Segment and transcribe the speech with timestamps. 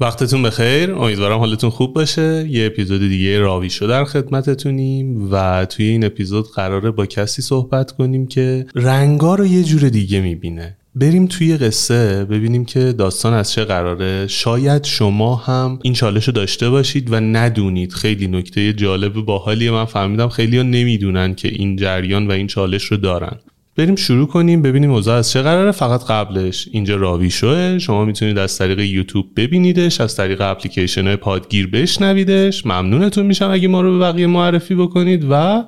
[0.00, 0.92] وقتتون بخیر.
[0.92, 2.46] امیدوارم حالتون خوب باشه.
[2.48, 7.92] یه اپیزود دیگه راوی شو در خدمتتونیم و توی این اپیزود قراره با کسی صحبت
[7.92, 10.76] کنیم که رنگا رو یه جور دیگه می‌بینه.
[10.94, 14.26] بریم توی قصه ببینیم که داستان از چه قراره.
[14.26, 17.92] شاید شما هم این چالش رو داشته باشید و ندونید.
[17.92, 19.70] خیلی نکته جالب باحالیه.
[19.70, 23.36] من فهمیدم خیلی ها نمی‌دونن که این جریان و این چالش رو دارن.
[23.76, 25.70] بریم شروع کنیم ببینیم اوضاع از چه قراره.
[25.70, 27.78] فقط قبلش اینجا راوی شوه.
[27.78, 32.66] شما می‌تونید از طریق یوتیوب ببینیدش از طریق اپلیکیشن های پادگیر بشنویدش.
[32.66, 35.64] ممنونتون میشم اگه ما رو به بقیه معرفی بکنید و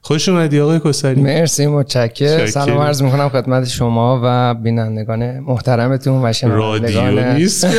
[0.00, 1.20] خوش اومدی آقای کسری.
[1.20, 7.66] مرسی متشکر سلام عرض می‌کنم خدمت شما و بینندگان محترمتون و شنوندگان رادیو نیست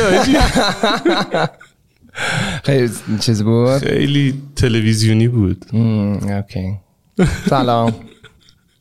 [2.64, 2.90] خیلی
[3.20, 5.64] چیز بود؟ خیلی تلویزیونی بود.
[5.72, 6.72] اوکی.
[7.48, 7.94] سلام.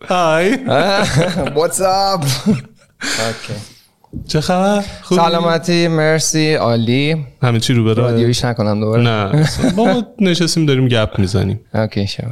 [0.08, 0.54] Hi,
[1.56, 2.26] what's up?
[3.00, 3.54] Okay
[4.28, 7.26] چه خبر؟ خوبی؟ سلامتی مرسی عالی.
[7.44, 9.02] همه چی رو به راه؟ رادیویش نکنم دوباره.
[9.04, 9.48] نه.
[9.78, 11.60] ما نشستیم داریم گپ می‌زنیم.
[11.74, 12.32] okay شما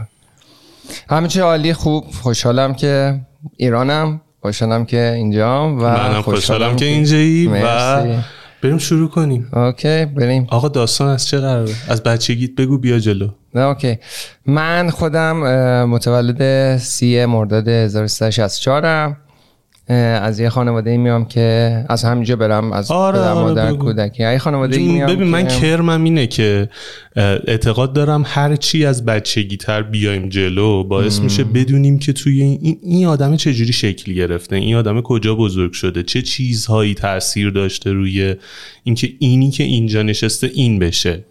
[1.09, 3.19] همه چی عالی خوب خوشحالم که
[3.57, 8.23] ایرانم خوشحالم که اینجام و منم خوشحالم که اینجایی و مرسی.
[8.63, 9.49] بریم شروع کنیم.
[9.53, 10.47] okay بریم.
[10.49, 13.29] آقا داستان از چه قراره؟ از بچگیت بگو بیا جلو.
[13.55, 13.97] نه اوکی.
[14.45, 15.35] من خودم
[15.85, 19.15] متولد سی مرداد 1364 م
[20.21, 23.73] از یه خانواده میام که از همینجا برم از آره، پدر آره، مادر.
[23.73, 24.23] کودکی.
[24.23, 26.69] یه خانواده میام ببین من که- کرمم اینه که
[27.15, 32.79] اعتقاد دارم هر چی از بچگی تر بیایم جلو باعث میشه بدونیم که توی این,
[32.83, 38.35] این, آدم چجوری شکل گرفته این آدم کجا بزرگ شده چه چیزهایی تاثیر داشته روی
[38.83, 41.23] اینکه اینی که اینجا نشسته این بشه.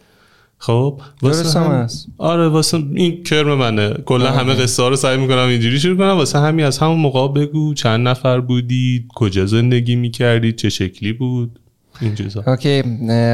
[0.67, 2.07] خب درست هم هست.
[2.19, 3.95] آره واسه این کرم منه.
[4.05, 6.17] کلا همه قصه ها رو سعی می‌کنم اینجوری شروع کنم.
[6.17, 11.59] واسه همین از همون موقع بگو چند نفر بودید کجا زندگی می‌کردید چه شکلی بود؟
[12.01, 12.17] این
[12.47, 12.83] اوکی.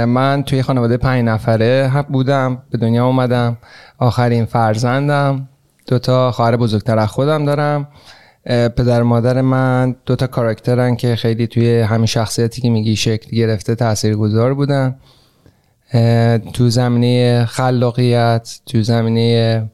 [0.04, 3.58] من توی خانواده پنج نفره هم بودم به دنیا اومدم.
[3.98, 5.48] آخرین فرزندم.
[5.86, 7.88] دوتا خواهر بزرگتر از خودم دارم.
[8.46, 14.54] پدر مادر من دوتا کاراکترن که خیلی توی همین شخصیتی که میگی شکل گرفته تاثیرگذار
[14.54, 14.96] بودن.
[16.52, 19.66] تو زمینه خلاقیت تو زمینه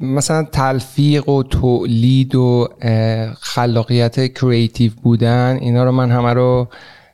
[0.00, 2.68] مثلا تلفیق و تولید و
[3.40, 6.68] خلاقیت کریتیو بودن اینا رو من همه رو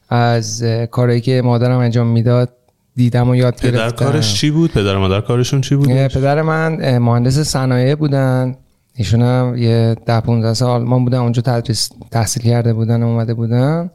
[0.08, 2.48] از کارهایی که مادرم انجام می‌داد
[2.96, 4.04] دیدم و یاد پدر گرفتم.
[4.04, 8.56] کارش چی بود؟ پدر مادر کارشون چی بود؟ پدر من مهندس صنایع بودن.
[8.96, 13.34] ایشون هم یه ده 15 سال آلمان بودن اونجا تدریس تحصیل کرده بودن و اومده
[13.34, 13.90] بودن.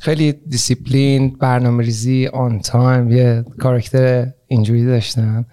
[0.00, 5.46] خیلی دیسیپلین برنامه ریزی آن time یه کاراکتر اینجوری داشتن.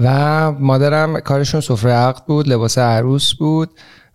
[0.00, 3.70] و مادرم کارشون سفره عقد بود لباس عروس بود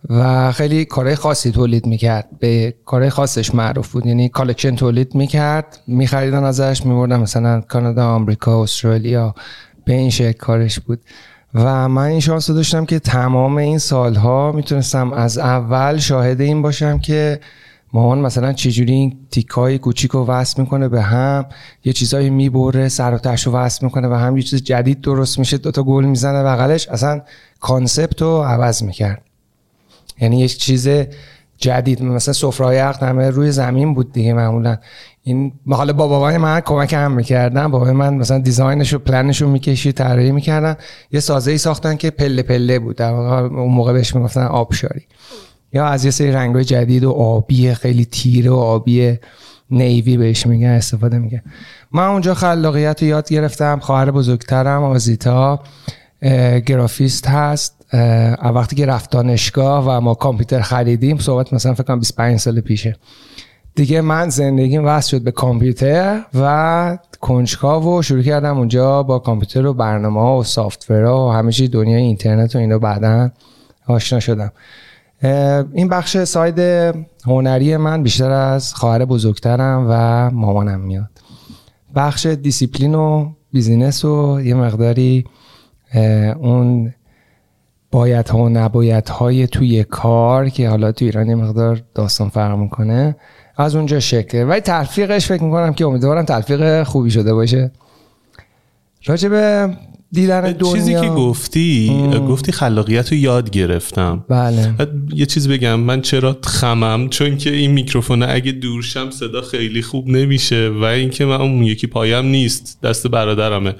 [0.08, 2.28] و خیلی کارهای خاصی تولید می‌کرد.
[2.38, 4.06] به کارهای خاصش معروف بود.
[4.06, 9.34] یعنی collection تولید می‌کرد میخریدن ازش میبردن مثلا کانادا آمریکا استرالیا
[9.84, 11.00] به این شکل کارش بود.
[11.54, 16.62] و من این شانس رو داشتم که تمام این سالها می‌تونستم از اول شاهد این
[16.62, 17.40] باشم که
[17.92, 21.46] مامان مثلا چجوری این تیکای کوچیک رو وصل می‌کنه به هم
[21.84, 25.58] یه چیزایی می‌بره سر و رو وصل می‌کنه به هم یه چیز جدید درست میشه
[25.58, 27.22] دوتا گل می‌زنه بغلش اصلا
[27.60, 29.22] concept رو عوض می‌کرد.
[30.20, 30.88] یعنی یک چیز
[31.58, 34.76] جدید مثلا سفرهای عقد همه روی زمین بود دیگه معمولا.
[35.22, 39.42] این حالا با بابای من کمک هم می‌کردن بابای من مثلا design ش و پلنش
[39.42, 40.76] رو می‌کشید طراحی می‌کردن.
[41.12, 45.06] یه سازه ای ساختن که پله پله بود در اون موقع بهش می‌گفتن آبشاری.
[45.72, 49.18] یا از یه سری رنگ جدید و آبی خیلی تیره و آبی
[49.70, 51.42] نیوی بهش میگن استفاده میگه
[51.92, 53.78] من اونجا خلاقیت رو یاد گرفتم.
[53.78, 55.60] خواهر بزرگترم آزیتا
[56.66, 57.86] گرافیست هست.
[58.54, 62.96] وقتی که رفت دانشگاه و ما کامپیوتر خریدیم صحبت مثلا فکر کنم 25 سال پیشه.
[63.74, 69.66] دیگه من زندگیم وصل شد به کامپیوتر و کنجکاو و شروع کردم اونجا با کامپیوتر
[69.66, 73.30] و برنامه ها و سافتور و همیشه دنیای اینترنت و اینا بعدا
[73.86, 74.52] آشنا شدم.
[75.22, 76.58] این بخش side
[77.26, 81.10] هنری من بیشتر از خواهر بزرگترم و مامانم میاد.
[81.94, 85.24] بخش دیسیپلین و business و یه مقداری
[86.40, 86.94] اون
[87.90, 92.58] باید ها و نباید های توی کار که حالا تو ایران یه مقدار داستان فرق
[92.58, 93.16] می‌کنه
[93.56, 94.48] از اونجا شکل.
[94.48, 97.70] ولی تلفیقش فکر می‌کنم که امیدوارم تلفیق خوبی شده باشه.
[99.06, 99.70] راجب
[100.12, 101.92] دیدن دنیا چیزی که گفتی
[102.28, 104.24] گفتی خلاقیت رو یاد گرفتم.
[104.28, 104.74] بله.
[105.14, 110.08] یه چیز بگم من چرا خمم؟ چون که این میکروفون اگه دورشم صدا خیلی خوب
[110.08, 113.74] نمیشه و اینکه من اون یکی پایم نیست دست برادرمه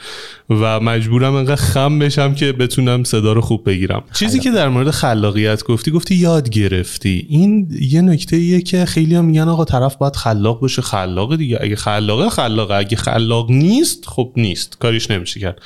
[0.50, 4.02] و مجبورم انقدر خم بشم که بتونم صدا رو خوب بگیرم.
[4.12, 7.26] چیزی که در مورد خلاقیت گفتی گفتی یاد گرفتی.
[7.28, 11.58] این یه نکته ایه که خیلی هم میگن آقا طرف باید خلاق باشه خلاق دیگه.
[11.60, 12.74] اگه خلاقه خلاقه.
[12.74, 14.76] اگه خلاق نیست خب نیست.
[14.80, 15.62] کاریش نمیشه کرد.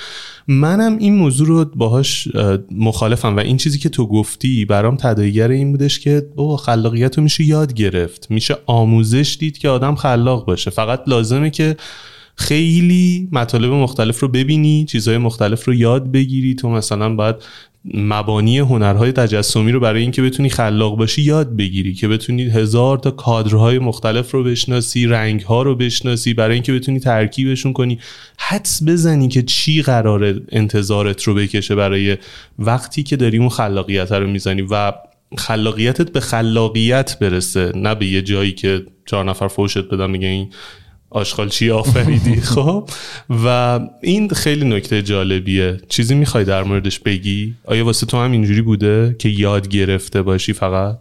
[0.49, 2.29] منم این موضوع رو باهاش
[2.71, 7.23] مخالفم و این چیزی که تو گفتی برام تداعیگر این بودش که او خلاقیت رو
[7.23, 8.31] میشه یاد گرفت.
[8.31, 10.71] میشه آموزش دید که آدم خلاق باشه.
[10.71, 11.77] فقط لازمه که
[12.37, 16.55] خیلی مطالب مختلف رو ببینی چیزهای مختلف رو یاد بگیری.
[16.55, 17.37] تو مثلا باید
[17.95, 23.11] مبانی هنرهای تجسمی رو برای اینکه بتونی خلاق باشی یاد بگیری که بتونی هزار تا
[23.11, 27.99] کادرهای مختلف رو بشناسی رنگها رو بشناسی برای اینکه بتونی ترکیبشون کنی.
[28.39, 32.17] حدس بزنی که چی قرار انتظارت رو بکشه برای
[32.59, 34.93] وقتی که داری اون خلاقیت رو می‌زنی و
[35.39, 40.51] خلاقیتت به خلاقیت برسه نه به یه جایی که چهار نفر فوشت بدن میگه این
[41.15, 42.89] آشغال چی آفریدی؟ خب.
[43.45, 45.81] و این خیلی نکته جالبیه.
[45.89, 50.53] چیزی می‌خوای در موردش بگی؟ آیا واسه تو هم اینجوری بوده که یاد گرفته باشی
[50.53, 50.99] فقط؟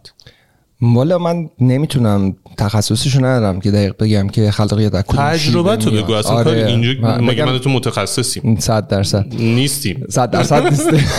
[0.80, 6.32] والا من نمی‌تونم تخصصشو ندارم که دقیق بگم که خلاقیت از تجربه تو بگو اصلا
[6.32, 6.66] آره.
[6.66, 9.26] اینجا مگه من تو متخصصیم؟ 100 درصد.
[9.38, 10.04] نیستیم.
[10.08, 11.04] 100 درصد نیستیم.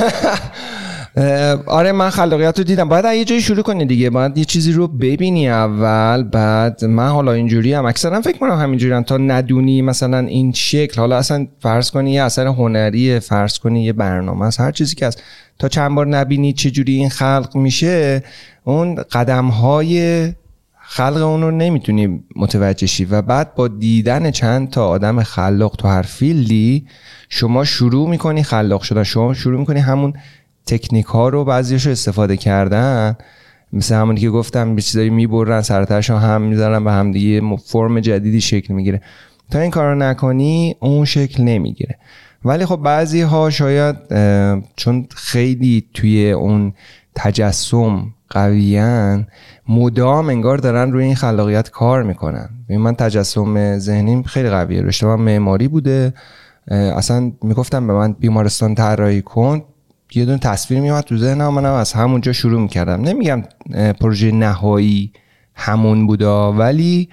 [1.68, 2.90] آره من خلاقیت رو دیدم.
[2.90, 4.10] باید یه جایی شروع کنی دیگه.
[4.10, 7.86] باید یه چیزی رو ببینی اول بعد من حالا اینجوری هم.
[7.86, 12.24] اکثرا فکر کنم همینجوری هم تا ندونی مثلا این شکل حالا اصلا فرض کنی یه
[12.24, 15.18] اثر هنری فرض کنی یه برنامه است هر چیزی که از
[15.60, 18.24] تا چند بار نبینی چه جوری این خلق میشه
[18.64, 20.30] اون قدم های
[20.88, 23.06] خلق اون رو نمی‌تونی متوجه شی.
[23.06, 26.86] و بعد با دیدن چند تا آدم خلاق تو هر فیلدی
[27.30, 29.04] شما شروع می‌کنی خلاق شدن.
[29.04, 30.14] شما شروع می‌کنی همون
[30.66, 33.16] تکنیک ها رو بعضیش رو استفاده کردن.
[33.74, 38.42] مثل همونی که گفتم به چیزایی می‌برن سرترش هم می‌ذارن به هم دیگه فرم جدیدی
[38.42, 39.02] شکل می‌گیره.
[39.52, 41.98] تا این کار نکنی اون شکل نمی‌گیره.
[42.46, 43.96] ولی خب بعضی ها شاید
[44.76, 46.74] چون خیلی توی اون
[47.16, 49.28] تجسم قویان
[49.70, 52.50] مدام انگار دارن روی این خلاقیت کار می‌کنن.
[52.70, 54.82] من تجسم ذهنیم خیلی قویه.
[54.82, 56.14] رشته من معماری بوده.
[56.68, 59.62] اصلا می‌گفتم به من بیمارستان طراحی کن.
[60.16, 63.02] یه دون تصویر میومد تو ذهنم منم از همونجا شروع می‌کردم.
[63.02, 63.44] نمیگم
[64.00, 65.12] پروژه نهایی
[65.56, 67.10] همون بودا ولی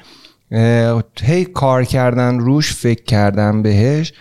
[1.22, 4.12] هی کار کردن روش فکر کردن بهش.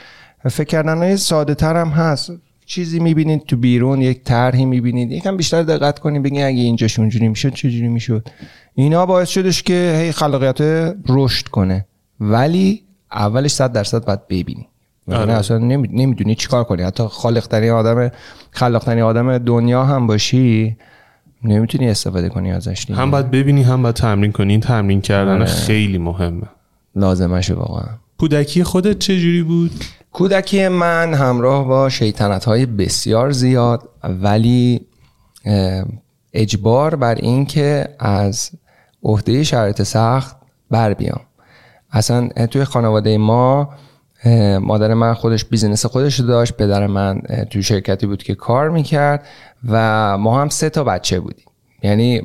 [0.50, 2.32] فکر کردن های ساده تر هم هست.
[2.66, 5.12] چیزی می‌بینید تو بیرون یک طرحی می‌بینید.
[5.12, 8.28] یکم بیشتر دقت کنید بگین اگه اینجاش اونجوری می‌شد چجوری می‌شد.
[8.76, 10.62] اینا باعث شدش که هی خلاقیت
[11.10, 11.86] رشد کنه.
[12.20, 14.68] ولی اولش صد درصد باید ببینی.
[15.14, 15.34] آره.
[15.34, 18.12] اصلا نمی‌دونی چیکار کنی حتی خالق آدم
[18.52, 20.78] خلاق آدم دنیا هم باشی
[21.44, 23.00] نمی‌تونی استفاده کنی ازش دیگه.
[23.00, 25.46] هم باید ببینی هم باید تمرین کنی این تمرین کردن آره.
[25.46, 26.48] خیلی مهمه
[26.96, 27.90] لازمشه واقعا
[28.20, 29.72] کودکی خودت چجوری بود
[30.12, 34.82] کودکی من همراه با شیطنت های بسیار زیاد ولی
[36.34, 38.52] اجبار بر این که از
[39.04, 40.36] عهده شرایط سخت
[40.72, 41.22] بر بیام
[41.92, 43.70] اصلا توی خانواده ما
[44.62, 49.28] مادر من خودش بیزینس خودش داشت پدر من توی شرکتی بود که کار می‌کرد
[49.70, 51.46] و ما هم سه تا بچه بودیم.
[51.84, 52.22] یعنی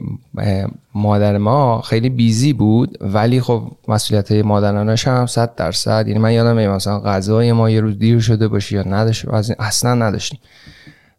[0.94, 6.08] مادر ما خیلی بیزی بود ولی خب مسئولیت مادرانش هم صد درصد.
[6.08, 9.24] یعنی من یادم مثلا غذای ما یه روز دیر شده باشه یا نداشت
[9.58, 10.38] اصلا نداشتیم.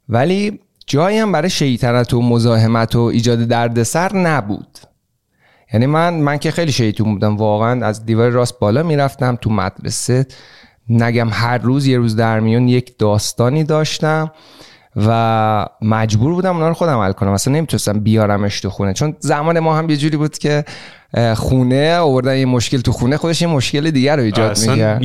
[0.09, 4.77] ولی جایی هم برای شیطنت و مزاحمت و ایجاد دردسر نبود.
[5.73, 10.25] یعنی من من که خیلی شیطون بودم واقعا از دیوار راست بالا می‌رفتم تو مدرسه.
[10.89, 14.31] نگم هر روز یه روز در میون یک داستانی داشتم
[14.95, 17.31] و مجبور بودم اونا رو خودم حل کنم.
[17.31, 18.93] مثلا نمی‌تونستم بیارمش تو خونه.
[18.93, 20.65] چون زمان ما هم یه جوری بود که
[21.35, 25.01] خونه آوردن یه مشکل تو خونه خودش یه مشکل دیگر رو ایجاد می‌کرد.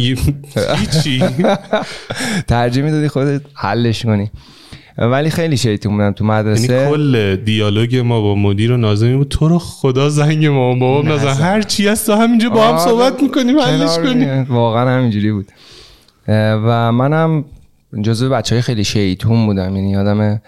[2.48, 4.30] ترجیح می‌دادی خودت حلش کنی.
[4.98, 6.72] ولی خیلی شیطون بودم تو مدرسه.
[6.72, 11.08] یعنی کل دیالوگ ما با مدیر و نازمی بود تو رو خدا زنگ ما بابا
[11.08, 15.46] نظر هر چی هست تو همینجا با هم صحبت می‌کنیم حلش کنیم واقعا همینجوری بود.
[16.28, 17.44] و منم
[18.02, 19.76] جزو بچه های خیلی شیطون بودم.
[19.76, 20.40] یعنی آدم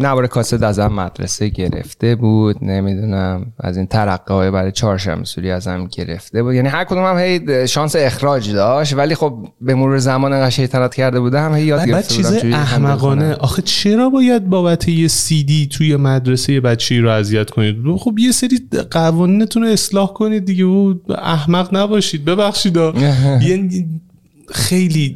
[0.00, 2.64] نوار کاسه ازم مدرسه گرفته بود.
[2.64, 6.54] نمی‌دونم از این ترقه های برای چهارشنبه ازم گرفته بود.
[6.54, 8.94] یعنی هر کدوم هم هی شانس اخراج داشت.
[8.94, 13.34] ولی خب به مرور زمان انقدر شیطنت کرده بودم هی یاد گرفته چیز احمقانه.
[13.34, 18.18] آخه چرا باید بابت یه سی دی توی مدرسه یه بچه رو اذیت کنید؟ خب
[18.18, 20.64] یه سری قوانینتون رو اصلاح کنید دیگه.
[20.64, 22.24] بود احمق نباشید.
[22.24, 23.86] ببخشید یعنی
[24.54, 25.14] خیلی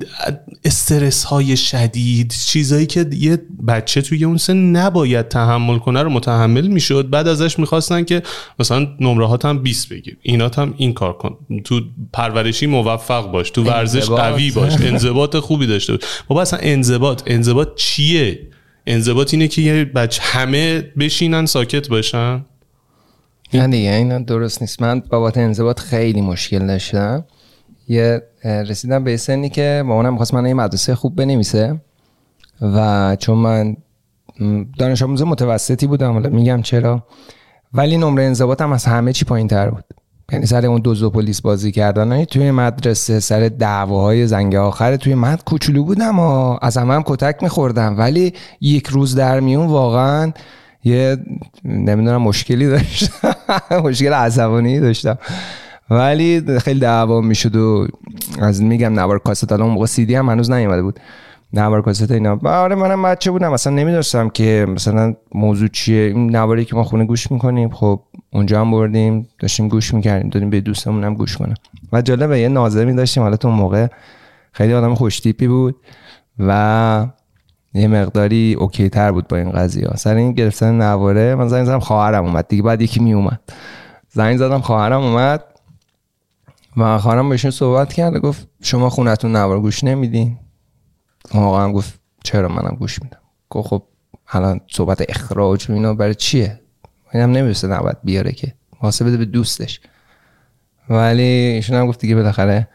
[0.65, 6.67] استرس های شدید چیزایی که یه بچه توی اون سن نباید تحمل کنه رو متحمل
[6.67, 7.11] می‌شد.
[7.11, 8.23] بعد ازش می‌خواستن که
[8.59, 11.37] مثلا نمره هم 20 بگیر اینا هم این کار کن.
[11.65, 11.81] تو
[12.13, 16.03] پرورشی موفق باش تو ورزش قوی باش انضباط خوبی داشته باش.
[16.29, 18.49] بابا اصلا انضباط انضباط چیه؟
[18.87, 22.45] انضباط اینه که یه بچه همه بشینن ساکت باشن.
[23.55, 24.83] نه دیگه این درست نیست.
[24.83, 27.25] من بابت انضباط خیلی مشکل داشتم.
[27.89, 31.81] یه رسیدم به سنی که مامانم می‌خواست من یه مدرسه خوب بنویسه
[32.61, 33.77] و چون من
[34.79, 37.03] دانش آموز متوسطی بودم حالا میگم چرا
[37.75, 39.85] ولی نمره انضباطم از همه چی پایین تر بود.
[40.33, 45.45] یعنی سر اون دوزو پلیس بازی کردن توی مدرسه سر دعواهای زنگ آخر توی مد
[45.45, 47.99] کوچولو بودم و از همه هم کتک میخوردم.
[47.99, 50.33] ولی یک روز در میون واقعا
[50.85, 51.17] یه
[51.65, 53.35] نمی‌دونم مشکلی داشتم
[53.85, 55.19] مشکل عصبانی داشتم.
[55.91, 57.87] ولی خیلی دعوا می‌شد و
[58.41, 61.01] از میگم نوار کاست الان موقع سی دی هم هنوز نیومده بود.
[61.53, 62.39] نوار کاست اینا.
[62.45, 63.53] آره منم بچه بودم.
[63.53, 66.01] اصلا نمی‌دونستم که مثلا موضوع چیه.
[66.03, 68.01] این نواری که ما خونه گوش می‌کنیم خب
[68.33, 70.31] اونجا هم بردیم داشتیم گوش می‌کردیم.
[70.31, 71.55] دادیم به دوستمون هم گوش کنم
[71.93, 73.23] و جالبه یه ناظمی داشتیم.
[73.23, 73.87] حالا تو موقع
[74.53, 75.77] خیلی آدم خوش تیپی بود
[76.39, 77.07] و
[77.75, 79.89] یه مقداری اوکی تر بود با این قضیه.
[79.97, 82.49] سر این گرفتن نواره من زنگ زدم خواهرم اومد.
[82.49, 83.41] دیگه بعد یکی می اومد
[84.09, 85.45] زنگ زدم خواهرم اومد.
[86.77, 90.39] و خانم بهشون صحبت کرد گفت شما خونتون نوار گوش نمیدین.
[91.35, 93.19] آقا هم گفت چرا منم گوش میدم؟
[93.51, 93.83] گفت خب
[94.29, 96.61] الان صحبت اخراج و اینا برای چیه؟
[97.15, 98.55] اینم نمی‌رسه نباید بیاره که.
[98.83, 99.81] واسه بده به دوستش.
[100.91, 102.69] ولی ایشون هم گفت دیگه بالاخره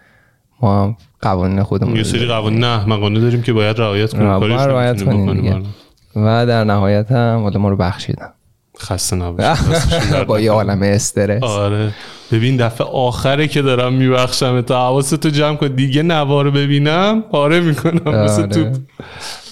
[0.62, 5.74] ما هم قوانین خودمون یه سری قوانین احمقانه داریم که باید رعایت کنیم رعایت کنیم
[6.16, 8.34] و در نهایت هم ما رو بخشیدن.
[8.80, 11.44] خسته نباشید با یه عالم استرس.
[11.44, 11.94] آره.
[12.34, 14.62] ببین دفعه آخره که دارم میبخشم.
[14.62, 15.68] تا حواستو جمع کن.
[15.68, 18.08] دیگه نوار ببینم پاره می‌کنم.
[18.08, 18.48] آره.
[18.48, 18.72] تو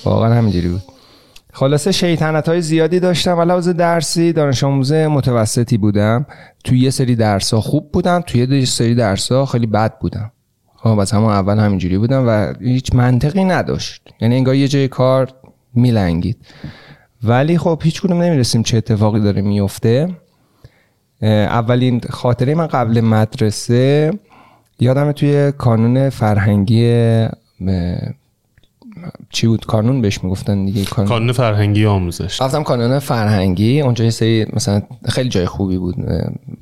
[0.05, 0.81] واقعا همینجوری بود.
[1.53, 3.37] خلاصه شیطنت های زیادی داشتم.
[3.37, 6.25] و لحاظ درسی دانش آموز متوسطی بودم.
[6.63, 10.31] توی یه سری درس ها خوب بودم توی یه سری درس ها خیلی بد بودم.
[10.75, 14.01] خب از همون اول همینجوری بودم و هیچ منطقی نداشت.
[14.21, 15.29] یعنی انگار یه جای کار
[15.73, 16.37] میلنگید.
[17.23, 20.09] ولی خب هیچ کدوم نمی‌رسیم چه اتفاقی داره میفته
[21.21, 24.13] اولین خاطره من قبل مدرسه
[24.79, 27.25] یادم توی کانون فرهنگی
[29.29, 32.41] چی بود؟ کانون بهش می‌گفتن دیگه کانون, کانون فرهنگی آموزش.
[32.41, 35.95] رفتم کانون فرهنگی اونجا یه سری مثلا خیلی جای خوبی بود.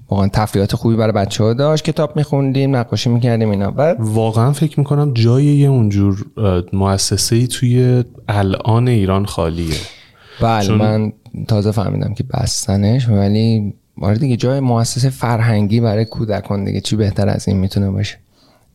[0.09, 3.71] واقعا تفریحات خوبی برای بچه ها داشت کتاب میخوندیم نقاشی می‌کردیم اینا.
[3.71, 6.25] بعد واقعا فکر می‌کنم جای یه اونجور
[6.73, 9.75] مؤسسه ای توی الان ایران خالیه.
[10.41, 10.77] بله چون...
[10.77, 11.13] من
[11.47, 17.29] تازه فهمیدم که بستنش ولی آره دیگه جای مؤسسه فرهنگی برای کودکان دیگه چی بهتر
[17.29, 18.17] از این می‌تونه باشه؟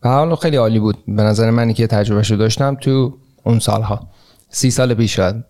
[0.03, 0.97] و حالا خیلی عالی بود.
[1.09, 3.15] به نظر منی که تجربه شو داشتم تو
[3.45, 4.09] اون سالها.
[4.51, 5.45] سی سال پیش شد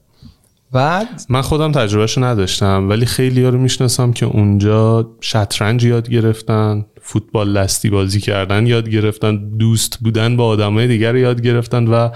[0.74, 6.86] بعد؟ من خودم تجربهشو نداشتم ولی خیلی ها رو می‌شناسم که اونجا شطرنج یاد گرفتن
[7.00, 12.08] فوتبال لستی بازی کردن یاد گرفتن دوست بودن با آدمای دیگر یاد گرفتن و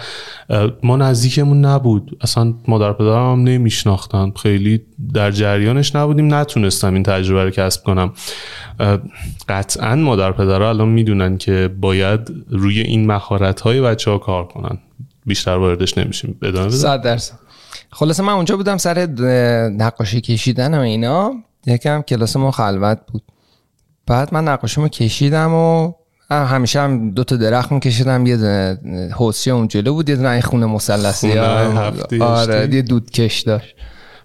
[0.83, 2.19] ما نزدیکمون نبود.
[2.21, 4.33] اصلا مادر پدرم هم نمیشناختن.
[4.43, 4.81] خیلی
[5.15, 6.35] در جریانش نبودیم.
[6.35, 8.13] نتونستم این تجربه رو کسب کنم.
[9.49, 14.79] قطعا مادر پدر الان می‌دونن که باید روی این مهارت های بچه ها کار کنن.
[15.27, 16.39] بیشتر واردش نمیشیم.
[16.43, 17.48] بدانه صد درصد.
[17.91, 19.07] خلاصه من اونجا بودم سر
[19.71, 21.33] نقاشی کشیدن و اینا.
[21.67, 23.23] یکم کلاس ما خلوت بود.
[24.07, 25.93] بعد من نقاشیمو کشیدم و
[26.31, 28.27] همیشه هم دو تا درخت میکشیدم.
[28.27, 28.37] یه
[29.13, 31.39] حوسی اون جلو بود یه دونه خونه مثلثی
[32.21, 33.75] آره یه دود کش داشت.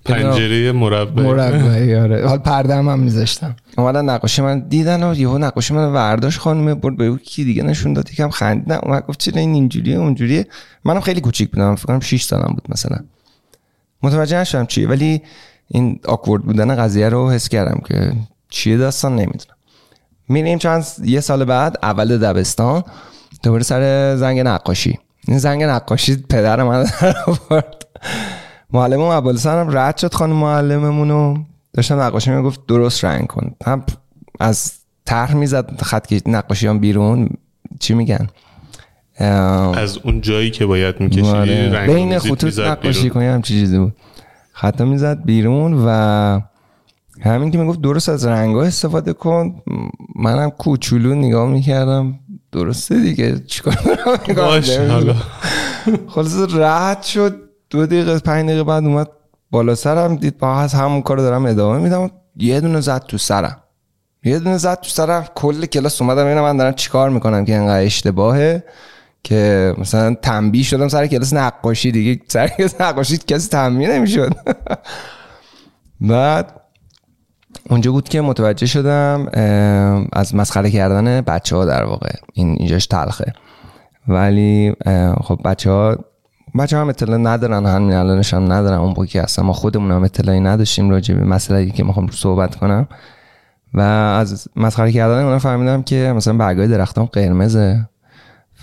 [0.05, 2.27] پنجره مربع مربعی آره.
[2.27, 3.55] حال پرده هم, هم میذاشتم.
[3.77, 7.93] اومدن نقاشی من دیدن و یهو نقاشی من ورداش خانم برد به کی دیگه نشون
[7.93, 8.11] داد.
[8.11, 10.47] یکم خندیدن اومد گفت چرا این اینجوریه اونجوریه.
[10.83, 12.97] منم خیلی کوچیک بودم فکر کنم 6 سالم بود مثلا.
[14.03, 15.21] متوجه نشدم چیه ولی
[15.67, 18.11] این آکورد بودن قضیه رو حس کردم که
[18.49, 19.55] چیه داستان نمی‌دونم.
[20.29, 22.83] میریم چند یه سال بعد اول دبستان
[23.43, 24.99] دوباره سر زنگ نقاشی.
[25.27, 26.85] این زنگ نقاشی پدر من
[27.27, 27.85] آورد.
[28.73, 31.37] معلم ابوالحسن رد شد خانم معلممون رو.
[31.73, 33.55] داشتم نقاشی می‌گفت درست رنگ کن.
[33.65, 33.83] هم
[34.39, 34.71] از
[35.05, 37.29] طرح می‌زد خط نقاشی هم بیرون.
[37.79, 38.27] چی میگن؟
[39.19, 41.85] از اون جایی که باید می‌کشی آره.
[41.87, 43.95] بین خطوط نقاشی کنی هم چی چیزی بود.
[44.53, 46.39] خط می‌زد بیرون و
[47.21, 49.61] همین که می‌گفت درست از رنگ استفاده کن.
[50.15, 52.19] منم کوچولو نگاه می‌کردم.
[52.51, 53.39] درسته دیگه.
[53.39, 53.75] چیکار
[56.13, 57.35] خلاص رد شد.
[57.69, 59.07] دو دقیقه پنج دقیقه بعد اومد
[59.51, 60.15] بالا سرم.
[60.15, 62.11] دید با از همون کار دارم ادامه میدم.
[62.37, 63.57] یه دونه زد تو سرم.
[64.23, 65.25] یه دونه زد تو سرم.
[65.35, 68.63] کل کلاس اومدم ببینم من دارم چیکار می‌کنم که انقدر اشتباهه.
[69.23, 72.21] که مثلا تنبیه شدم سر کلاس نقاشی دیگه.
[72.27, 74.33] سر کلاس نقاشی کسی تنبیه نمی‌شد.
[76.01, 76.61] بعد
[77.69, 79.27] اونجا بود که متوجه شدم
[80.13, 82.11] از مسخره کردن بچه ها در واقع.
[82.33, 83.33] این اینجاش تلخه.
[84.07, 84.73] ولی
[85.21, 85.97] خب بچه ها
[86.59, 88.77] بچه هم اطلاع ندارن همین الانش هم ندارن.
[88.77, 92.55] اون با که اصلا ما خودمون هم اطلاعی نداشتیم راجع به مسئله که می‌خوام صحبت
[92.55, 92.87] کنم.
[93.73, 97.89] و از مسخره کردن اونا فهمیدم که مثلا برگای درختان قرمزه.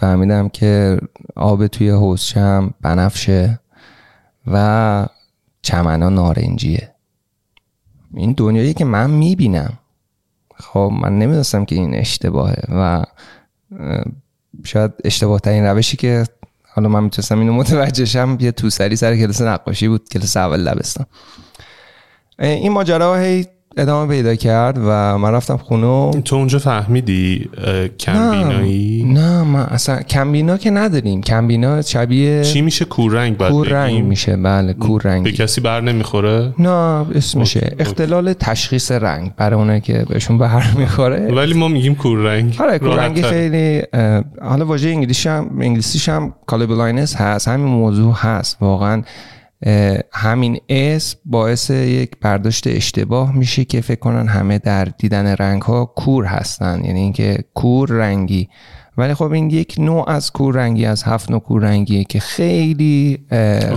[0.00, 0.98] فهمیدم که
[1.36, 3.60] آب توی حوزچه هم بنفشه
[4.46, 5.06] و
[5.62, 6.94] چمنا نارنجیه.
[8.14, 9.78] این دنیایی که من می‌بینم
[10.56, 13.04] خب من نمی‌دونستم که این اشتباهه و
[14.64, 16.24] شاید اشتباه ترین روشی که
[16.74, 21.06] حالا من می‌تونستم اینو متوجهشم یه تو سری سر کلاس نقاشی بود کلاس اول لبستان
[22.38, 23.46] این ماجرا هی
[23.76, 27.50] ادامه پیدا کرد و من رفتم خونه تو اونجا فهمیدی
[27.98, 31.20] کمبینایی؟ نه, نه من اصلا کمبینا که نداریم.
[31.20, 34.36] کمبینا شبیه چی میشه؟ کوررنگ بعد کوررنگ میشه.
[34.36, 36.70] بله کوررنگ به کسی بر نمی‌خوره؟ نه
[37.14, 41.34] اسمشه اختلال تشخیص رنگ برای اونه که بهشون بر می‌خوره.
[41.34, 42.56] ولی ما میگیم کوررنگ.
[42.60, 43.82] آره کوررنگ خیلی
[44.42, 47.48] حالا واژه انگلیسی هم انگلیسیش هم color blindness هست.
[47.48, 48.56] همین موضوع هست.
[48.60, 49.02] واقعا
[50.12, 55.84] همین اسم باعث یک برداشت اشتباه میشه که فکر کنن همه در دیدن رنگ ها
[55.84, 58.48] کور هستن یعنی اینکه کور رنگی.
[58.96, 63.26] ولی خب این یک نوع از کور رنگی از هفت نوع کور رنگیه که خیلی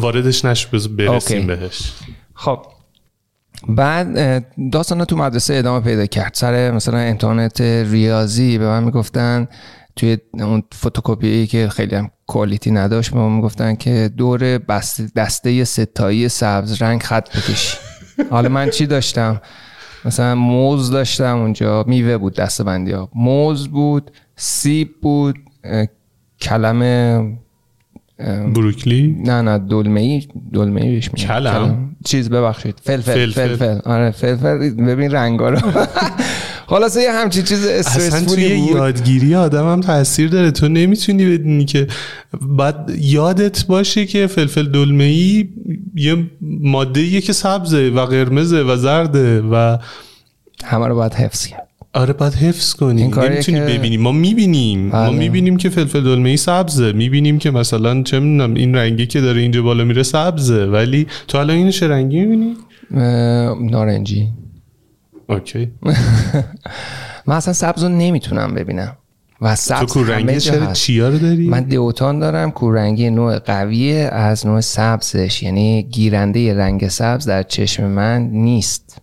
[0.01, 1.93] واردش نش برسیم بهش.
[2.33, 2.65] خب.
[3.67, 6.33] بعد داستان تو مدرسه ادامه پیدا کرد.
[6.33, 9.47] سر مثلا امتحانات ریاضی به من می‌گفتن
[9.95, 13.11] توی اون فتوکپی که خیلی هم کوالیتی نداشت.
[13.11, 14.57] به ما می‌گفتن که دور
[15.15, 17.77] دسته ستایی سبز رنگ خط بکشی.
[18.29, 19.41] حالا من چی داشتم؟
[20.05, 21.83] مثلا موز داشتم اونجا.
[21.87, 23.09] میوه بود دسته بندی ها.
[23.15, 25.35] موز بود سیب بود
[26.41, 27.37] کلم
[28.53, 32.79] بروکلی؟ نه نه دلمه ای دلمه ای کلم؟ چیز ببخشید.
[32.83, 33.79] فلفل فلفل.
[33.85, 34.69] آره فلفل.
[34.69, 35.59] ببین رنگا رو
[36.67, 38.69] خلاصه یه همچین چیز استرسفولی بود.
[38.69, 40.51] یادگیری آدم هم تاثیر داره.
[40.51, 41.87] تو نمی‌تونی بدونی که
[42.41, 45.49] بعد یادت باشه که فلفل دلمه ای
[45.95, 49.77] یه ماده که سبزه و قرمزه و زرده و
[50.63, 51.67] همه رو باید حفظ کرد.
[51.93, 53.65] آره باید حفظ کنیم نمی‌تونی که...
[53.77, 54.87] ببینیم ما می‌بینیم.
[54.87, 55.17] ما بله.
[55.17, 56.91] می‌بینیم که فلفل دلمه ای سبزه.
[56.91, 60.65] می‌بینیم که مثلا چه می‌دونم این رنگی که داره اینجا بالا میره سبزه.
[60.65, 62.53] ولی تو الان اینو چه رنگی می‌بینی؟
[63.71, 64.29] نارنجی.
[65.29, 65.71] اوکی.
[67.27, 68.97] من اصلا سبز رو نمی‌تونم ببینم.
[69.41, 72.51] و سبز تو کورنگی چرا چیا رو داری؟ من deutan دارم.
[72.51, 75.43] کورنگی نوع قویه از نوع سبزش.
[75.43, 78.97] یعنی گیرنده رنگ سبز در چشم من نیست.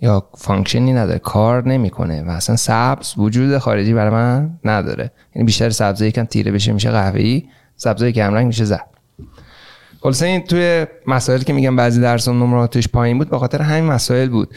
[0.00, 1.18] یا function ی نداره.
[1.18, 2.22] کار نمی‌کنه.
[2.22, 5.10] و اصلا سبز وجود خارجی برای من نداره.
[5.34, 7.44] یعنی بیشتر سبزه یکم تیره بشه میشه قهوه‌ای
[7.76, 8.90] سبزه کم رنگ میشه زرد.
[10.00, 14.28] خلاصه این توی مسائلی که میگم بعضی درس نمراتش پایین بود به خاطر همین مسائل
[14.28, 14.54] بود.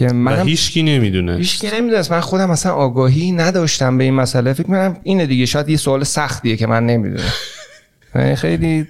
[0.00, 1.36] که من هیچکی نمی‌دونه.
[1.36, 4.52] هیچکی نمی‌دونه من خودم اصلا آگاهی نداشتم به این مسئله.
[4.52, 5.46] فکر کنم اینه دیگه.
[5.46, 7.32] شاید یه سوال سختیه که من نمی‌دونم.
[8.14, 8.88] یعنی خیلی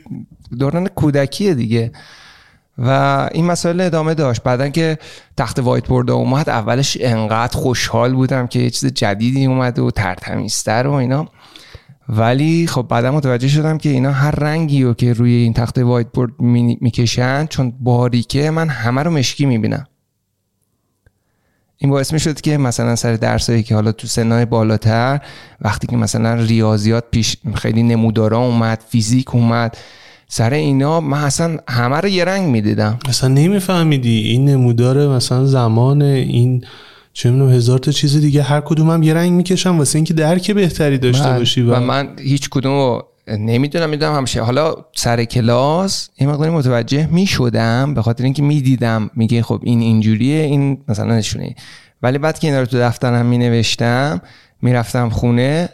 [0.58, 1.92] دوران کودکیه دیگه.
[2.78, 2.88] و
[3.32, 4.42] این مسئله ادامه داشت.
[4.42, 4.98] بعدا که
[5.36, 10.86] تخت وایت بورد اومد اولش انقدر خوشحال بودم که یه چیز جدیدی اومد و ترتمیزتر
[10.86, 11.28] و اینا.
[12.08, 16.06] ولی خب بعدا متوجه شدم که اینا هر رنگی رو که روی این تخته وایت
[16.14, 16.32] بورد
[16.80, 19.86] می‌کشن چون باریکه من همه رو مشکی می‌بینم.
[21.82, 25.20] این باعث می‌شد که مثلا سر درسایی که حالا تو سنهای بالاتر
[25.60, 29.76] وقتی که مثلا ریاضیات پیش خیلی نمودارا اومد فیزیک اومد
[30.28, 32.98] سر اینا من اصلا همه رو یه رنگ می‌دیدم.
[33.08, 34.18] اصلا نمیفهمیدی.
[34.18, 36.64] این نمودار مثلا زمان این
[37.12, 40.98] چه می‌دونم هزار تا چیز دیگه هر کدومم یه رنگ می‌کشم واسه اینکه درک بهتری
[40.98, 46.50] داشته من- باشی و من هیچ کدوم نمی‌دونم می‌دونم همشه حالا سر کلاس یه مقداری
[46.50, 49.10] متوجه می‌شدم به خاطر اینکه می‌دیدم.
[49.16, 51.54] میگه خب این اینجوریه این مثلا نشونه.
[52.02, 54.22] ولی بعد که اینا رو تو دفترم می نوشتم
[54.62, 55.68] می‌رفتم خونه.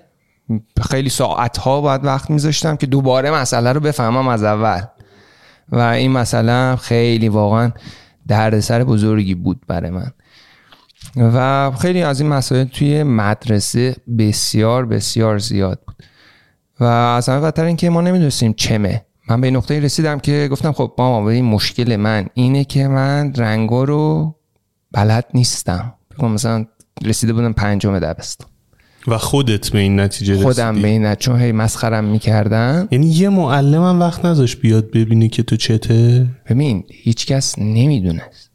[0.91, 4.81] خیلی ساعت ها باید وقت میذاشتم که دوباره مسئله رو بفهمم از اول.
[5.69, 7.73] و این مسئله خیلی واقعا
[8.29, 10.13] دردسر بزرگی بود برای من.
[11.17, 15.97] و خیلی از این مسائل توی مدرسه بسیار بسیار زیاد بود.
[16.81, 19.07] و از همه بدتر این که ما نمی‌دونستیم چمه.
[19.29, 23.33] من به این نقطه رسیدم که گفتم خب ماما این مشکل من اینه که من
[23.37, 24.35] رنگا رو
[24.93, 25.95] بلد نیستم.
[26.23, 26.67] مثلا
[27.05, 28.49] رسیده بودم پنجم دبستان
[29.09, 30.83] و خودت به این نتیجه خودم رسیدی.
[30.83, 35.43] به این نتیجه- چون هی مسخرم می‌کردن یعنی یه معلمم وقت نذاشت بیاد ببینه که
[35.43, 38.46] تو چته؟ ببین هیچکس نمی‌دونست.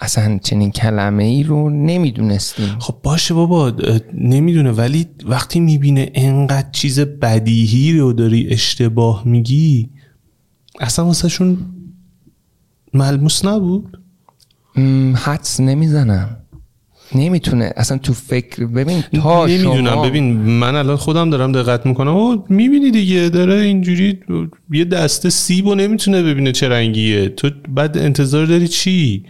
[0.00, 2.76] اصلا چنین کلمه ای رو نمی‌دونستیم.
[2.78, 3.72] خب باشه بابا
[4.14, 9.90] نمی‌دونه ولی وقتی می‌بینه انقدر چیز بدیهی رو داری اشتباه میگی
[10.80, 11.58] اصلا واسه شون
[12.94, 14.00] ملموس نبود.
[15.14, 16.36] حدس نمی‌زنم.
[17.14, 22.16] نمی‌تونه اصلا تو فکر ببین تا نمی‌دونم شما ببین من الان خودم دارم دقت می‌کنم.
[22.16, 24.18] او می‌بینی دیگه داره اینجوری
[24.70, 27.28] یه دسته سیب و نمی‌تونه ببینه چه رنگیه.
[27.28, 29.24] تو بعد انتظار داری چی؟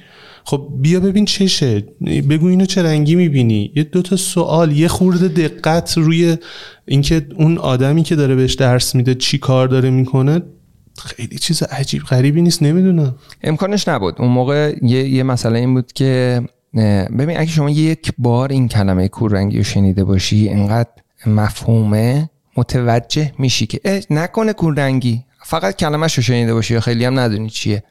[0.48, 1.80] خب بیا ببین چشه.
[2.00, 3.72] بگو اینو چه رنگی می‌بینی.
[3.76, 6.36] یه دوتا سوال یه خورده دقت روی
[6.84, 10.42] اینکه اون آدمی که داره بهش درس میده چی کار داره می‌کنه.
[10.98, 13.14] خیلی چیز عجیب غریبی نیست نمی‌دونم.
[13.42, 14.14] امکانش نبود.
[14.18, 16.42] اون موقع یه, یه مسئله این بود که
[17.18, 20.90] ببین اگه شما یک بار این کلمه کوررنگی رو شنیده باشی انقدر
[21.26, 25.22] مفهومه متوجه میشی که نکنه کوررنگی.
[25.44, 27.82] فقط کلمه رو شنیده باشی یا خیلی هم ندونی چیه.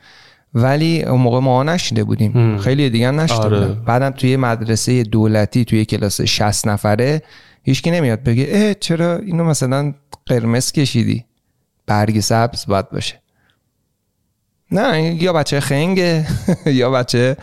[0.53, 2.58] ولی اون موقع ما نشنیده بودیم.
[2.58, 3.67] خیلی دیگه هم نشنیده آره.
[3.67, 7.21] بعدم توی مدرسه دولتی توی کلاس 60 نفره
[7.63, 9.93] هیچکی نمیاد بگه اه چرا اینو مثلا
[10.25, 11.25] قرمز کشیدی؟
[11.88, 13.21] برگ سبز باید باشه.
[14.71, 16.25] نه یا بچه خنگه
[16.65, 17.38] یا بچه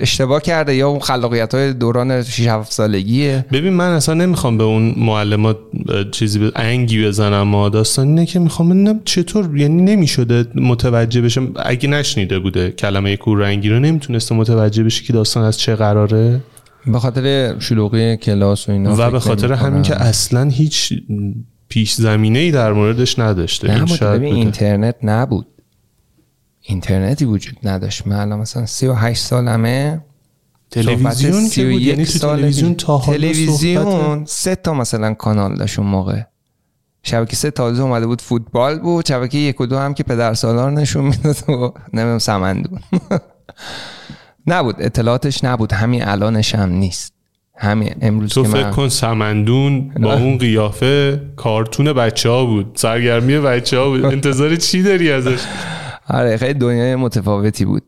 [0.00, 0.74] اشتباه کرده.
[0.74, 3.44] یا اون خلاقیت های دوران 6 7 سالگیه.
[3.52, 5.56] ببین من اصلا نمی‌خوام به اون معلمات
[6.10, 8.08] چیزی به انگی بزنم ما داستان.
[8.08, 11.52] اینه که می‌خوام ببینم چطور یعنی نمی‌شده متوجه بشم.
[11.56, 16.40] اگه نشنیده بوده کلمه کوررنگی رو نمی‌تونسته متوجه بشه که داستان از چه قراره.
[16.86, 19.52] به خاطر شلوغی کلاس و اینا و به خاطر.
[19.52, 20.92] همین که اصلا هیچ
[21.68, 23.72] پیش زمینه ای در موردش نداشته.
[23.72, 24.40] این ببین بوده.
[24.40, 25.46] اینترنت نبود.
[26.68, 28.06] اینترنتی وجود نداشت.
[28.06, 30.00] من الان مثلا 38 سالمه.
[30.70, 32.74] تلویزیون که بود؟ 31 یعنی تو تلویزیون.
[32.74, 36.20] تا حالا تلویزیون سه تا مثلا کانال داشت اون موقع.
[37.02, 39.06] شبکه سه تازه اومده بود فوتبال بود.
[39.08, 42.80] شبکه یک و دو هم که پدر سالار نشون می‌داد و نمیم سمندون
[44.46, 44.76] نبود.
[44.78, 45.72] اطلاعاتش نبود.
[45.72, 47.12] همین الانش هم نیست.
[47.56, 52.72] همین امروز تو که فکر من کن سمندون با اون قیافه کارتون بچه ها بود.
[52.74, 54.04] سرگرمی بچه ها بود.
[54.14, 55.40] انتظار چی داری ازش؟
[56.08, 57.82] آره خیلی دنیای متفاوتی بود.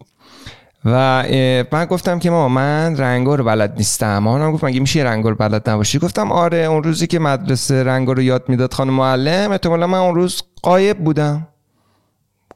[0.84, 1.24] و
[1.72, 4.18] من گفتم که ماما من رنگا رو بلد نیستم.
[4.18, 8.12] مامانم گفت مگه میشه رنگا رو بلد نباشی؟ گفتم آره اون روزی که مدرسه رنگا
[8.12, 11.48] رو یاد می‌داد خانم معلم احتمالا من اون روز قایب بودم.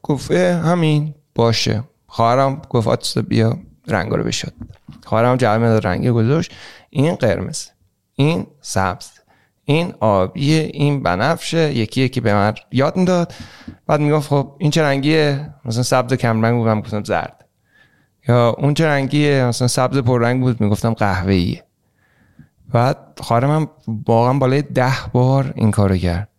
[0.03, 1.83] گفت همین باشه.
[2.07, 4.53] خواهرم گفت آتستا بیا رنگا رو بشد.
[5.05, 6.51] خواهرم داد رنگی گذاشت.
[6.89, 7.65] این قرمز
[8.15, 9.14] این سبز.
[9.65, 13.33] این آبیه این بنفشه یکی یکی به من یاد می‌داد.
[13.87, 17.45] بعد می‌گفت خب این چه رنگیه؟ مثلا سبز کم رنگ بودم گفتم زرد.
[18.27, 20.61] یا اون چه رنگیه؟ مثلا سبز پررنگ بود.
[20.61, 21.63] می‌گفتم قهوه‌ایه.
[22.73, 23.69] بعد خواهرم هم
[24.07, 26.29] واقعا بالای ده بار این کارو کرد.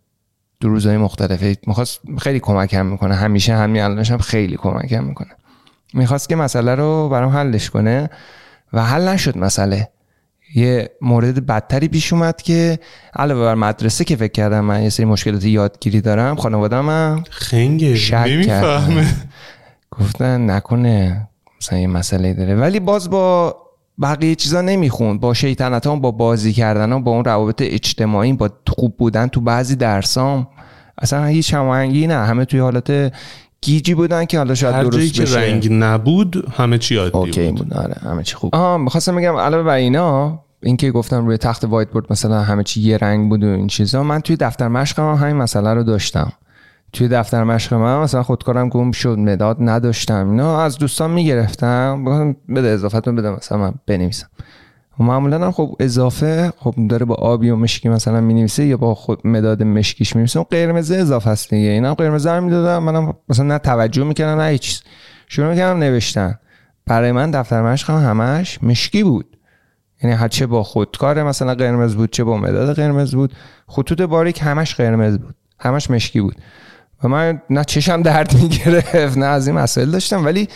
[0.59, 1.55] دو روزهای مختلفه.
[1.67, 3.15] می‌خواست خیلی کمکم می‌کنه.
[3.15, 5.35] همیشه همین الانش هم خیلی کمکم می‌کنه.
[5.93, 8.09] می‌خواست که مسئله رو برام حلش کنه
[8.73, 9.89] و حل نشد مسئله.
[10.55, 12.79] یه مورد بدتری پیش اومد که
[13.15, 17.95] علاوه بر مدرسه که فکر کردم من یه سری مشکلات یادگیری دارم خانوادم هم خنگه
[17.95, 19.07] شک نمی‌فهمه.
[19.91, 21.27] گفتن نکنه
[21.61, 22.55] مثلا یه مسئله داره.
[22.55, 23.55] ولی باز با
[24.01, 25.19] بقیه چیزا نمی‌خوند.
[25.19, 30.47] با شیطنت با بازی کردن با اون روابط اجتماعی با خوب بودن تو بعضی درسام
[30.97, 32.13] اصلا هیچ هماهنگی نه.
[32.13, 33.13] همه توی حالت
[33.61, 35.39] گیجی بودن که حالا شاید هر جایی درست که بشه.
[35.39, 37.57] رنگ نبود همه چی عادی okay بود.
[37.57, 38.55] بود آره همه چی خوب.
[38.55, 42.97] آها می‌خواستم بگم علاوه بر اینا اینکه گفتم روی تخت whiteboard مثلا همه چی یه
[42.97, 46.31] رنگ بود و این چیزا من توی دفتر مشقم هم همین مسئله رو داشتم.
[46.93, 52.35] توی دفتر مشق من مثلا خودکارم گم شد مداد نداشتم اینا از دوستان می‌گرفتم بگم
[52.55, 54.27] بده اضافتون بده مثلا من بنویسم.
[54.99, 58.95] و معمولا هم خب اضافه خب داره با آبی و مشکی مثلا می یا با
[58.95, 61.69] خود مداد مشکیش می اون قرمز اضافه است دیگه.
[61.69, 64.81] اینا قرمز رو می‌دادم منم مثلا نه توجه می‌کردم نه هیچ
[65.27, 66.39] شروع می‌کردم نوشتن.
[66.85, 69.37] برای من دفتر مشق هم همش مشکی بود.
[70.03, 73.33] یعنی هر چه با خودکار مثلا قرمز بود چه با مداد قرمز بود.
[73.67, 75.35] خطوط باریک همش قرمز بود.
[75.59, 76.35] همش مشکی بود.
[77.03, 80.25] و من نه چشم درد می‌گرفت نه از این مسائل داشتم.
[80.25, 80.47] ولی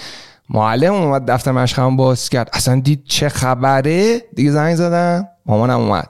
[0.54, 2.50] معلم اومد دفتر مشقم باز کرد.
[2.54, 6.10] اصلا دید چه خبره؟ دیگه زنگ زدم مامانم اومد.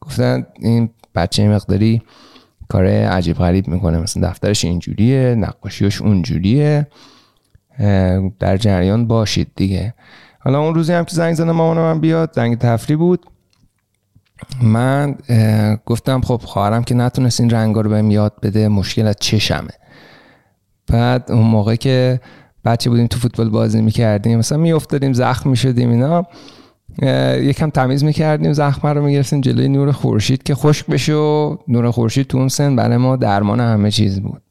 [0.00, 2.02] گفتن این بچه مقداری
[2.68, 3.98] کار عجیب غریب می‌کنه.
[3.98, 6.86] مثلا دفترش اینجوریه نقاشیش اونجوریه.
[8.38, 9.94] در جریان باشید دیگه.
[10.38, 13.26] حالا اون روزی هم که زنگ زدم مامانم بیاد زنگ تفری بود.
[14.62, 15.16] من
[15.86, 19.70] گفتم خب خواهرم که نتونست این رنگا رو بهم یاد بده مشکل از چشمه.
[20.86, 22.20] بعد اون موقع که
[22.64, 24.38] بچه بودیم تو فوتبال بازی می‌کردیم.
[24.38, 26.26] مثلا میافتادیم زخم می‌شدیم اینا.
[27.42, 32.26] یکم تمیز می‌کردیم زخم رو می‌گرفتیم جلوی نور خورشید که خشک بشه و نور خورشید
[32.26, 34.42] تو اون سن برای ما درمان همه چیز بود.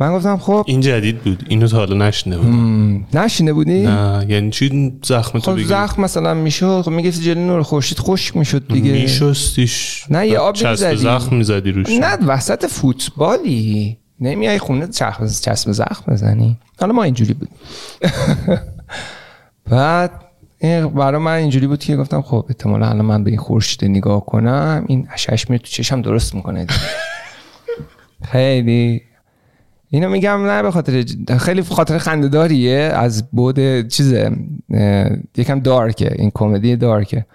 [0.00, 1.44] من گفتم خب این جدید بود.
[1.48, 3.06] اینو تا حالا نشینه بودم.
[3.14, 6.82] نشینه بودی؟ نه یعنی چی زخم تو خب زخم مثلا می‌شد.
[6.82, 8.92] خب می‌گفتی جلوی نور خورشید خشک می‌شد دیگه.
[8.92, 10.04] میشستیش.
[10.10, 10.56] نه یه آب
[10.94, 11.86] زخم می‌زدی روش.
[11.88, 13.98] نه وسط فوتبالی.
[14.20, 17.48] نمیای خونه چسب زخم بزنی؟ حالا ما اینجوری بود.
[19.70, 20.10] بعد
[20.94, 24.84] برای من اینجوری بود که گفتم خب احتمالا الان من به این خورشید نگاه کنم.
[24.88, 26.66] این اشش میره تو چشم درست می‌کنه
[28.32, 29.02] خیلی.
[29.90, 31.04] اینو میگم نه به خاطر
[31.38, 32.78] خیلی خاطر خندهداریه.
[32.78, 34.30] از بود چیزه
[35.36, 36.12] یکم دارکه.
[36.18, 37.26] این کمدی دارکه.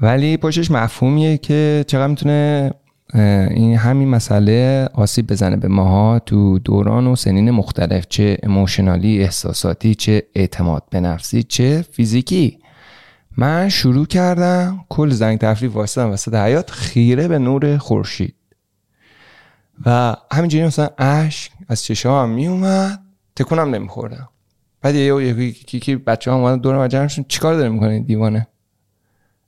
[0.00, 2.70] ولی پشتش مفهومیه که چقدر می‌تونه
[3.14, 9.94] این همین مسئله آسیب بزنه به ماها تو دوران و سنین مختلف چه اموشنالی احساساتی
[9.94, 12.58] چه اعتماد به نفسی چه فیزیکی.
[13.36, 18.34] من شروع کردم کل زنگ تفریح واسطم وسط حیات خیره به نور خورشید.
[19.86, 23.00] و همینجوری مثلا اشک از چشام می اومد
[23.36, 24.28] تکونم نمیخوردم.
[24.82, 25.34] بعد یه
[25.74, 28.46] یکی بچه ها اومدن دور مجرمشون چیکار داره می‌کنه دیوانه؟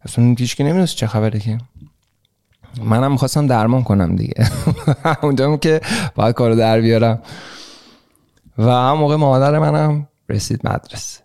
[0.03, 1.59] اصلا هیچ که نمی‌دونست چه خبره که.
[2.85, 4.51] منم می‌خواستم درمان کنم دیگه.
[5.23, 5.81] اونجا که
[6.15, 7.23] باید کارو در بیارم.
[8.59, 11.21] و هم موقع مادر منم رسید مدرسه.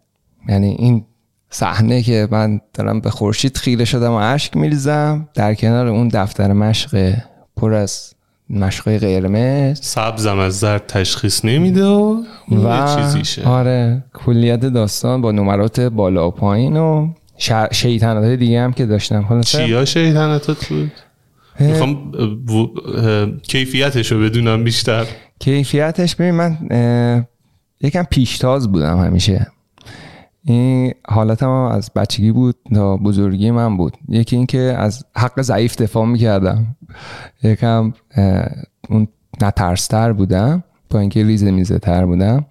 [0.49, 1.05] یعنی این
[1.49, 6.53] صحنه که من دارم به خورشید خیره شدم و اشک میریزم در کنار اون دفتر
[6.53, 7.13] مشق
[7.57, 8.13] پر از
[8.49, 9.79] مشقای قرمز.
[9.81, 16.31] سبزم از زرد تشخیص نمیده و, و چیزیشه آره کلیت داستان با نمرات بالا و
[16.31, 17.13] پایین و
[17.71, 19.41] شیطنت دیگه هم که داشتم.
[19.41, 20.91] چیا شیطنتات بود؟
[21.59, 22.11] می‌خوام
[23.43, 25.05] کیفیتش رو بدونم بیشتر.
[25.39, 26.57] کیفیتش ببین من
[27.81, 29.47] یکم پیشتاز بودم همیشه.
[30.43, 33.93] این حالتم از بچگی بود تا بزرگی من بود.
[34.09, 36.75] یکی اینکه از حق ضعیف دفاع می‌کردم.
[37.43, 37.93] یکم
[38.89, 39.07] اون
[39.41, 40.63] نترستر بودم.
[40.89, 42.45] با اینکه ریزه میزه تر بودم.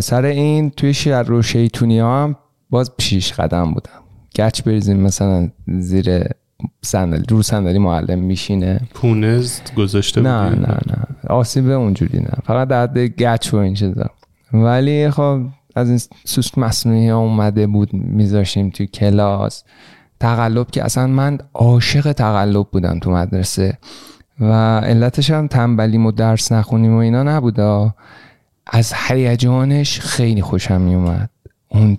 [0.00, 2.36] سر این توی شهر رو شیطونی هم
[2.70, 4.00] باز پیش قدم بودم.
[4.36, 6.24] گچ بریزیم مثلا زیر
[6.82, 8.80] صندلی رو صندلی معلم میشینه.
[8.94, 11.06] پونز گذاشته نه نه نه.
[11.28, 12.32] آسیب اونجوری نه.
[12.44, 14.10] فقط درد گچ و این چیزا.
[14.52, 15.40] ولی خب
[15.76, 19.64] از این سوسک مصنوعی اومده بود میذاشیم توی کلاس.
[20.20, 23.78] تقلب که اصلا من عاشق تقلب بودم تو مدرسه.
[24.40, 27.94] و علتش هم تنبلیم و درس نخونیم و اینا نبودا
[28.66, 31.30] از هیجانش خیلی خوشم میومد.
[31.68, 31.98] اون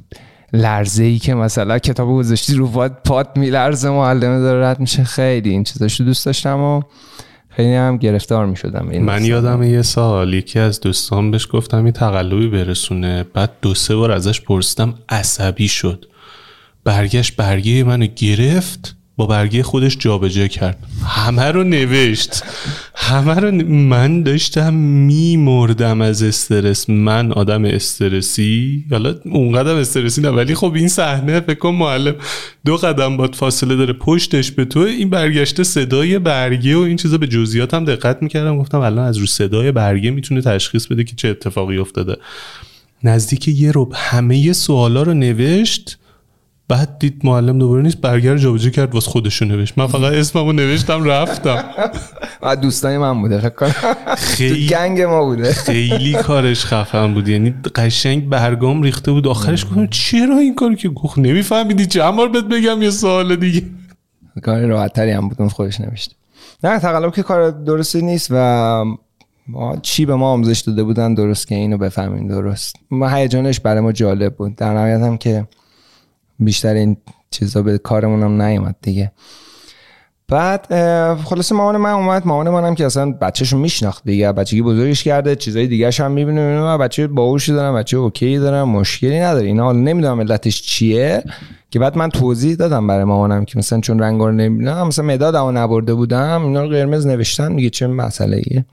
[0.53, 5.03] لرزه ای که مثلا کتاب گذاشتی رو پات پات میلرزه معلمه داره رد میشه.
[5.03, 6.81] خیلی این چیزاشو دوست داشتم و
[7.49, 11.93] خیلی هم گرفتار می شدم من یادم یه سال یکی از دوستان بهش گفتم این
[11.93, 13.25] تقلبی برسونه.
[13.33, 16.05] بعد دو سه بار ازش پرسیدم عصبی شد.
[16.83, 18.95] برگشت برگه منو گرفت.
[19.19, 20.77] با برگه خودش جابجا کرد.
[21.07, 22.43] همه رو نوشت.
[22.95, 26.89] همه رو من داشتم میمردم از استرس.
[26.89, 28.85] من آدم استرسی.
[28.91, 32.15] حالا اونقدر استرسی نه ولی خب این صحنه فکر معلم
[32.65, 34.79] دو قدم باد فاصله داره پشتش به تو.
[34.79, 38.57] این برگشته صدای برگه و این چیزا به جزئیات هم دقت می‌کردم.
[38.57, 42.17] گفتم الان از رو صدای برگه می‌تونه تشخیص بده که چه اتفاقی افتاده.
[43.03, 45.97] نزدیک یه رو همه سوالا رو نوشت.
[46.69, 49.77] بعد دید معلم دوباره نیست برگر جابجا کرد واسه خودشو نوشت.
[49.77, 51.63] من فقط اسممو نوشتم رفتم.
[52.41, 53.71] و دوستای من بوده فکر کنم.
[54.17, 55.53] خیلی گنگ ما بوده.
[55.53, 57.27] خیلی کارش خفن بود.
[57.27, 59.27] یعنی قشنگ برگام ریخته بود.
[59.27, 61.85] آخرش گفتم چرا این کارو که گفت؟ نمیفهمیدی.
[61.85, 63.61] چند بار بهت بگم یه سوال دیگه.
[64.43, 66.15] کار راحت تری هم بود خودش نوشت.
[66.63, 68.85] نه تقلب که کار درستی نیست و
[69.47, 72.75] ما چی به ما آموزش داده بودن درست که اینو بفهمیم درست.
[72.91, 74.55] ما هیجانش برای ما جالب بود.
[74.55, 75.47] در نهایت هم که
[76.39, 76.97] بیشتر این
[77.31, 79.11] چیزا به کارمون هم نیومد دیگه.
[80.27, 80.65] بعد
[81.23, 82.27] خلاصه مامان من اومد.
[82.27, 84.31] مامان منم که اصلا بچه‌شو میشناخت دیگه.
[84.31, 85.35] بچگی بزرگش کرده.
[85.35, 89.47] چیزای دیگه هم می‌بینه و بچه باهوشی دارم بچه اوکی دارم مشکلی نداره.
[89.47, 91.23] اینا حالا نمی‌دونم علتش چیه.
[91.71, 95.51] که بعد من توضیح دادم برای مامانم که مثلا چون رنگا رو نمی‌بینم مثلا مدادمو
[95.51, 98.65] نبرده بودم اینا رو قرمز نوشتم دیگه چه مسئله ایه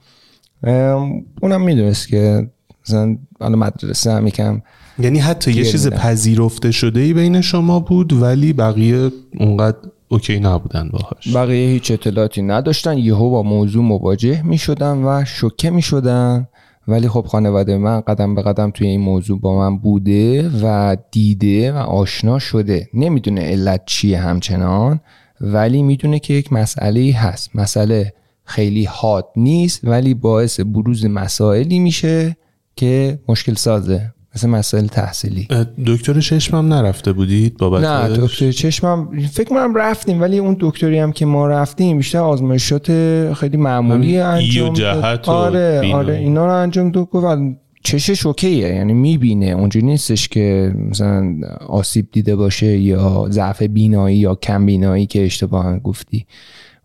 [1.41, 2.49] اونم می‌دونست که
[2.85, 4.61] مثلا حالا مدرسه هم یکم
[4.99, 5.89] یعنی حتی یه چیز.
[5.89, 11.35] پذیرفته شده ای بین شما بود ولی بقیه اونقدر اوکی نبودن باهاش.
[11.35, 12.97] بقیه هیچ اطلاعاتی نداشتن.
[12.97, 16.47] یهو با موضوع مواجه می شدن و شوکه می شدن
[16.87, 21.71] ولی خب خانواده من قدم به قدم توی این موضوع با من بوده و دیده
[21.71, 22.89] و آشنا شده.
[22.93, 24.99] نمی‌دونه علت چیه همچنان
[25.41, 27.55] ولی می‌دونه که یک مسئله هست.
[27.55, 32.37] مسئله خیلی حاد نیست ولی باعث بروز مسائلی میشه
[32.75, 34.13] که مشکل سازه.
[34.37, 35.47] مثل مسائل تحصیلی.
[35.85, 41.11] دکتر چشمم نرفته بودید بابت نه دکتر چشمم فکر کنم رفتیم ولی اون دکتری هم
[41.11, 42.87] که ما رفتیم بیشتر آزمایشات
[43.33, 44.75] خیلی معمولی انجام داد.
[44.75, 45.93] جهت و آره.
[45.93, 49.45] آره اینا رو انجام داد و چشش اوکیه یعنی می‌بینه.
[49.45, 51.35] اونجوری نیستش که مثلا
[51.67, 56.25] آسیب دیده باشه یا ضعف بینایی یا کم بینایی که اشتباها گفتی.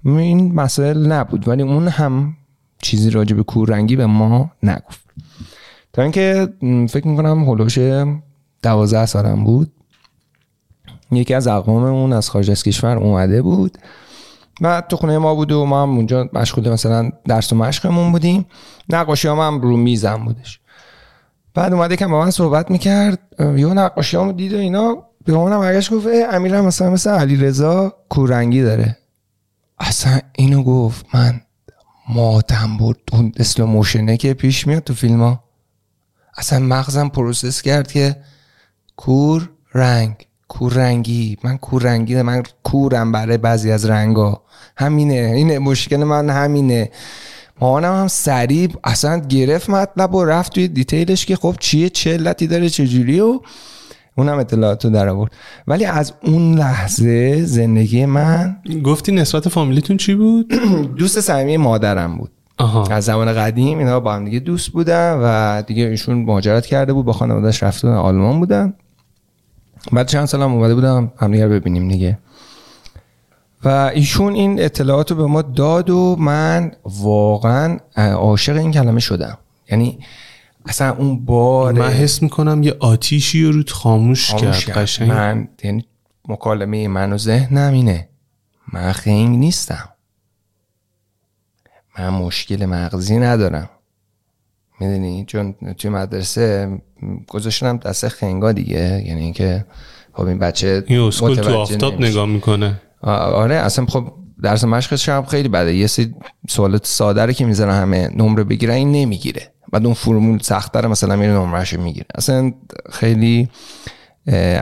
[0.04, 2.34] این مسائل نبود ولی اون هم
[2.82, 5.01] چیزی راجع به کوررنگی به ما نگفت.
[5.92, 6.48] تا اینکه
[6.90, 7.78] فکر می‌کنم هلوش
[8.62, 9.72] دوازده سالم بود.
[11.12, 13.78] یکی از اقواممون از خارج از کشور اومده بود
[14.60, 18.46] و تو خونه ما بود و ما هم اونجا مشغول مثلا درس و مشقمون بودیم.
[18.88, 20.60] نقاشی هم, هم رو میزم بودش.
[21.54, 23.18] بعد اومده که با من صحبت می‌کرد.
[23.38, 24.96] یه نقاشی هم دید و اینا.
[25.24, 28.98] به منم برگشت گفت اه، امیر هم مثلا مثل علی رضا کورنگی داره.
[29.78, 31.06] اصلا اینو گفت.
[31.14, 31.40] من
[32.08, 32.98] ماتم برد.
[33.12, 35.41] اون slow motion ه که پیش میاد تو فیلم ها
[36.36, 38.16] اصلا مغزم process کرد که
[38.96, 41.36] کور رنگ کور رنگی.
[41.44, 42.22] من کور رنگی.
[42.22, 44.42] من کورم برای بعضی از رنگا.
[44.76, 46.90] همینه این مشکل من همینه.
[47.60, 52.12] مامانم هم سریع اصلا گرفت مطلب و رفت توی detail ش که خب چیه چه
[52.12, 53.40] علتی داره چجوری و
[54.16, 55.32] اونم اطلاعاتو در آورد.
[55.66, 60.52] ولی از اون لحظه زندگی من گفتی نسبت فامیلیتون چی بود؟
[60.98, 62.30] دوست صمیمی مادرم بود.
[62.62, 62.86] آها.
[62.86, 67.06] از زمان قدیم اینا با هم دیگه دوست بودن و دیگه ایشون مهاجرت کرده بود
[67.06, 68.74] با خانواده‌اش رفته بودن آلمان بودن.
[69.92, 72.18] بعد چند سال هم اومده بودم هم دیگه رو ببینیم دیگه.
[73.64, 79.38] و ایشون این اطلاعات رو به ما داد و من واقعا عاشق این کلمه شدم.
[79.70, 79.98] یعنی
[80.66, 84.82] اصلا اون بار من حس می‌کنم یه آتیشی رو خاموش, خاموش کرد کرد.
[84.82, 85.10] قشنگ.
[85.10, 85.86] من یعنی
[86.28, 88.08] مکالمه من و ذهنم اینه.
[88.72, 89.88] من خنگ نیستم.
[91.98, 93.68] من مشکل مغزی ندارم.
[94.80, 96.78] می‌دونی؟ چون توی مدرسه
[97.28, 99.02] گذاشتم دست خنگا دیگه.
[99.06, 99.64] یعنی اینکه
[100.12, 102.10] خب این بچه این اسکول تو آفتاب نمیشه.
[102.10, 102.82] نگاه می‌کنه.
[103.02, 105.74] آره اصلا خب درس مشقش هم خیلی بده.
[105.74, 106.14] یه سری
[106.48, 109.52] سوالات ساده رو که می‌ذارن همه نمره بگیرن این نمی‌گیره.
[109.72, 112.06] بعد اون فرمول سخت‌تر مثلا میره نمرهشو می‌گیره.
[112.14, 112.52] اصلا
[112.90, 113.48] خیلی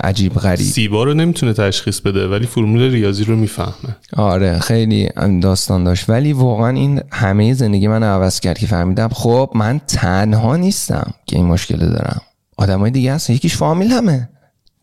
[0.05, 0.67] عجیب غریب.
[0.67, 3.97] سیبا رو نمی‌تونه تشخیص بده ولی فرمول ریاضی رو می‌فهمه.
[4.17, 5.09] آره خیلی
[5.43, 6.11] داستان داشت.
[6.11, 11.37] ولی واقعا این همه زندگی من عوض کرد که فهمیدم خب من تنها نیستم که
[11.37, 12.21] این مشکل دارم.
[12.57, 14.29] آدمای دیگه هستن یکیش فامیل همه.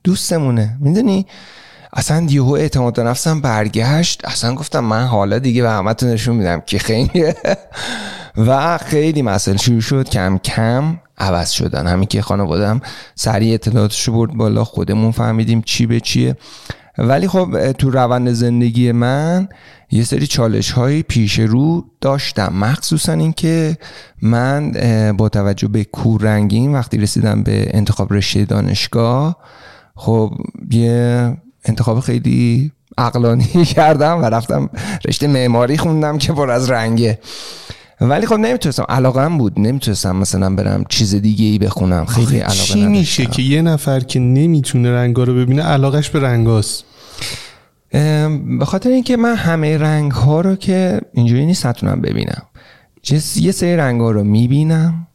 [0.03, 0.77] دوستمونه.
[0.79, 1.25] می‌دونی؟
[1.97, 4.21] اصلا یهو اعتماد به نفسم برگشت.
[4.25, 7.33] اصلا گفتم من حالا دیگه به همتون نشون میدم که خیلی
[8.47, 10.09] و خیلی مسائل شروع شد.
[10.09, 11.87] کم کم عوض شدن.
[11.87, 12.81] همین که خانوادم
[13.15, 14.63] سریع اطلاعاتشو برد بالا.
[14.63, 16.35] خودمون فهمیدیم چی به چیه.
[16.97, 19.49] ولی خب تو روند زندگی من
[19.91, 22.53] یه سری چالش های پیش رو داشتم.
[22.53, 23.77] مخصوصا اینکه
[24.21, 24.71] من
[25.17, 29.37] با توجه به کوررنگیم وقتی رسیدم به انتخاب رشته دانشگاه
[29.95, 30.31] خب
[30.71, 34.69] یه انتخاب خیلی عقلانی کردم و رفتم
[35.07, 37.19] رشته معماری خوندم که پر از رنگه.
[38.01, 38.85] ولی خب نمی‌تونستم.
[38.89, 39.59] علاقم بود.
[39.59, 42.05] نمی‌تونستم مثلا برم چیز دیگه ای بخونم.
[42.05, 43.25] خیلی علاقه چی میشه.
[43.25, 46.83] که یه نفر که نمی‌تونه رنگا رو ببینه علاقش به رنگاست؟
[48.59, 52.41] به خاطر اینکه من همه رنگ ها رو که اینجوری نیست نتونم ببینم.
[53.01, 55.07] چه- یه سری رنگ ها رو می‌بینم.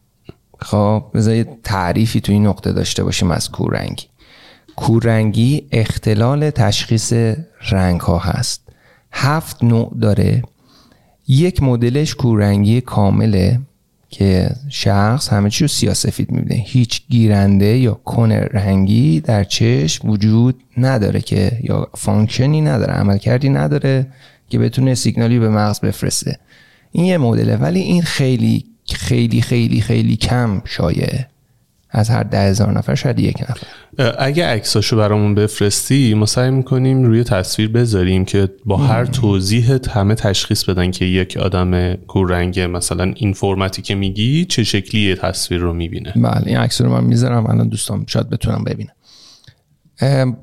[0.59, 3.51] خب بذار یه تعریفی تو این نقطه داشته باشیم از
[4.75, 7.13] کورنگی اختلال تشخیص
[7.71, 8.61] رنگ ها هست.
[9.11, 10.43] هفت نوع داره.
[11.27, 13.59] یک مدلش کورنگی کامله
[14.09, 16.63] که شخص همه چی رو سیاسفید می‌بینه.
[16.65, 23.49] هیچ گیرنده یا cone رنگی در چشم وجود نداره که یا function ی نداره عملکردی
[23.49, 24.07] نداره
[24.49, 26.39] که بتونه سیگنالی به مغز بفرسته.
[26.91, 31.27] این یه مدله ولی این خیلی خیلی خیلی خیلی کم شایعه.
[31.95, 33.67] از هر ده هزار نفر شاید یک نفر.
[34.19, 40.15] اگه عکساشو برامون بفرستی ما سعی می‌کنیم روی تصویر بذاریم که با هر توضیحت همه
[40.15, 45.73] تشخیص بدن که یک آدم کوررنگ مثلا این فرمتی که میگی چه شکلی تصویر رو
[45.73, 46.13] می‌بینه.
[46.15, 50.37] بله این عکس رو من می‌ذارم الان دوستان شاید بتونم ببینم.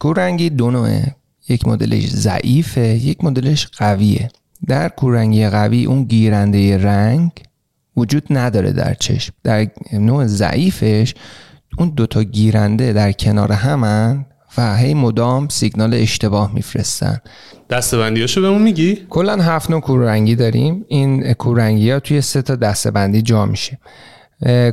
[0.00, 1.14] کوررنگی دو نوعه.
[1.48, 4.28] یک مدلش ضعیفه یک مدلش قویه.
[4.66, 7.30] در کوررنگی قوی اون گیرنده رنگ
[7.98, 9.32] وجود نداره در چشم.
[9.44, 11.14] در نوع ضعیفش
[11.78, 14.26] اون دوتا گیرنده در کنار همن
[14.58, 17.18] و هی مدام سیگنال اشتباه میفرستن.
[17.70, 20.84] دستبندیاشو بهمون میگی؟ کلا هفت نوع کوررنگی داریم.
[20.88, 23.78] این کوررنگی ها توی سه تا دستبندی جا میشه.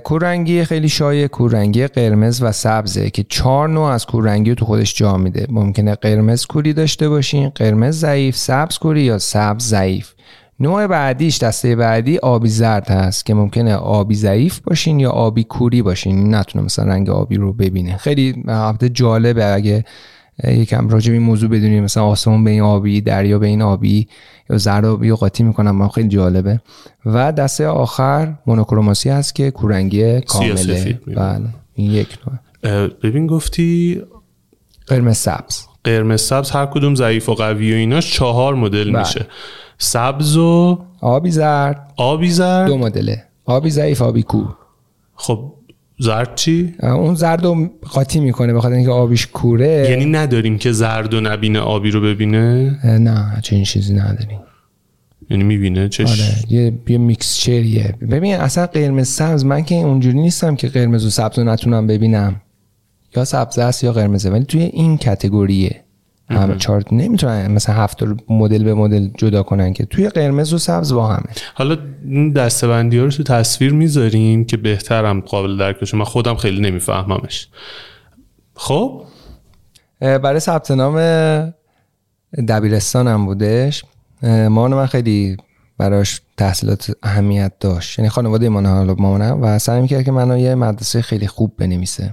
[0.03, 5.17] کوررنگی خیلی شایع کوررنگی قرمز و سبزه که چهار نوع از کوررنگی تو خودش جا
[5.17, 5.47] میده.
[5.49, 10.11] ممکنه قرمز کوری داشته باشین قرمز ضعیف سبز کوری یا سبز ضعیف.
[10.60, 15.82] نوع بعدیش دسته بعدی آبی زرد هست که ممکنه آبی ضعیف باشین یا آبی کوری
[15.82, 16.36] باشین.
[16.36, 17.97] نتونه مثلا رنگ آبی رو ببینه.
[17.97, 19.86] خیلی البته جالبه اگه
[20.43, 24.08] یکم راجع به این موضوع بدونیم مثلا آسمون به این آبی دریا به این آبی
[24.49, 26.62] یا زرد آبی رو قاطی می‌کنم خیلی جالبه.
[27.06, 30.99] و دسته آخر مونوکروماسی هست که کورنگی کامله.
[31.08, 31.41] بله
[31.74, 32.88] این یک نوع.
[32.88, 34.01] ببین گفتی
[34.88, 35.66] قرمز سبز.
[35.84, 38.99] قرمز سبز هر کدوم ضعیف و قوی و ایناش چهار مدل بله.
[38.99, 39.28] میشه.
[39.78, 41.93] سبز و آبی زرد.
[41.97, 42.67] آبی زرد.
[42.67, 43.23] دو مدله.
[43.45, 44.43] آبی ضعیف آبی کو
[45.15, 45.53] خب
[45.99, 49.88] زرد چی؟ اون زرد رو قاطی می‌کنه بخاطر اینکه آبیش کوره.
[49.89, 54.39] یعنی نداریم که زرد و نبینه آبی رو ببینه؟ نه چه این چیزی نداریم.
[55.30, 60.55] یعنی می‌بینه چش؟ آره یه یه میکسچریه ببین اصلا قرمز سبز من که اونجوری نیستم
[60.55, 62.41] که قرمز و سبز رو نتونم ببینم.
[63.15, 65.85] یا سبز است یا قرمزه ولی توی این کتگوریه.
[66.30, 70.93] همه چارت نمی‌تونن مثلا هفت مدل به مدل جدا کنن که توی قرمز و سبز
[70.93, 71.30] با همه.
[71.53, 75.97] حالا این دستبندی ها رو تو تصویر می‌ذاریم که بهترم قابل درک بشه.
[75.97, 77.47] من خودم خیلی نمیفهممش.
[78.55, 79.03] خب؟
[79.99, 80.97] برای ثبت نام
[82.47, 83.86] دبیرستانم بودش.
[84.23, 85.38] مامان من خیلی
[85.78, 87.99] براش تحصیلات اهمیت داشت.
[87.99, 89.41] یعنی خانواده من حالا مامانم.
[89.41, 92.11] و سعی می‌کرد که منو یه مدرسه خیلی خوب بنویسه.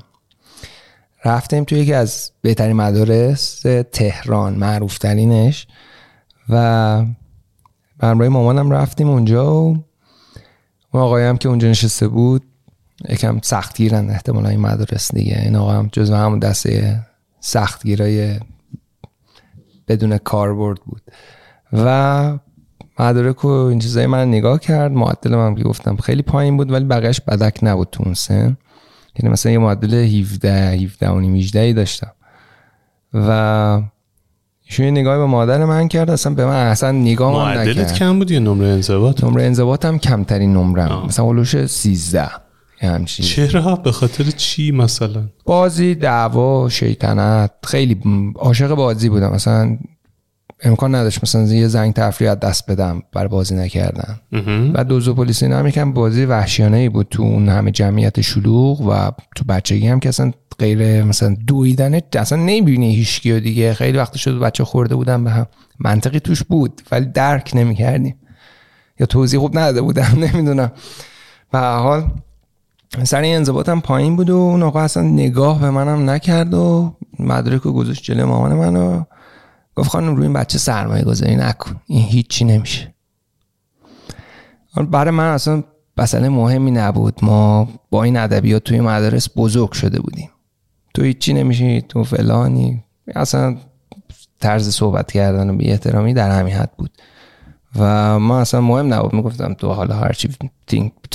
[1.25, 3.63] رفتیم توی یکی از بهترین مدارس
[3.93, 5.67] تهران معروف ترینش
[6.49, 6.57] و
[8.03, 9.77] همراه مامانم رفتیم اونجا و
[10.93, 12.43] اون آقایی هم که اونجا نشسته بود
[13.09, 15.41] یکم سختگیرن احتمالا این مدارس دیگه.
[15.43, 17.01] این آقا هم جزو همون دسته
[17.41, 18.41] سختگیرای
[19.89, 21.03] بدون کاربرد بود.
[21.73, 22.39] و
[22.99, 24.93] مدارک و این چیزای من نگاه کرد.
[24.93, 28.57] معدل که گفتم خیلی پایین بود ولی بقیش بدک نبود تو اون سن.
[29.19, 32.13] یعنی مثلا یه معدل 17 17 و 18 داشتم.
[33.15, 33.83] و
[34.67, 37.69] ایشون یه نگاهی به مادر من کرد اصلا به من اصلا نگاه من نکرد.
[37.69, 42.29] معدلت کم بود یا نمره انضباط؟ نمره انضباط هم کمترین نمرم مثلا اولوش 13
[42.79, 48.01] همچین چرا به خاطر چی مثلا؟ بازی دعوا شیطنت خیلی
[48.35, 49.33] عاشق بازی بودم.
[49.33, 49.79] مثلا
[50.65, 54.21] امکان نداشت مثلا یه زنگ تفریح دست بدم بر بازی نکردن.
[54.75, 58.81] و دوزو پلیس اینا هم یکم بازی وحشیانه ای بود تو اون همه جمعیت شلوغ
[58.81, 63.75] و تو بچگی هم که اصلا غیر مثلا دویدن اصلا نمی‌بینی هیچکی دیگه.
[63.75, 65.47] خیلی وقت شد بچه خورده بودن به هم.
[65.79, 68.17] منطقی توش بود ولی درک نمی‌کردیم.
[69.01, 70.73] یا توضیح خوب نداده بودم نمی‌دونم.
[71.53, 72.11] به حال
[73.05, 77.63] سر این انضباطم پایین بود و اون آقا اصلا نگاه به منم نکرد و مدرک
[77.63, 79.03] گذاشت جلوی مامان منو.
[79.77, 81.81] گفت خانم روی این بچه سرمایه گذاری نکن.
[81.87, 82.95] این هیچی نمیشه.
[84.91, 85.65] برای من اصلا
[85.97, 87.19] مسئله مهمی نبود.
[87.23, 90.31] ما با این ادبیات توی مدارس بزرگ شده بودیم.
[90.95, 92.85] تو هیچی نمیشی تو فلانی.
[93.15, 93.57] اصلا
[94.41, 96.91] طرز صحبت کردن و احترامی در همین حد بود.
[97.77, 99.15] و ما اصلا مهم نبود.
[99.15, 100.29] می‌گفتم تو حالا هرچی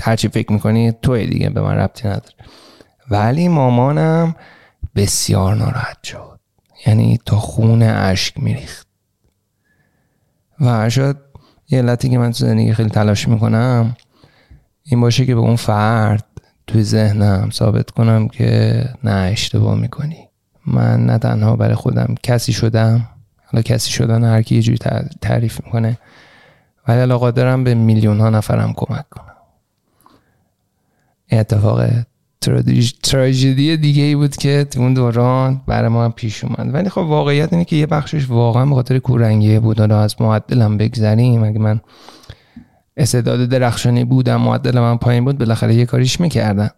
[0.03, 2.35] هرچی فکر می‌کنی توی دیگه به من ربطی نداره.
[3.11, 4.35] ولی مامانم
[4.95, 6.36] بسیار ناراحت شد.
[6.85, 8.87] یعنی تا خون اشک میریخت.
[10.59, 11.17] و شاید
[11.69, 13.95] یه علتی که من تو زندگی خیلی تلاش می‌کنم
[14.83, 16.25] این باشه که به اون فرد
[16.67, 20.29] توی ذهنم ثابت کنم که نه اشتباه می‌کنی.
[20.65, 23.09] من نه تنها برای خودم کسی شدم
[23.45, 24.77] حالا کسی شدن هر کی یه جوری
[25.21, 25.97] تعریف می‌کنه
[26.87, 29.35] ولی علاقه دارم به میلیون ها نفرم کمک کنم.
[31.31, 31.89] اتفاق
[33.03, 36.73] تراژدی دیگه ای بود که تو اون دوران برای ما هم پیش اومد.
[36.73, 39.79] ولی خب واقعیت اینه که یه بخشش واقعا به خاطر کورنگی بود.
[39.79, 41.43] حالا از معدلم بگذریم.
[41.43, 41.81] اگه من
[42.97, 46.69] استعداد درخشانی بودم معدل من پایین بود بالاخره یه کاریش می‌کردم.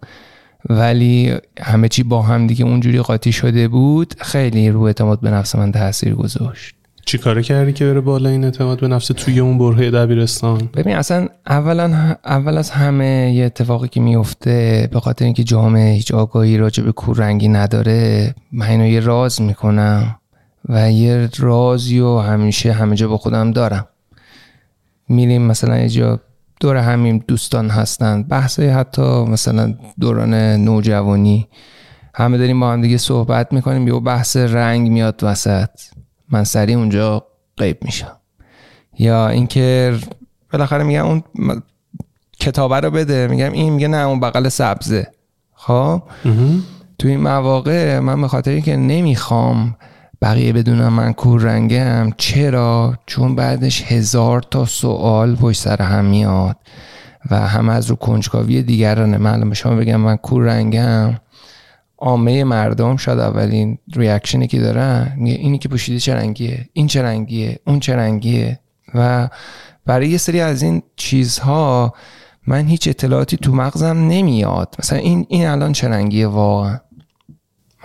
[0.69, 5.55] ولی همه چی با هم دیگه اونجوری قاطی شده بود خیلی رو اعتماد به نفس
[5.55, 6.78] من تاثیر گذاشت.
[7.09, 10.95] چی کاره کردی که بره بالا این اعتماد به نفس توی اون برهه دبیرستان؟ ببین
[10.95, 16.57] اصلا اولا اول از همه یه اتفاقی که میفته به خاطر اینکه جامعه هیچ آگاهی
[16.57, 20.15] راجع به کوررنگی نداره من اینو یه راز می‌کنم
[20.69, 23.87] و یه رازی و همیشه همه جا با خودم دارم.
[25.07, 26.19] میریم مثلا یه جا
[26.59, 31.47] دور همین دوستان هستن بحث حتی مثلا دوران نوجوانی.
[32.15, 35.69] همه داریم با هم دیگه صحبت می‌کنیم یه بحث رنگ میاد وسط.
[36.31, 37.23] من سریع اونجا
[37.57, 38.17] غیب میشم.
[38.99, 39.97] یا اینکه
[40.53, 41.23] بالاخره میگم اون
[42.39, 43.27] کتابه رو بده.
[43.27, 45.07] میگم این میگه نه اون بغل سبزه.
[45.53, 46.01] خب؟
[46.99, 49.75] تو این مواقع من به خاطر اینکه نمی‌خوام
[50.21, 56.57] بقیه بدونم من کور رنگم چرا؟ چون بعدش هزار تا سوال پشت سر هم میاد
[57.31, 59.17] و هم از رو کنجکاوی دیگرانه.
[59.17, 61.15] من شما بگم من کور رنگم.
[62.01, 67.01] عامه مردم شاید اولین ریاکشنی که دارن میگه اینی که پوشیده چه رنگیه این چه
[67.01, 68.59] رنگیه اون چه رنگیه.
[68.95, 69.29] و
[69.85, 71.93] برای یه سری از این چیزها
[72.47, 74.75] من هیچ اطلاعاتی تو مغزم نمیاد.
[74.79, 76.79] مثلا این این الان چه رنگیه واقعا؟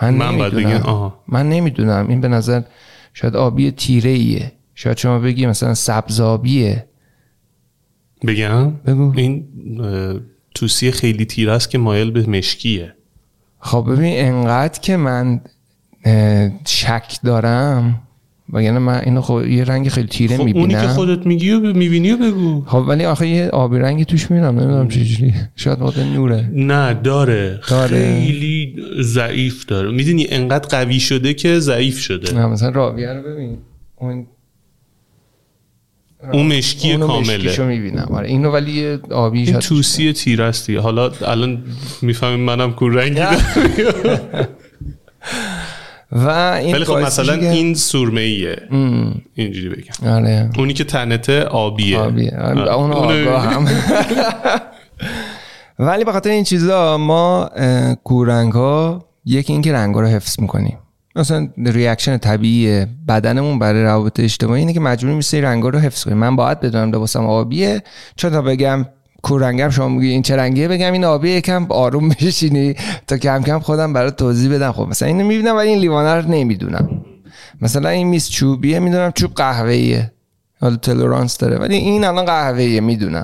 [0.01, 1.13] من, من نمی‌دونم.
[1.27, 2.05] من نمی‌دونم.
[2.09, 2.61] این به نظر
[3.13, 6.85] شاید آبی تیره ایه شاید شما بگی مثلا سبزابیه.
[8.27, 9.13] بگم؟ بگو.
[9.15, 9.47] این
[10.55, 12.95] توسی خیلی تیره است که مایل به مشکیه.
[13.65, 15.41] خب ببین انقدر که من
[16.65, 18.01] شک دارم
[18.53, 20.61] یعنی من اینو خب یه رنگ خیلی تیره خب می‌بینم.
[20.61, 22.63] اونی که خودت میگی و می‌بینی و بگو.
[22.65, 26.49] خب ولی آخه یه آبی رنگی توش می‌بینم نمی‌دونم چجوری شاید واقعا نوره.
[26.53, 27.59] نه داره.
[27.69, 27.97] داره.
[27.97, 29.91] خیلی ضعیف داره.
[29.91, 32.33] می‌دونی انقدر قوی شده که ضعیف شده.
[32.33, 33.57] نه مثلا راویه رو ببین.
[33.95, 34.27] اون
[36.33, 37.59] اون مشکی کامله.
[37.59, 38.07] اونو می‌بینم.
[38.13, 41.63] آره اینو ولی آبی این توسی تیره است حالا الان
[42.01, 43.21] می‌فهمیم منم کور رنگی
[46.11, 48.57] و این ولی خب مثلا این سرمه ایه
[49.35, 50.09] اینجوری بگم.
[50.09, 50.49] آره.
[50.57, 51.99] اونی که تنته آبیه.
[51.99, 52.37] آبیه.
[52.37, 52.73] آره.
[52.73, 53.67] اون آگاه هم.
[55.79, 57.49] ولی به خاطر این چیزا ما
[58.03, 60.77] کورنگ ها یکی اینکه رنگ رو حفظ می‌کنیم.
[61.15, 66.17] مثلا ریاکشن طبیعی بدنمون برای روابط اجتماعی اینه که مجبور میشه رنگا رو حفظ کنیم.
[66.17, 67.83] من باید بدونم لباسم آبیه.
[68.15, 68.85] چون تا بگم
[69.21, 72.75] کورنگم شما میگی این چه رنگیه؟ بگم این آبی یکم آروم بشینی
[73.07, 74.71] تا کم کم خودم برای توضیح بدم.
[74.71, 76.89] خب مثلا اینو می‌بینم ولی این لیوانه رو نمی‌دونم.
[77.61, 80.11] مثلا این میز چوبیه می‌دونم چوب قهوه‌ایه.
[80.61, 83.23] حالا تلورانس داره ولی این الان قهوه‌ایه می‌دونم.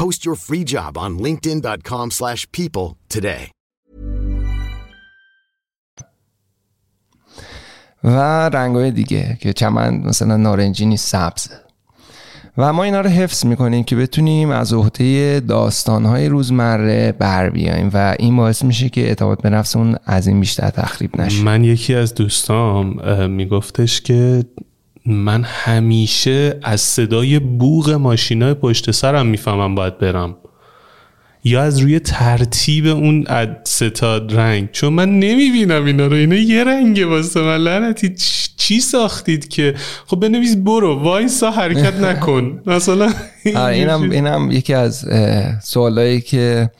[0.00, 3.50] Post your free job on linkedin.com/people today.
[8.04, 11.50] و رنگای دیگه که چمن مثلا نارنجی نیست سبزه
[12.58, 18.16] و ما اینا رو حفظ می‌کنیم که بتونیم از عهده داستانهای روزمره بر بیایم و
[18.18, 22.14] این باعث میشه که اعتماد به نفسمون از این بیشتر تخریب نشه من یکی از
[22.14, 24.44] دوستام میگفتش که
[25.06, 30.36] من همیشه از صدای بوغ ماشینای پشت سرم می‌فهمم باید برم.
[31.44, 33.26] یا از روی ترتیب اون
[33.64, 34.68] ستاد رنگ.
[34.72, 36.16] چون من نمی‌بینم اینا رو.
[36.16, 37.56] اینا یه رنگه واسه من.
[37.56, 38.14] لعنتی
[38.56, 39.74] چی ساختید که؟
[40.06, 40.94] خب بنویس برو.
[40.94, 42.62] وایسا حرکت نکن.
[42.66, 43.12] مثلا
[43.44, 45.06] اینم اینم یکی از
[45.64, 46.70] سوالایی که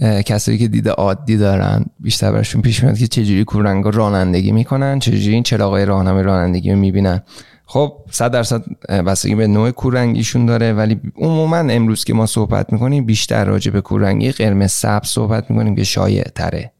[0.00, 5.34] کسایی که دیده عادی دارن بیشتر برشون پیش میاد که چجوری کورنگا رانندگی می‌کنن چجوری
[5.34, 7.22] این چراغای راهنمای رانندگی رو می‌بینن.
[7.66, 13.06] خب صد درصد بستگی به نوع کورنگیشون داره ولی عموما امروز که ما صحبت می‌کنیم
[13.06, 16.72] بیشتر راجع به کورنگی قرمز سبز صحبت می‌کنیم که شایع تره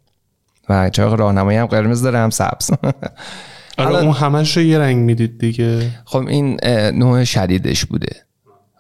[0.68, 2.70] و چراغ راهنمایی هم قرمز داره هم سبز.
[3.78, 5.90] آره اون همش رو یه رنگ می‌دید دیگه.
[6.04, 6.56] خب این
[6.94, 8.16] نوع شدیدش بوده.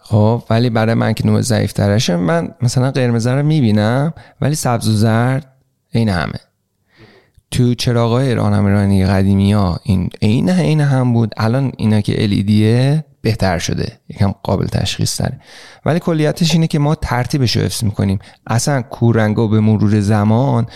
[0.06, 4.88] خب ولی برای من که نوع ضعیف ترشه من مثلا قرمز رو می‌بینم ولی سبز
[4.88, 5.46] و زرد
[5.90, 6.40] این همه.
[7.50, 11.34] تو چراغای راهنمایی قدیمی ها این عین عین هم بود.
[11.36, 15.40] الان اینا که LED بهتر شده یکم قابل تشخیص تره
[15.86, 18.18] ولی کلیتش اینه که ما ترتیبش رو حفظ می‌کنیم.
[18.46, 20.66] اصلا کورنگا به مرور زمان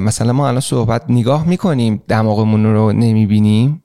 [0.00, 3.82] مثلا ما الان صحبت نگاه می‌کنیم دماغمون رو نمی‌بینیم.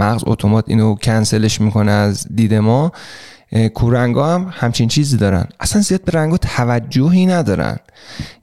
[0.00, 2.92] مغز اتومات اینو کنسلش می‌کنه از دید ما.
[3.74, 5.46] کورنگا هم همچین چیزی دارن.
[5.60, 7.76] اصلا زیاد به رنگا توجهی ندارن.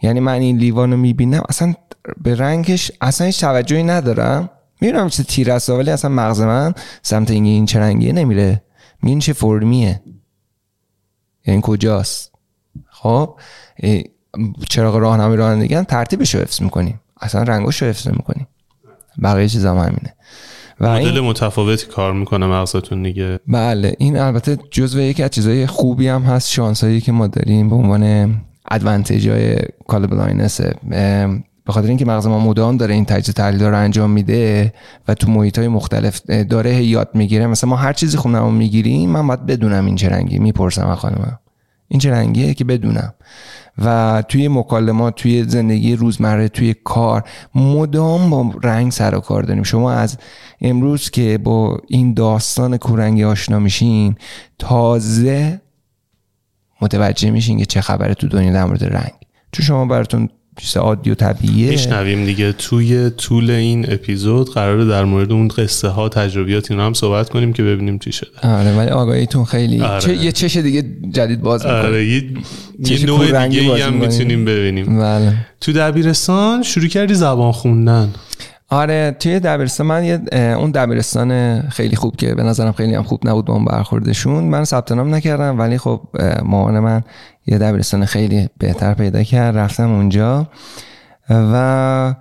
[0.02, 1.74] یعنی من این لیوان رو می‌بینم اصلا
[2.24, 4.50] به رنگش اصلا هیچ توجهی ندارم.
[4.82, 8.62] می‌بینم چه تیر ولی اصلا مغز من سمت این این چه رنگیه نمیره.
[9.04, 10.02] این چه فرمیه؟
[11.48, 12.32] یعنی کجاست؟
[12.90, 13.40] خب
[14.70, 17.02] چراغ راهنمایی رانندگی ترتیبش رو حفظ می‌کنیم.
[17.22, 18.48] اصلا رنگش رو حفظ می‌کنیم
[19.24, 20.16] بقیه چیزا هم همینه.
[20.80, 23.40] و مدل متفاوتی کار می‌کنه مغزتون دیگه.
[23.48, 27.76] بله این البته جزو یکی از چیزای خوبی هم هست شانسایی که ما داریم به
[27.76, 28.36] عنوان
[28.72, 29.58] advantage های
[29.88, 30.76] color blindness ه
[31.66, 34.74] به خاطر اینکه مغز ما مدام داره این تجزیه تحلیل رو انجام میده
[35.08, 37.48] و تو محیط های مختلف داره یاد می‌گیره.
[37.48, 40.40] مثلا ما هر چیزی خونم می‌گیریم من باید بدونم این چه رنگی.
[40.40, 41.40] می‌پرسم از خانمم.
[41.88, 43.14] این چه رنگیه که بدونم.
[43.78, 47.24] و توی مکالمات توی زندگی روزمره توی کار
[47.56, 49.64] مدام با رنگ سر و کار داریم.
[49.64, 50.18] شما از
[50.62, 54.16] امروز که با این داستان کورنگی آشنا میشین
[54.60, 55.62] تازه
[56.82, 59.14] متوجه میشین که چه خبره تو دنیا در مورد رنگ.
[59.52, 61.70] چون شما براتون چیز عادی و طبیعیه.
[61.70, 62.52] میشنویم دیگه.
[62.52, 67.54] توی طول این اپیزود قراره در مورد اون قصه ها تجربیات اینا هم صحبت کنیم
[67.54, 68.30] که ببینیم چی شده.
[68.44, 70.02] آره ولی آگاهیتون خیلی آره.
[70.02, 71.80] چه یه چش دیگه جدید باز می‌کنه.
[71.80, 72.24] آره یه,
[72.80, 75.00] یه نوع دیگه هم می‌تونیم ببینیم.
[75.00, 75.34] بله.
[75.62, 78.14] تو دبیرستان شروع کردی زبان خوندن؟
[78.76, 83.28] آره توی دبیرستان من یه اون دبیرستان خیلی خوب که به نظرم خیلی هم خوب
[83.28, 86.02] نبود با اون برخوردشون من ثبت نام نکردم ولی خب
[86.44, 87.04] مامان من
[87.48, 90.48] یه دبیرستان خیلی بهتر پیدا کرد رفتم اونجا
[91.30, 92.16] و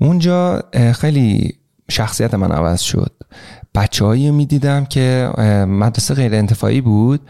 [0.00, 0.62] اونجا
[0.94, 1.54] خیلی
[1.90, 3.12] شخصیت من عوض شد.
[3.74, 5.30] بچه می دیدم که
[5.68, 7.20] مدرسه غیر انتفاعی بود.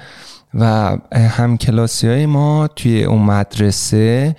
[0.54, 4.36] و هم کلاسی های ما توی اون مدرسه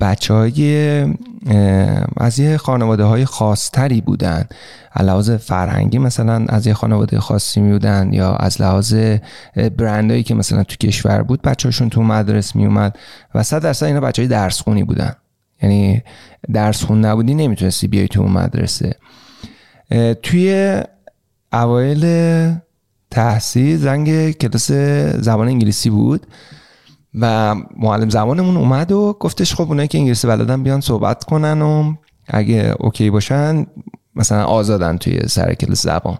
[0.00, 1.02] بچه های
[2.16, 4.44] از یه خانواده های خاصتری بودن.
[5.00, 8.94] لحاظ فرهنگی مثلا از یه خانواده خاصی می بودن یا از لحاظ
[9.76, 12.98] برندهایی که مثلا تو کشور بود بچه هاشون تو مدرس می اومد
[13.34, 15.12] و صد درصد اینا بچه های درس خونی بودن.
[15.62, 16.02] یعنی
[16.52, 18.94] درس خون نبودی نمی‌تونستی بیای تو اون مدرسه.
[20.22, 20.80] توی
[21.52, 22.04] اوایل
[23.16, 24.72] تحصیل زنگ کلاس
[25.22, 26.26] زبان انگلیسی بود
[27.14, 31.94] و معلم زبانمون اومد و گفتش خب اونایی که انگلیسی بلدن بیان صحبت کنن و
[32.28, 33.66] اگه okay باشن
[34.16, 36.18] مثلا آزادن توی سر کلاس زبان.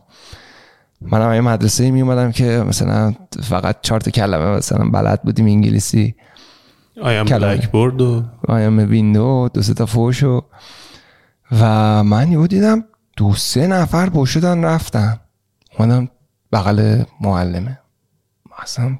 [1.01, 6.15] من هم مدرسه می اومدم که مثلا فقط چهار کلمه مثلا بلد بودیم انگلیسی.
[7.03, 10.43] I'm blackboard و I'm window دو سه تا فوش و
[11.61, 12.85] و من یهو دیدم
[13.17, 15.21] دو سه نفر پا شدن رفتن.
[15.79, 16.09] اومدم
[16.57, 17.79] بغل معلمه.
[18.59, 18.99] اصلا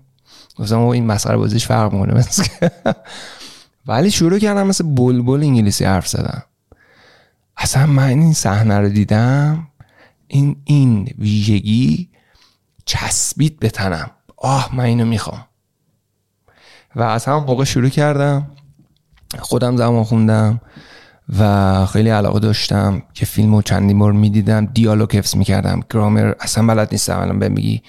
[0.59, 2.25] گفتم این مسخره بازیش فرق می‌کنه.
[3.87, 6.43] ولی شروع کردم مثل بلبل انگلیسی حرف زدم.
[7.57, 9.69] اصلا من این صحنه رو دیدم
[10.29, 12.09] این این ویژگی
[12.85, 14.11] چسبید به تنم.
[14.37, 15.47] آه من اینو می‌خوام.
[16.97, 18.51] و از هم موقع شروع کردم.
[19.39, 20.61] خودم زمان خوندم.
[21.39, 25.81] و خیلی علاقه داشتم که فیلم رو چندین بار می‌دیدم دیالوگ حفظ می‌کردم.
[25.91, 27.83] گرامر اصلا بلد نیستم الان به میگی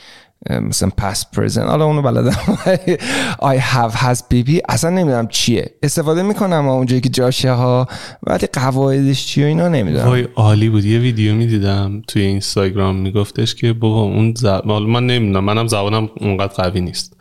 [0.61, 2.31] مثلا پس پرزن حالا اونو بلدم.
[3.53, 5.71] I have has بی اصلا نمی‌دونم چیه.
[5.83, 7.87] استفاده می‌کنم اونجایی که جاشه ها
[8.23, 10.05] ولی قواعدش چیه اینا نمی‌دونم.
[10.05, 10.85] وای عالی بود.
[10.85, 12.95] یه ویدیو می‌دیدم توی اینستاگرام.
[12.95, 14.65] میگفتش که بابا اون زب...
[14.65, 15.43] من نمی‌دونم.
[15.43, 17.17] منم زبانم اونقدر قوی نیست.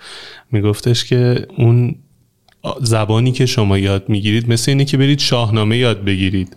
[0.52, 1.94] میگفتش که اون
[2.82, 6.56] زبانی که شما یاد می‌گیرید مثل اینه که برید شاهنامه یاد بگیرید.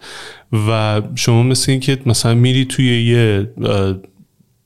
[0.67, 3.51] و شما مثل این که مثلا میری توی یه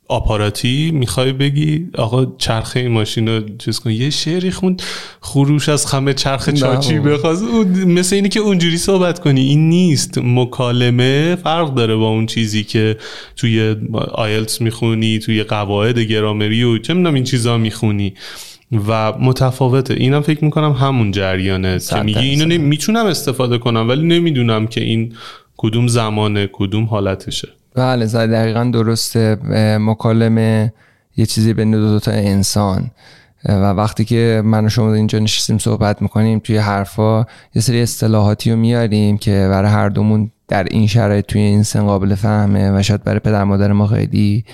[0.08, 3.92] آپاراتی می‌خوای بگی آقا چرخه این ماشین رو چیز کن.
[3.92, 4.82] یه شعری خوند
[5.22, 7.44] خروش از خمه چرخ چاچی بخواست.
[7.88, 9.42] مثل اینی که اونجوری صحبت کنی.
[9.42, 10.18] این نیست.
[10.18, 12.98] مکالمه فرق داره با اون چیزی که
[13.36, 13.76] توی
[14.12, 18.14] آیلتس می‌خونی توی قواعد گرامری و چه می‌دونم این چیزا می‌خونی.
[18.88, 19.94] و متفاوته.
[19.94, 22.20] اینم فکر می‌کنم همون جریانه که میگی.
[22.20, 25.14] اینو می‌تونم استفاده کنم ولی نمی‌دونم که این
[25.58, 27.50] کدوم زمانه کدوم حالتشه.
[27.76, 29.38] بله دقیقا درسته.
[29.82, 30.74] مکالمه
[31.18, 32.92] یه چیزی بین دو, دو تا انسان.
[33.46, 38.52] و وقتی که من و شما اینجا نشستیم صحبت می‌کنیم توی حرفا یه سری اصطلاحاتی
[38.52, 42.82] رو میاریم که برای هر دومون در این شرایط توی این سن قابل فهمه و
[42.82, 44.46] شاید برای پدر مادر ما خیلی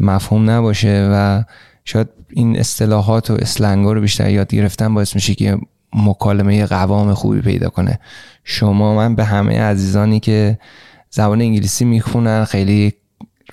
[0.00, 1.42] مفهوم نباشه و
[1.84, 5.58] شاید این اصطلاحات و اسلنگا رو بیشتر یاد گرفتن باعث میشه که
[5.92, 7.98] مکالمه قوام خوبی پیدا کنه.
[8.44, 10.58] شما من به همه عزیزانی که
[11.10, 12.92] زبان انگلیسی می‌خونن خیلی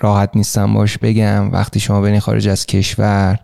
[0.00, 1.52] راحت نیستم باش بگم.
[1.52, 3.38] وقتی شما برین خارج از کشور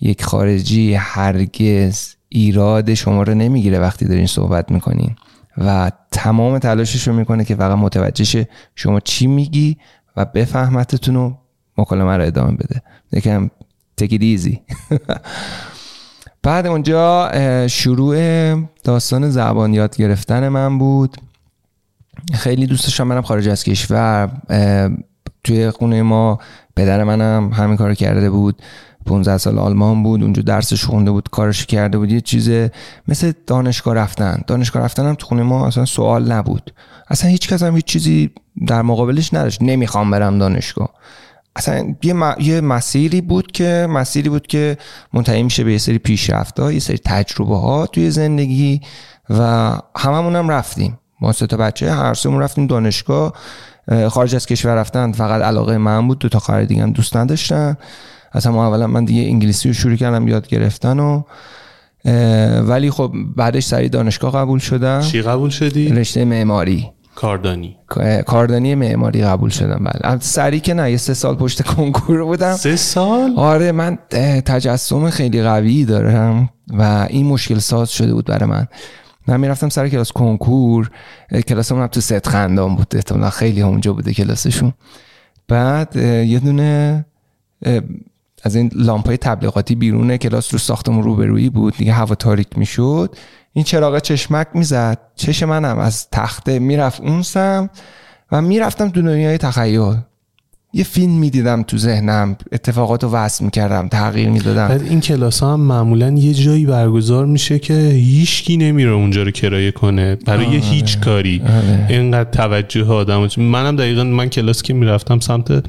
[0.00, 5.16] یک خارجی هرگز ایراد شما رو نمی‌گیره وقتی دارین صحبت می‌کنین.
[5.58, 9.76] و تمام تلاشش رو می‌کنه که فقط متوجه شما چی میگی
[10.16, 11.36] و بفهمتتون رو
[11.78, 12.82] مکالمه رو ادامه بده.
[13.12, 13.50] یکم
[14.06, 14.58] it
[16.42, 17.30] بعد اونجا
[17.68, 18.16] شروع
[18.84, 21.16] داستان زبان یاد گرفتن من بود.
[22.34, 24.30] خیلی دوست داشتم منم خارج از کشور.
[25.44, 26.38] توی خونه ما
[26.76, 28.62] پدر منم همین کار کرده بود.
[29.06, 32.12] 15 سال آلمان بود اونجا درسش خونده بود کارش کرده بود.
[32.12, 32.50] یه چیز
[33.08, 34.42] مثل دانشگاه رفتن.
[34.46, 36.74] دانشگاه رفتن هم تو خونه ما اصلا سوال نبود.
[37.08, 38.30] اصلا هیچ کس هم هیچ چیزی
[38.66, 39.62] در مقابلش نداشت.
[39.62, 40.90] نمی‌خوام برم دانشگاه.
[41.56, 44.76] اصلا یه, یه مسیری بود که مسیری بود که
[45.12, 48.80] منتهی میشه به یه سری پیشرفت ها یه سری تجربه ها توی زندگی
[49.30, 50.98] و هممون هم رفتیم.
[51.20, 53.32] ما سه تا بچه هر سمون رفتیم دانشگاه.
[54.08, 57.76] خارج از کشور رفتن فقط علاقه من بود دو تا خواهر دیگه هم دوست نداشتن.
[58.32, 61.22] اصلا ما اولا من دیگه انگلیسی رو شروع کردم یاد گرفتن و
[62.62, 65.00] ولی خب بعدش سری دانشگاه قبول شدم.
[65.00, 66.90] چی قبول شدی؟ رشته معماری.
[67.14, 67.76] کاردانی.
[68.26, 70.18] کاردانی معماری قبول شدم بله.
[70.20, 72.56] سری که نه یه سه سال پشت کنکور بودم.
[72.56, 73.98] سه سال؟ آره من
[74.44, 78.66] تجسم خیلی قوی دارم و این مشکل ساز شده بود برای من.
[79.28, 80.90] من می‌رفتم سر کلاس کنکور
[81.48, 84.72] کلاس هم تو ست خندان بود احتمالا خیلی اونجا بوده کلاسشون.
[85.48, 87.04] بعد یه دونه
[88.42, 91.76] از این لامپای تبلیغاتی بیرون کلاس رو ساختمون روبرویی بود.
[91.76, 93.16] دیگه هوا تاریک می‌شد.
[93.52, 94.98] این چراغ چشمک می‌زد.
[95.16, 97.70] چش منم از تخته می‌رفت اون سم
[98.32, 99.94] و می‌رفتم دنیای تخیل.
[100.72, 104.80] یه فیلم می‌دیدم تو ذهنم اتفاقات رو وصل می‌کردم تغییر می‌دادم.
[104.90, 109.70] این کلاس ها هم معمولا یه جایی برگزار میشه که هیچکی نمیره اونجا رو کرایه
[109.70, 110.16] کنه.
[110.16, 110.56] برای آره.
[110.56, 111.42] هیچ کاری.
[111.46, 111.86] آره.
[111.88, 115.64] اینقدر توجه آدم منم دقیقا من کلاس که می‌رفتم سمت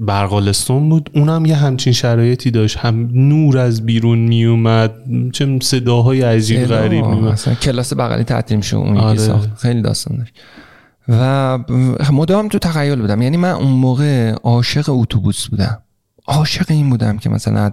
[0.00, 1.10] برقالستون بود.
[1.14, 2.76] اونم یه همچین شرایطی داشت.
[2.76, 4.92] هم نور از بیرون میومد.
[5.32, 7.58] چه صداهای عجیب غریب میومد.
[7.62, 9.18] کلاس بغلی تعطیل میشه اون آره.
[9.18, 9.58] ساخت.
[9.58, 10.34] خیلی داستان داشت.
[11.08, 11.58] و
[12.12, 13.22] مدام تو تخیل بودم.
[13.22, 15.78] یعنی من اون موقع عاشق اتوبوس بودم.
[16.26, 17.72] عاشق این بودم که مثلا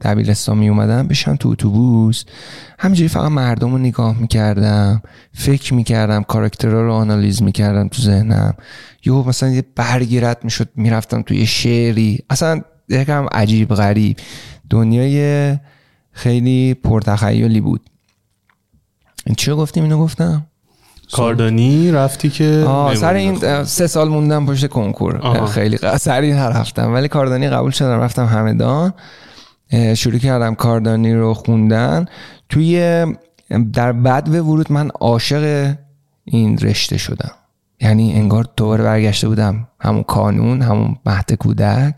[0.00, 2.24] دبیرستان می اومدم بشم تو اتوبوس.
[2.78, 8.54] همینجوری فقط مردم رو نگاه می‌کردم فکر می‌کردم کاراکترها رو آنالیز می‌کردم تو ذهنم.
[9.04, 12.18] یهو مثلا یه برگیرت می‌شد می‌رفتم توی شعری.
[12.30, 14.16] اصلا یکم عجیب غریب.
[14.70, 15.56] دنیای
[16.12, 17.90] خیلی پرتخیلی بود.
[19.36, 20.46] چی گفتیم؟ اینو گفتم؟
[21.12, 25.44] کاردانی رفتی که سر این سه سال موندم پشت کنکور.
[25.46, 26.92] خیلی سر این رفتم.
[26.92, 28.92] ولی کاردانی قبول شدم رفتم همدان.
[29.96, 32.06] شروع کردم کاردانی رو خوندن.
[32.48, 33.06] توی
[33.72, 35.74] در بعد به ورود من عاشق
[36.24, 37.32] این رشته شدم.
[37.80, 39.68] یعنی انگار دوباره برگشته بودم.
[39.80, 41.94] همون کانون همون مهد کودک.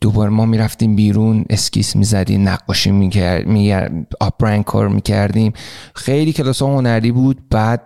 [0.00, 5.52] دوباره ما می‌رفتیم بیرون اسکیس می‌زدیم نقاشی می‌کردیم آبرنگ کار می‌کردیم.
[5.94, 7.82] خیلی کلاس ها هنری بود بعد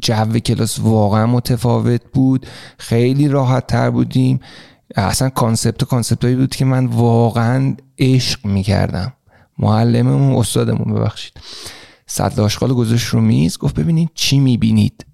[0.00, 2.46] جو کلاس واقعا متفاوت بود.
[2.78, 4.40] خیلی راحت تر بودیم.
[4.96, 9.12] اصلا concept، concept هایی بود که من واقعا عشق می‌کردم.
[9.58, 11.32] معلممون استادمون ببخشید.
[12.06, 15.04] سطل آشغال گذاشت رو میز گفت ببینید چی می‌بینید.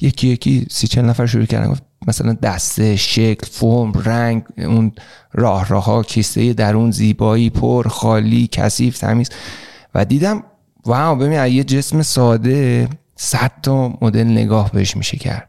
[0.00, 4.92] یکی یکی سی چل نفر شروع کردن گفت مثلا دسته شکل فرم رنگ اون
[5.32, 9.30] راه راه کیسه درون زیبایی پر خالی کثیف تمیز.
[9.94, 10.42] و دیدم
[10.86, 15.48] واو ببین یه جسم ساده صد تا مدل نگاه بهش میشه کرد.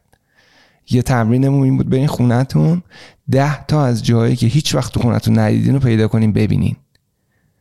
[0.89, 2.83] یه تمرینمون این بود برین خونتون
[3.31, 6.75] ده تا از جایی که هیچ وقت تو خونتون ندیدین رو پیدا کنین ببینین.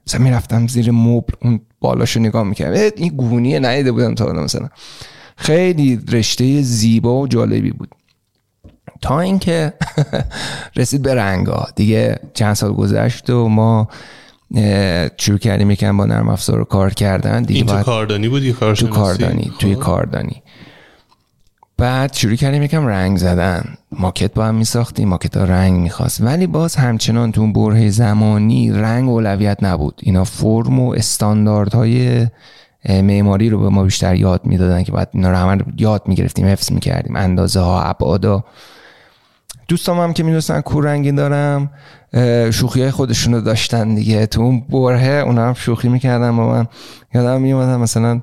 [0.06, 2.90] مثلا می‌رفتم زیر مبل اون بالاشو نگاه می‌کردم.
[2.96, 4.68] این گونیه ندیده بودم تا مثلا.
[5.36, 7.88] خیلی رشته زیبا و جالبی بود.
[9.04, 9.72] تا اینکه
[10.76, 11.66] رسید به رنگا.
[11.76, 13.88] دیگه چند سال گذشت و ما
[15.16, 17.42] شروع کردیم یکم با نرم افزار رو کار کردن.
[17.42, 19.80] دیگه این تو کاردانی بود یا تو کاردانی توی خب.
[19.80, 20.42] کاردانی.
[21.78, 23.64] بعد شروع کردیم یکم رنگ زدن.
[23.92, 26.20] ماکت با هم میساختیم ماکت ها رنگ می‌خواست.
[26.20, 30.00] ولی باز همچنان تو اون بره زمانی رنگ اولویت نبود.
[30.02, 32.26] اینا فرم و استانداردهای
[32.88, 36.72] معماری رو به ما بیشتر یاد می‌دادن که بعد اینا رو همه یاد می‌گرفتیم حفظ
[36.72, 37.16] می‌کردیم.
[37.16, 38.44] اندازه ها ابعادا
[39.68, 41.70] دوستام هم که می‌دونستن کور رنگی دارم
[42.50, 44.26] شوخی های خودشون رو داشتن دیگه.
[44.26, 46.66] تو اون بره اونا هم شوخی می‌کردن با من.
[47.14, 48.20] یادم میومدن مثلا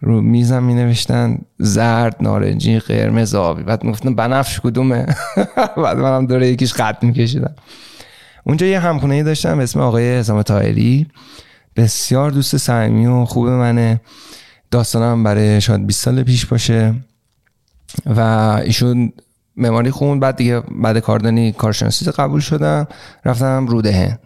[0.00, 3.62] رو میزم می نوشتن زرد نارنجی قرمز آبی.
[3.62, 5.06] بعد می‌گفتن بنفش کدومه؟
[5.84, 7.54] بعد منم دوره یکیش خط میکشیدم.
[8.44, 11.06] اونجا یه همخونه داشتم به اسم آقای حسام تایری
[11.76, 14.00] بسیار دوست صمیمی و خوب منه.
[14.70, 16.94] داستانم برای شاید 20 سال پیش باشه.
[18.06, 18.20] و
[18.64, 19.12] ایشون
[19.60, 22.86] معماری خون بعد دیگه بعد کاردانی کارشناسی قبول شدم
[23.24, 24.18] رفتم رودهن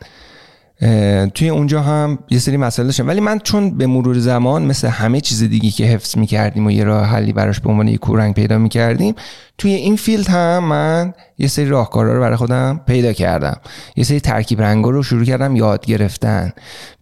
[1.35, 3.09] توی اونجا هم یه سری مسائل داشتم.
[3.09, 6.85] ولی من چون به مرور زمان مثل همه چیز دیگه که حفظ می‌کردیم و یه
[6.85, 9.15] راه حلی براش به عنوان یه کورنگ پیدا می‌کردیم
[9.59, 13.57] توی این فیلد هم من یه سری راهکارا رو برای خودم پیدا کردم.
[13.97, 16.53] یه سری ترکیب رنگا رو شروع کردم یاد گرفتن.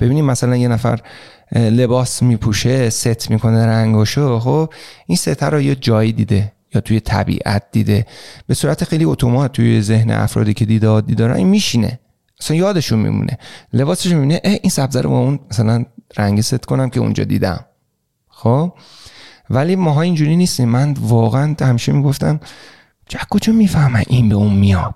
[0.00, 1.00] ببینیم مثلا یه نفر
[1.52, 4.72] لباس میپوشه ست می‌کنه رنگاشو خب
[5.06, 6.52] این ست رو یه جایی دیده.
[6.74, 8.06] یا توی طبیعت دیده.
[8.46, 11.98] به صورت خیلی اتومات توی ذهن افرادی که دیداد دیدارن این میشینه.
[12.40, 13.38] اصلا یادشون میمونه.
[13.72, 15.84] لباسشون میمونه این سبزه رو با اون مثلا
[16.16, 17.64] رنگ ست کنم که اونجا دیدم.
[18.28, 18.72] خب؟
[19.50, 20.68] ولی ماها اینجوری نیستیم.
[20.68, 22.40] من واقعا همیشه می‌گفتم
[23.08, 24.94] جک کجا می‌فهمه این به اون میاد؟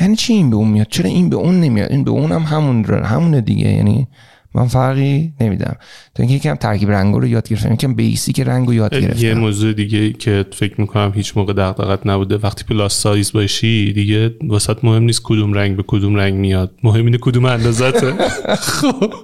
[0.00, 2.42] یعنی چی این به اون میاد؟ چرا این به اون نمیاد؟ این به اون هم
[2.42, 3.68] همون همونه دیگه.
[3.68, 4.08] یعنی
[4.54, 5.76] من فرقی نمیدم
[6.14, 9.26] تا اینکه یکم ترکیب رنگ رو یاد گرفتم یکم basic رنگ رو یاد گرفتم.
[9.26, 12.36] یه موضوع دیگه که فکر می‌کنم هیچ موقع دغدغت نبوده.
[12.36, 16.70] وقتی plus size باشی دیگه واست مهم نیست کدوم رنگ به کدوم رنگ میاد.
[16.82, 18.14] مهم اینه کدوم اندازته.
[18.54, 19.14] خب.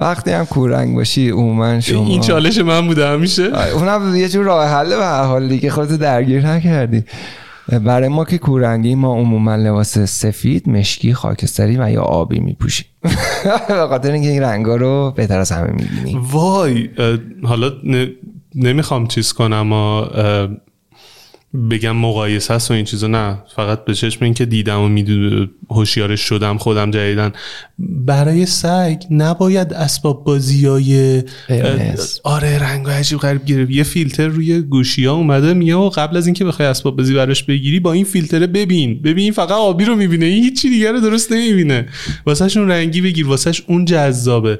[0.00, 3.42] وقتی هم کوررنگ باشی عموما شما این چالش من بوده همیشه.
[3.74, 5.70] اونم یه جور راه حل به هر حال دیگه.
[5.70, 7.04] خودت درگیر نکردی.
[7.68, 12.86] برای ما که کورنگی ما عموما لباس سفید مشکی خاکستری و یا آبی میپوشیم.
[13.68, 16.20] به خاطر اینکه این رنگا رو بهتر از همه می‌بینیم.
[16.22, 16.88] وای
[17.42, 17.72] حالا
[18.54, 20.08] نمی‌خوام چیز کنم اما
[21.70, 23.38] بگم مقایسه است و این چیزا نه.
[23.56, 27.32] فقط به چشم این که دیدم و میدون هوشیارش شدم خودم جدیدن.
[27.78, 31.22] برای سگ نباید اسباب بازی های
[32.24, 33.70] آره رنگ عجیب غریب گرفت.
[33.70, 37.42] یه فیلتر روی گوشی ها اومده میگه و قبل از اینکه بخوای اسباب بازی براش
[37.42, 39.02] بگیری با این فیلتر ببین.
[39.02, 40.26] ببین فقط آبی رو می‌بینه.
[40.26, 41.88] هیچی دیگه رو درست نمی‌بینه.
[42.26, 43.26] واسهش اون رنگی بگیر.
[43.26, 44.58] واسهش اون جذابه.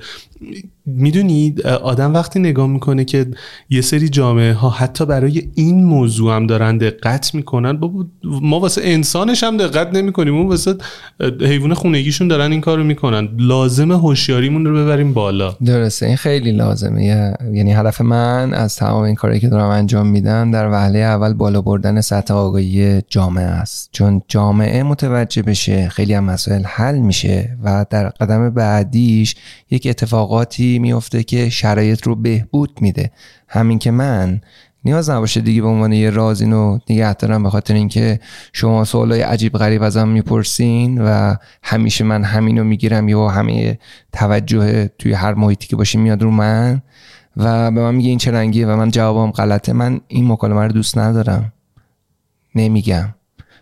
[0.87, 3.27] می‌دونید آدم وقتی نگاه می‌کنه که
[3.71, 7.79] یه سری جامعه ها حتی برای این موضوع هم دارن دقت می‌کنن
[8.25, 10.35] ما واسه انسانش هم دقت نمی‌کنیم.
[10.35, 10.75] اون واسه
[11.41, 13.29] حیوان خونگیشون دارن این کارو می‌کنن.
[13.39, 15.57] لازم هوشیاریمون رو ببریم بالا.
[15.65, 17.05] درسته این خیلی لازمه.
[17.53, 21.63] یعنی هدف من از تمام این کاری که دارم انجام میدم در وهله اول بالا
[21.63, 23.89] بردن سطح آگاهی جامعه است.
[23.93, 29.35] چون جامعه متوجه بشه خیلی هم مسائل حل میشه و در قدم بعدیش
[29.71, 33.11] یک اتفاقاتی میفته که شرایط رو بهبود میده.
[33.49, 34.41] همین که من
[34.85, 38.21] نیاز نباشه دیگه به عنوان یه راز اینو نگه دارم به خاطر اینکه
[38.53, 43.79] شما سوالای عجیب غریب ازم می‌پرسین و همیشه من همینو می‌گیرم یا همه
[44.13, 46.83] توجه توی هر محیطی که باشیم میاد رو من
[47.37, 49.73] و به من میگه این چه رنگیه و من جوابم غلطه.
[49.73, 51.53] من این مکالمه رو دوست ندارم.
[52.55, 53.15] نمیگم.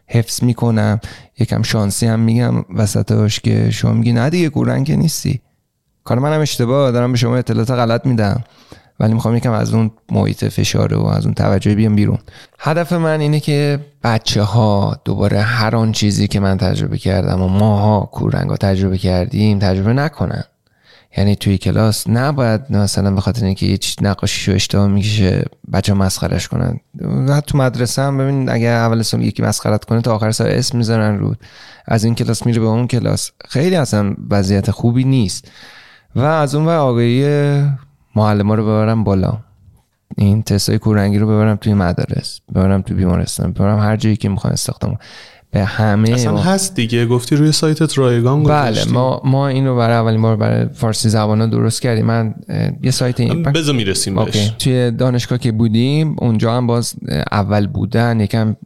[0.06, 1.00] حفظ می‌کنم.
[1.38, 2.64] یکم شانسی هم میگم.
[2.74, 5.40] وسطش که شما میگی نه دیگه گورنگ نیستی.
[6.04, 8.44] کار منم اشتباه دارم به شما اطلاعات غلط میدم.
[9.00, 12.18] ولی می‌خوام یکم از اون محیط فشار و از اون توجه بیام بیرون.
[12.58, 17.48] هدف من اینه که بچه ها دوباره هر آن چیزی که من تجربه کردم و
[17.48, 20.44] ماها کورنگا تجربه کردیم تجربه نکنن.
[21.16, 26.48] یعنی توی کلاس نباید مثلا به خاطر اینکه یه چیز نقاشیشو اشتباه می‌کشه بچه مسخرش
[26.48, 26.80] کنن.
[27.28, 30.78] و تو مدرسه هم ببین اگر اول سال یکی مسخرت کنه تا آخر سال اسم
[30.78, 31.38] می‌ذارن رود.
[31.86, 33.30] از این کلاس میره به اون کلاس.
[33.48, 35.48] خیلی اصلا وضعیت خوبی نیست.
[36.16, 37.24] و از اون و آگاهی
[38.16, 39.38] معلم رو ببرم بالا.
[40.16, 44.52] این تستای کورنگی رو ببرم توی مدارس ببرم توی بیمارستان ببرم هر جایی که می‌خوان
[44.52, 44.98] استخدام
[45.50, 46.38] به همه اصلا ما...
[46.42, 47.06] هست دیگه.
[47.06, 51.82] گفتی روی سایتت رایگان بله ما ما اینو برای اولین بار برای فارسی زبان درست
[51.82, 52.06] کردیم.
[52.06, 52.34] من
[52.82, 54.52] یه سایت این بذار می‌رسیم بهش.
[54.58, 56.94] توی دانشگاه که بودیم اونجا هم باز
[57.32, 58.20] اول بودن.
[58.20, 58.56] یکم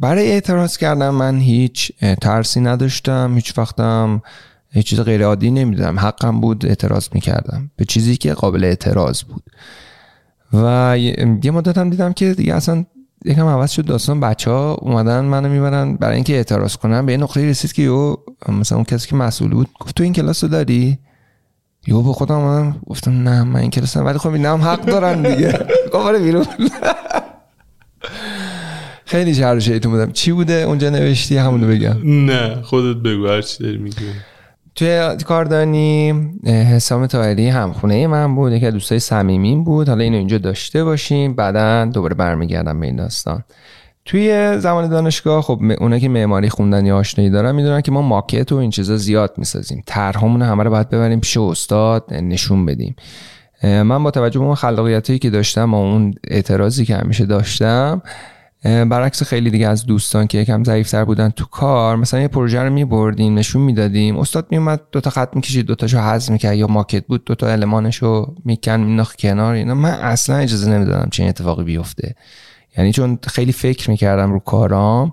[0.00, 3.32] برای اعتراض کردم من هیچ ترسی نداشتم.
[3.34, 4.22] هیچ وقتم
[4.72, 5.98] هیچ چیز غیر عادی نمی‌دونم.
[5.98, 7.70] حقم بود اعتراض می‌کردم.
[7.76, 9.42] به چیزی که قابل اعتراض بود.
[10.52, 10.98] و
[11.42, 12.84] یه مدت هم دیدم که دیگه اصلا
[13.24, 13.84] یکم عوض شد.
[13.84, 15.96] داستان بچه ها اومدن منو می‌برن.
[15.96, 18.16] برای اینکه اعتراض کنم به یه نقطه رسید که یو
[18.48, 20.98] مثلا اون کسی که مسئول بود گفت تو این کلاس رو داری؟
[21.86, 25.22] یو به خودم اومدم گفتم نه من این کلاس ولی خب این هم حق دارن
[25.22, 25.66] دیگه.
[25.92, 26.46] گفت بیرون.
[29.04, 30.12] خیلی شهر شیطون بودم.
[30.12, 32.26] چی بوده؟ اونجا نوشتی؟ همونو بگم.
[32.26, 33.26] نه خودت بگو.
[33.26, 34.06] هر چی داری میگی.
[34.74, 36.14] توی کاردانی
[36.44, 39.88] حسام تایری همخونه من بود یکی دوستای صمیمین بود.
[39.88, 41.34] حالا اینو اینجا داشته باشیم.
[41.34, 43.44] بعدا دوباره برمیگردم به این داستان.
[44.04, 48.52] توی زمان دانشگاه خب اونا که معماری خوندن یا آشنایی دارن می‌دونن که ما ماکت
[48.52, 49.82] و این چیزا زیاد می‌سازیم.
[49.86, 52.96] طرحمون همه رو باید ببریم پیش استاد نشون بدیم.
[53.62, 58.02] من با توجه به اون خلاقیتی که داشتم و اون اعتراضی که همیشه داشتم
[58.64, 62.70] برعکس خیلی دیگه از دوستان که یکم ضعیفتر بودن تو کار مثلا یه پروژه رو
[62.70, 64.18] میبردیم نشون می‌دادیم.
[64.18, 66.56] استاد میومد دو تا خط می‌کشید دو تاشو حذف می‌کرد.
[66.56, 69.54] یا ماکت بود دو تا المانشو میکن میناخت کنار.
[69.54, 69.74] اینا.
[69.74, 72.14] من اصلا اجازه نمی‌دادم چه اتفاقی بیفته.
[72.78, 75.12] یعنی چون خیلی فکر می‌کردم رو کارام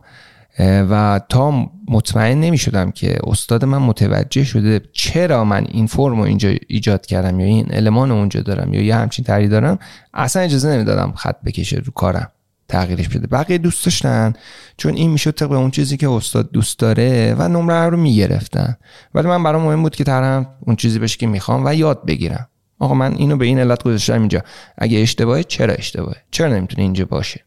[0.59, 6.23] و تا مطمئن نمی شدم که استاد من متوجه شده چرا من این فرم رو
[6.23, 9.79] اینجا ایجاد کردم یا این المان اونجا دارم یا یه همچین تری دارم
[10.13, 12.31] اصلا اجازه نمی‌دادم خط بکشه رو کارم.
[12.69, 14.33] تغییرش بده بقیه دوست داشتن
[14.77, 18.77] چون این می‌شد طبق اون چیزی که استاد دوست داره و نمره رو می‌گرفتن.
[19.13, 22.47] ولی من برام مهم بود که طرحم اون چیزی بشه که می‌خوام و یاد بگیرم.
[22.79, 24.41] آقا من اینو به این علت گذاشتم اینجا.
[24.77, 27.43] اگه اشتباهه چرا اشتباهه؟ چرا نمی‌تونه اینجا باشه؟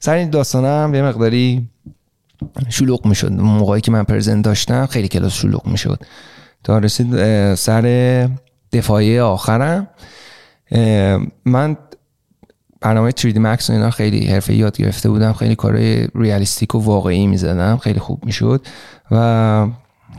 [0.00, 1.68] سر این داستانم یه مقداری
[2.68, 3.32] شلوغ می‌شد.
[3.32, 6.04] موقعی که من پرزنت داشتم خیلی کلاس شلوغ می‌شد.
[6.64, 8.28] تا رسید سر
[8.72, 9.88] دفاعی آخرم
[11.44, 11.76] من
[12.82, 15.32] برنامه 3D Max و اینا خیلی حرفه یاد گرفته بودم.
[15.32, 17.76] خیلی کارهای ریالیستیک و واقعی می‌زدم.
[17.76, 18.66] خیلی خوب می‌شد.
[19.10, 19.66] و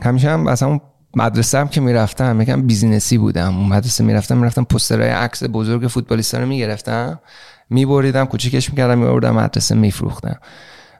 [0.02, 0.80] همیشه هم اصلا اون
[1.16, 3.56] مدرسه هم که می‌رفتم میگم business ی بودم.
[3.58, 7.20] اون مدرسه می‌رفتم می‌رفتم پوسترهای عکس بزرگ فوتبالیستا رو می‌گرفتم.
[7.70, 10.36] میبریدم کوچیکش می‌کردم میبردم مدرسه میفروختم.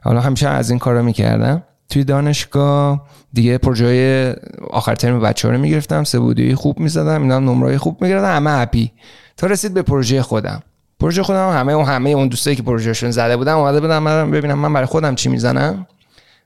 [0.03, 1.63] حالا همیشه از این کارا می‌کردم.
[1.89, 4.35] توی دانشگاه دیگه پروژه
[4.71, 6.03] آخر ترم بچه ها رو می‌گرفتم.
[6.03, 7.21] سه خوب می‌زدم.
[7.21, 8.91] اینا نمره خوب می‌گرفتم همه happy
[9.37, 10.63] تا رسید به پروژه خودم.
[10.99, 14.59] پروژه خودم همه اون همه اون دوستایی که پروژهشون زده بودم اومده بودم من ببینم
[14.59, 15.87] من برای خودم چی می‌زنم.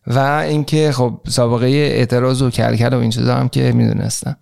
[0.07, 4.37] و اینکه خب سابقه اعتراض و کلکل و این چیزا هم که می‌دونستم.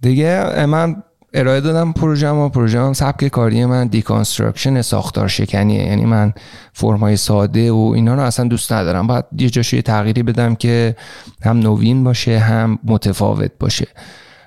[0.00, 1.02] دیگه من
[1.34, 5.86] ارائه دادم پروژه و پروژه سبک کاری من deconstruction ساختار شکنیه.
[5.86, 6.32] یعنی من
[6.72, 9.06] فرمای ساده و اینا رو اصلا دوست ندارم.
[9.06, 10.96] باید یه جاشو یه تغییری بدم که
[11.42, 13.86] هم نوین باشه هم متفاوت باشه.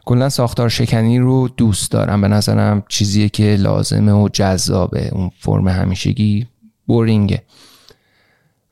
[0.05, 2.21] کلا ساختار شکنی رو دوست دارم.
[2.21, 5.09] به نظرم چیزیه که لازمه و جذابه.
[5.13, 6.47] اون فرم همیشگی
[6.87, 7.43] بورینگه.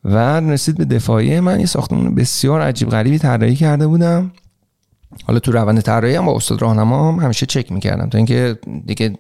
[0.03, 4.31] و رسید به دفاعی من یه ساختمون بسیار عجیب غریبی طراحی کرده بودم.
[5.23, 9.17] حالا تو روند طراحی هم با استاد راهنما هم همیشه چک می‌کردم تا اینکه دیگه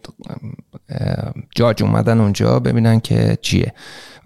[1.55, 3.73] جاج اومدن اونجا ببینن که چیه.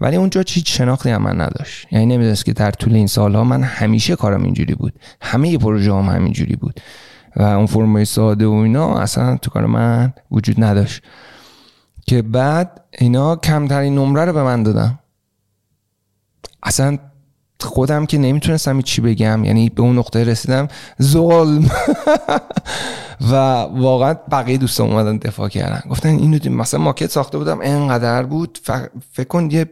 [0.00, 1.86] ولی اونجا هیچ شناختی هم من نداشت.
[1.92, 4.92] یعنی نمی‌دونست که در طول این سالها من همیشه کارم اینجوری بود.
[5.20, 6.80] همه پروژه هم همینجوری بود.
[7.36, 11.02] و اون فرمای ساده و اینا اصلا تو کار من وجود نداشت.
[12.06, 14.98] که بعد اینا کمترین نمره رو به من دادم
[16.62, 16.98] اصلا
[17.60, 20.68] خودم که نمی‌تونستم چی بگم یعنی به اون نقطه رسیدم
[21.02, 21.70] ظلم.
[23.30, 25.90] و واقعا بقیه دوستان اومدن دفاع کردن.
[25.90, 28.58] گفتن اینو مثلا ماکت ساخته بودم انقدر بود.
[29.12, 29.70] فکر کن یه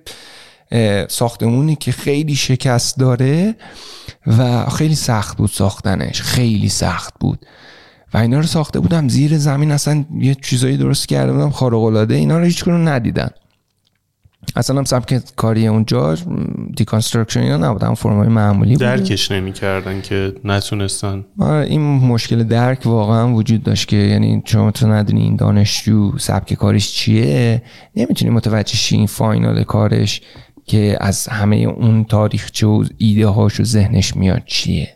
[1.08, 3.54] ساختمونی که خیلی شکست داره
[4.26, 7.46] و خیلی سخت بود ساختنش خیلی سخت بود.
[8.14, 12.14] و اینا رو ساخته بودم زیر زمین اصلا یه چیزایی درست کرده بودم خارق العاده
[12.14, 13.28] اینا رو هیچ ندیدن.
[14.56, 16.14] اصلا هم سبک کاری اونجا
[16.76, 21.24] deconstruction یا نبودن فرمای معمولی درکش نمی‌کردن که نتونستن.
[21.38, 26.54] آره، این مشکل درک واقعا وجود داشت که یعنی شما تو ندونی این دانشجو سبک
[26.54, 27.62] کارش چیه
[27.96, 30.20] نمی‌تونی متوجه شی این final کارش.
[30.66, 34.88] که از همه اون تاریخچه و ایده هاش و ذهنش میاد چیه؟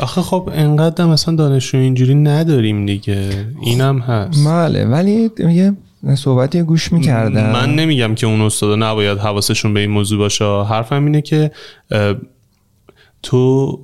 [0.00, 3.46] آخه خب انقدر مثلا دانشجو اینجوری نداریم دیگه.
[3.62, 4.46] اینم هست.
[4.46, 5.72] بله ولی یه
[6.14, 7.52] صحبتی گوش می‌کردم.
[7.52, 10.44] من نمیگم که اون استاد نباید حواسشون به این موضوع باشه.
[10.44, 11.50] حرفم اینه که
[13.22, 13.78] تو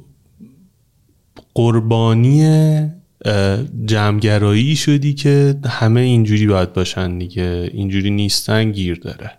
[1.54, 2.46] قربانی
[3.84, 7.70] جمعگرایی شدی که همه اینجوری باید باشن دیگه.
[7.72, 9.30] اینجوری نیستن گیر داره.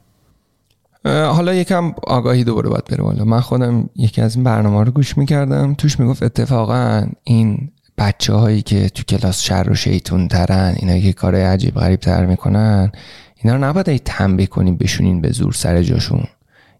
[1.05, 3.25] حالا یکم آگاهی دوباره باید بره بالا.
[3.25, 5.73] من خودم یکی از این برنامه رو گوش می‌کردم.
[5.73, 11.13] توش می‌گفت اتفاقا این بچه هایی که تو کلاس شر و شیطون ترن اینا که
[11.13, 12.91] کار عجیب غریب تر می‌کنن
[13.35, 16.23] اینا رو نباید تنبیه کنیم بشونین به زور سر جاشون.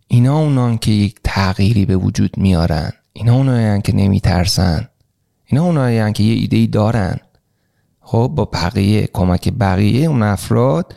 [0.08, 2.92] اینا اونان که یک تغییری به وجود میارن.
[3.14, 4.88] اینا اونایی که نمیترسن.
[5.46, 7.18] اینا اونایی که یه ایده ای دارن.
[8.02, 10.96] خب با بقیه کمک بقیه اون افراد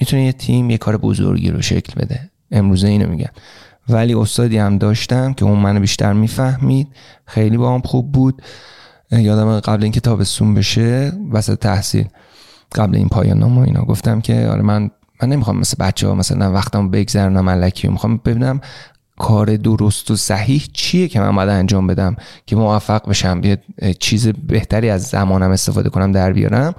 [0.00, 2.30] می‌تونه یه تیم یه کار بزرگی رو شکل بده.
[2.50, 3.30] امروزه اینو میگن.
[3.88, 6.88] ولی استادی هم داشتم که اون منو بیشتر می‌فهمید.
[7.26, 8.42] خیلی با هم خوب بود.
[9.10, 12.08] یادم قبل اینکه تابستون بشه وسط تحصیل
[12.74, 14.90] قبل این پایان نامه اینا گفتم که آره من
[15.22, 18.60] من نمی‌خوام مثل بچه ها مثلا وقتم بگذرونم علکی می‌خوام ببینم
[19.18, 23.58] کار درست و صحیح چیه که من باید انجام بدم که موفق بشم؟ یه
[23.98, 26.74] چیز بهتری از زمانم استفاده کنم در بیارم.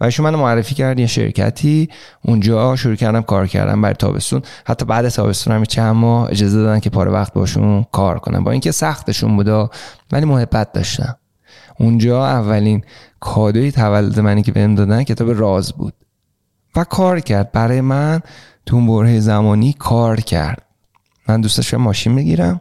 [0.00, 1.88] و ایشون من معرفی کرد یه شرکتی.
[2.24, 4.42] اونجا شروع کردم کار کردم برای تابستون.
[4.66, 8.44] حتی بعد تابستون هم چند ماه اجازه دادن که پاره وقت باشون کار کنم.
[8.44, 9.70] با اینکه سختشون بودا
[10.12, 11.16] ولی محبت داشتم.
[11.78, 12.84] اونجا اولین
[13.20, 15.94] کادوی تولد منی که بهم دادن کتاب راز بود.
[16.76, 17.52] و کار کرد.
[17.52, 18.20] برای من
[18.66, 20.62] تو اون بره زمانی کار کرد.
[21.28, 22.60] من دوست داشتم ماشین بگیرم.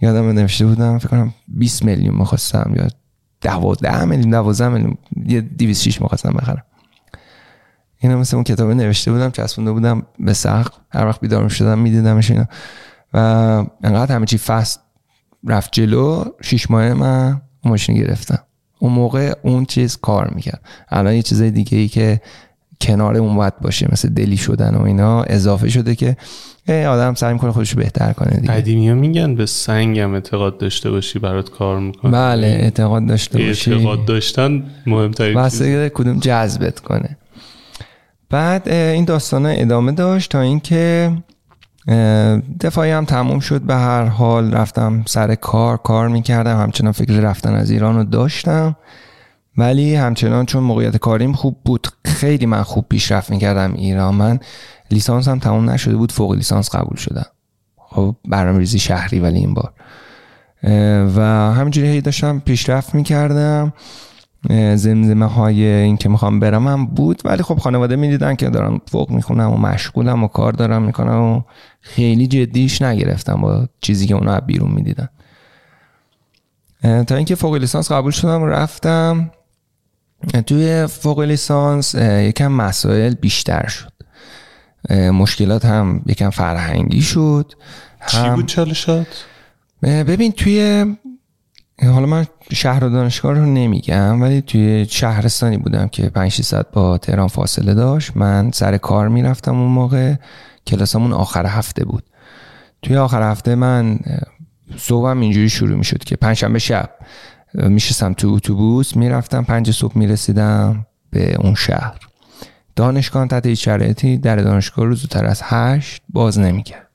[0.00, 2.88] یادم نوشته بودم فکر کنم 20 میلیون می‌خواستم یا
[3.40, 6.64] 12 میلیون 12 میلیون یه 206 می‌خواستم بخرم.
[8.00, 10.72] اینا مثل اون کتابه نوشته بودم چسبونده بودم به سقف.
[10.90, 12.46] هر وقت بیدار شدم میدیدمش اینا.
[13.14, 13.18] و
[13.82, 14.80] انقدر همه چی فست
[15.46, 18.38] رفت جلو شیش ماه من ماشین گرفتم.
[18.78, 20.62] اون موقع اون چیز کار می‌کرد.
[20.88, 22.20] الان یه چیزای دیگه ای که
[22.80, 26.16] کنار اون باید باشه مثل دلی شدن و اینا اضافه شده که
[26.70, 28.52] آدم سعی می‌کنه خودش بهتر کنه دیگه.
[28.52, 32.10] قدیمی ها میگن به سنگم اعتقاد داشته باشی برات کار می‌کنه.
[32.10, 33.72] بله اعتقاد داشته باشی.
[33.72, 35.62] اعتقاد داشتن مهمترین چیز.
[35.94, 37.16] کدوم جذبت کنه.
[38.30, 41.12] بعد این داستان ادامه داشت تا اینکه
[42.60, 43.60] دفاعی هم تموم شد.
[43.60, 46.56] به هر حال رفتم سر کار کار می‌کردم.
[46.56, 48.76] همچنان فکر رفتن از ایران رو داشتم.
[49.56, 54.14] ولی همچنان چون موقعیت کاریم خوب بود خیلی من خوب پیشرفت می‌کردم ایران.
[54.14, 54.40] من
[54.90, 57.26] لیسانس هم تموم نشده بود فوق لیسانس قبول شدم
[57.76, 59.72] خب برنامه ریزی شهری ولی این بار.
[61.16, 61.20] و
[61.54, 63.72] همینجوری هی داشتم پیشرفت می‌کردم.
[64.74, 69.10] زمزمه های این که می‌خوام برم هم بود ولی خب خانواده می‌دیدن که دارم فوق
[69.10, 71.42] می‌خونم و مشغولم و کار دارم می‌کنم و
[71.80, 75.08] خیلی جدیش نگرفتم با چیزی که اونا بیرون می‌دیدن.
[76.82, 79.30] تا اینکه فوق لیسانس قبول شدم رفتم.
[80.46, 83.92] توی فوق لیسانس یکم مسائل بیشتر شد.
[84.90, 87.52] مشکلات هم یکم فرهنگی شد.
[88.06, 89.24] چی بود چالشات؟
[89.82, 90.86] ببین توی
[91.82, 96.98] حالا من شهر و دانشگاه رو نمیگم ولی توی شهرستانی بودم که 5 600 با
[96.98, 98.16] تهران فاصله داشت.
[98.16, 100.14] من سر کار می‌رفتم اون موقع.
[100.66, 102.02] کلاسمون آخر هفته بود.
[102.82, 103.98] توی آخر هفته من
[104.76, 106.90] صبحم اینجوری شروع می‌شد که پنجشنبه شب
[107.54, 112.07] میشستم تو اتوبوس می‌رفتم پنج صبح می‌رسیدم به اون شهر.
[112.78, 116.88] دانشگاه تحت هیچ شرایطی در دانشگاه رو زودتر از هشت باز نمی‌کرد.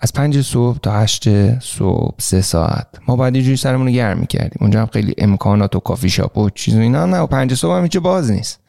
[0.00, 2.86] از پنج صبح تا هشت صبح سه ساعت.
[3.08, 4.58] ما باید یه جوری سرمون رو گرم می‌کردیم.
[4.60, 7.76] اونجا هم خیلی امکانات و کافی شاپ و چیز و اینا نه و پنج صبح
[7.76, 8.60] هم هیچ باز نیست.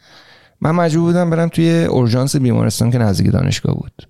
[0.62, 4.08] من مجبور بودم برم توی اورژانس بیمارستان که نزدیک دانشگاه بود.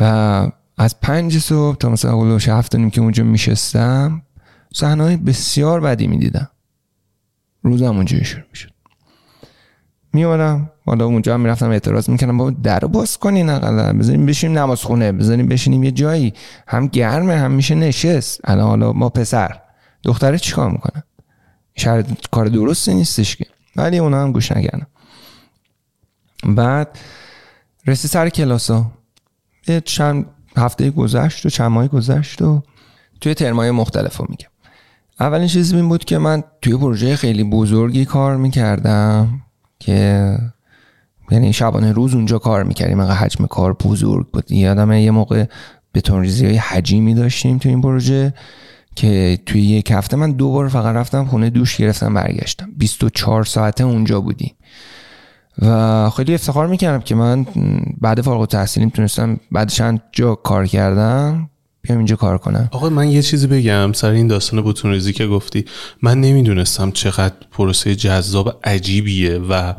[0.00, 0.04] و
[0.78, 4.22] از پنج صبح تا مثلا قلوش هفت نیم که اونجا میشستم
[4.74, 6.50] صحنه بسیار بدی می‌دیدم.
[7.62, 8.70] روزم اونجا شروع می‌شد.
[10.12, 14.82] میومدم حالا اونجا هم می‌رفتم اعتراض می‌کنم با در باز کنین اقلا بذاریم بشینیم نماز
[14.82, 16.34] خونه بذاریم بشینیم یه جایی.
[16.68, 18.40] هم گرمه هم میشه نشست.
[18.44, 19.60] الان حالا ما پسر
[20.02, 21.02] دختره چیکار می‌کنن
[21.76, 23.46] شاید کار درستی نیستش که.
[23.76, 24.86] ولی اونا هم گوش نکردم
[26.46, 26.98] بعد
[27.86, 28.86] رسی سر کلاسا
[29.66, 32.62] یه چند هفته گذشت و چند ماه گذشت و
[33.20, 34.48] توی ترمای مختلف رو میگم.
[35.20, 39.42] اولین چیزی این بود که من توی پروژه خیلی بزرگی کار می‌کردم.
[39.78, 40.38] که
[41.30, 44.52] یعنی شبانه روز اونجا کار می‌کردیم اینقدر حجم کار بزرگ بود.
[44.52, 45.44] یادم یه موقع
[45.94, 48.34] بتون ریزی های حجیمی داشتیم تو این پروژه
[48.94, 52.68] که توی یک هفته من دو بار فقط رفتم خونه دوش گرفتم برگشتم.
[52.76, 54.54] 24 ساعته اونجا بودیم.
[55.62, 57.46] و خیلی افتخار می‌کردم که من
[58.00, 61.50] بعد فارغ التحصیلیم تونستم بعد چند جا کار کردم.
[61.88, 62.68] بیام اینجا کار کنم.
[62.72, 65.64] آقا من یه چیزی بگم سر این داستان بوتون ریزی که گفتی.
[66.02, 69.74] من نمی‌دونستم چقدر پروسه جذاب عجیبیه و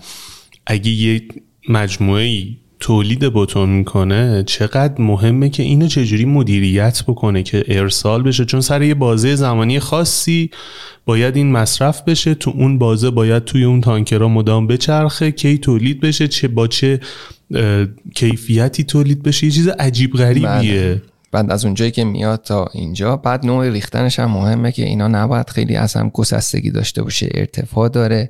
[0.68, 1.22] اگه یه
[1.70, 2.47] مجموعه
[2.80, 8.45] تولید بوتون می‌کنه چقدر مهمه که اینو چجوری مدیریت بکنه که ارسال بشه.
[8.45, 10.49] چون سر یه بازه زمانی خاصی
[11.05, 15.99] باید این مصرف بشه تو اون بازه باید توی اون تانکرها مدام بچرخه کی تولید
[15.99, 16.99] بشه چه با چه
[18.16, 19.45] کیفیتی تولید بشه.
[19.45, 20.47] یه چیز عجیب غریبیه.
[20.47, 21.01] بله.
[21.32, 23.18] بعد از اونجایی که میاد تا اینجا.
[23.18, 27.90] بعد نوع ریختنش هم مهمه که اینا نباید خیلی از هم گسستگی داشته باشه ارتفاع
[27.90, 28.30] داره.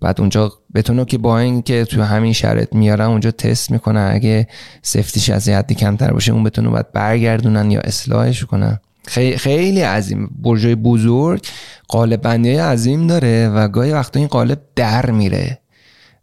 [0.00, 4.10] بعد اونجا بتونه که با این که تو همین شرط میارن اونجا تست می‌کنن.
[4.14, 4.48] اگه
[4.82, 8.80] سفتیش از حدی کمتر باشه اون بتونه باید برگردونن یا اصلاحش کنن.
[9.06, 10.30] خیلی خیلی عظیم.
[10.42, 11.46] برجای بزرگ
[11.88, 15.58] قالب بندی عظیم داره و گاهی وقتا این قالب در میره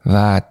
[0.06, 0.42] و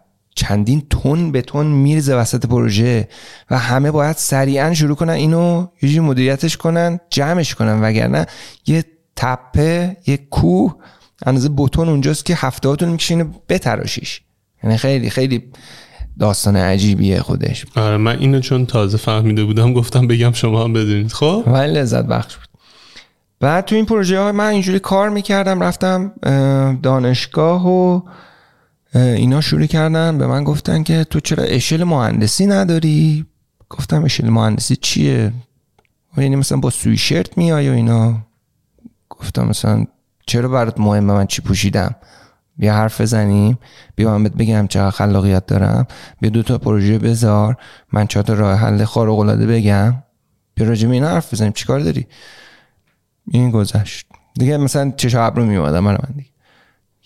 [0.41, 3.09] چندین تن به تن میرزه وسط پروژه
[3.51, 7.81] و همه باید سریعا شروع کنن اینو یه مدیریتش کنن جمعش کنن.
[7.83, 8.27] وگرنه
[8.67, 8.85] یه
[9.17, 10.75] تپه یه کوه
[11.27, 14.21] اندازه بتون اونجاست که هفتهاتون میکشینه بتراشیش.
[14.65, 15.43] یعنی خیلی خیلی
[16.19, 17.67] داستان عجیبیه خودش.
[17.77, 21.13] آره من اینو چون تازه فهمیده بودم گفتم بگم شما هم بدونید.
[21.13, 22.47] خب؟ ولی لذت بخش بود.
[23.41, 26.13] بعد تو این پروژه ها من اینجوری کار می‌کردم رفتم
[26.83, 28.01] دانشگاه و
[28.95, 33.27] اینا شروع کردن به من گفتن که تو چرا اشل مهندسی نداری؟
[33.71, 35.33] گفتم اشل مهندسی چیه؟
[36.17, 38.19] یعنی مثلا با سویشرت میای و اینا.
[39.11, 39.87] گفتم مثلا
[40.27, 41.95] چرا برات مهمه؟ من چی پوشیدم؟
[42.57, 43.59] بیا حرف بزنیم.
[43.97, 45.87] بیا من بگم چقدر خلاقیت دارم.
[46.21, 47.57] بیا دو تا پروژه بذار.
[47.93, 50.03] من چهار تا راه حل خارق العاده بگم.
[50.55, 51.53] بیا راجع به این حرف بزنیم.
[51.53, 52.07] چیکار داری؟
[53.31, 54.07] این گذشت.
[54.35, 56.30] دیگه مثلا چش ابرو میومدم من من دیگه.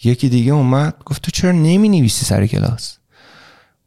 [0.04, 2.98] یکی دیگه اومد گفت تو چرا نمی نویسی سر کلاس؟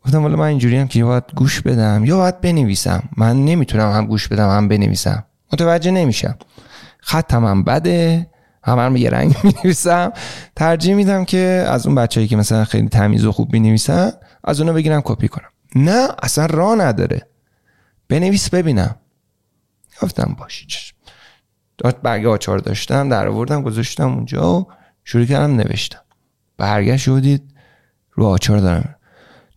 [0.06, 3.04] گفتم والا من اینجوری هم که باید گوش بدم یا باید بنویسم.
[3.18, 5.26] من نمی‌تونم هم گوش بدم هم بنویسم.
[5.54, 6.38] متوجه نمیشم.
[7.00, 8.28] خطم هم بده
[8.64, 10.12] هم هم یه رنگ می نویسم
[10.56, 14.12] ترجیح میدم که از اون بچه‌ای که مثلا خیلی تمیز و خوب می نویسن
[14.44, 15.50] از اونو بگیرم کپی کنم.
[15.76, 17.28] نه اصلا راه نداره.
[18.10, 18.96] بنویس ببینم.
[20.02, 20.96] گفتم باشی چشم
[22.04, 24.68] برگ آچار داشتم در آوردم گذاشتم اونجا و
[25.04, 26.00] شروع کردم نوشتم.
[26.58, 27.54] برگشت شدید
[28.14, 28.96] رو آچار دارم.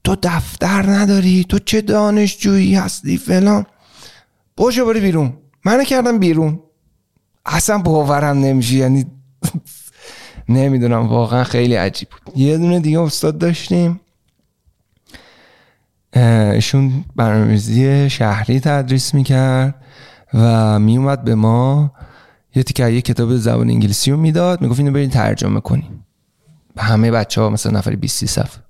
[0.05, 3.66] تو دفتر نداری؟ تو چه دانشجویی هستی فلان؟
[4.56, 5.32] باشه بری بیرون.
[5.64, 6.60] منو کردم بیرون.
[7.47, 8.74] اصلا باورم نمیشه.
[8.74, 9.06] یعنی
[10.48, 11.09] نمی‌دونم.
[11.09, 12.39] واقعا خیلی عجیب بود.
[12.39, 14.01] یه دونه دیگه استاد داشتیم.
[16.52, 19.74] ایشون برنامه‌ریزی شهری تدریس می‌کرد
[20.35, 21.93] و میومد به ما
[22.55, 24.62] یه تیکه یه کتاب زبان انگلیسی رو می‌داد.
[24.62, 26.06] می‌گفت اینو برید ترجمه کنیم
[26.78, 28.62] همه بچه ها مثلا نفری 20 صفحه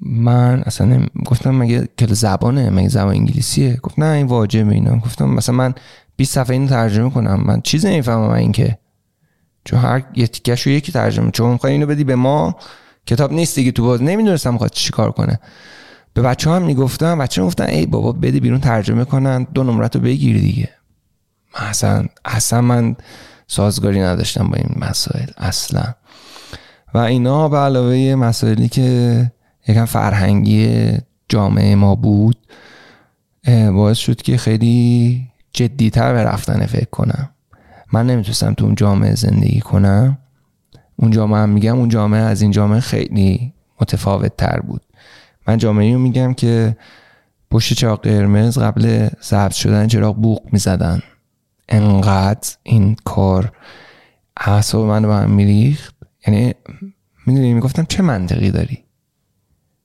[0.00, 4.96] من اصلا گفتم مگه کل زبانه مگه زبان انگلیسیه؟ گفت نه این واجبه اینا.
[4.96, 5.74] گفتم مثلا من
[6.16, 7.42] 20 صفحه اینو ترجمه کنم.
[7.46, 8.78] من چیزی نمی‌فهمم این که
[9.64, 12.56] چون هر یه تیکش رو یکی ترجمه چون می‌خوای اینو بدی به ما
[13.06, 14.02] کتاب نیست دیگه تو باز.
[14.02, 15.40] نمی‌دونستم می‌خواد چیکار کنه.
[16.14, 17.18] به بچه هم می‌گفتم.
[17.18, 20.68] بچه گفتن ای بابا بدی بیرون ترجمه کنن دو نمرت رو بگیر دیگه.
[21.54, 22.96] اصلا اصلا من
[23.46, 25.26] سازگاری نداشتم با این مسائل.
[25.38, 25.94] اصلا.
[26.94, 29.32] و اینا به علاوه مسائلی که
[29.68, 30.90] یکم فرهنگی
[31.28, 32.36] جامعه ما بود
[33.72, 37.30] باعث شد که خیلی جدیتر به رفتن فکر کنم.
[37.92, 40.18] من نمی‌تونستم تو اون جامعه زندگی کنم.
[40.96, 44.82] اون جامعه هم میگم اون جامعه از این جامعه خیلی متفاوت تر بود.
[45.48, 46.76] من جامعه رو میگم که
[47.50, 51.02] پشت چراغ قرمز قبل سبز شدن چراغ بوق می‌زدن.
[51.68, 53.52] انقدر این کار
[54.36, 55.94] اعصاب من رو هم میریخت.
[56.26, 56.54] یعنی
[57.26, 58.84] می‌دونی می‌گفتم چه منطقی داری؟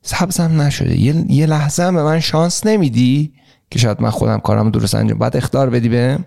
[0.02, 1.00] سبزم نشده.
[1.00, 3.34] یه, یه لحظه هم به من شانس نمیدی
[3.70, 6.20] که شاید من خودم کارم درست انجام باید اختار بدی به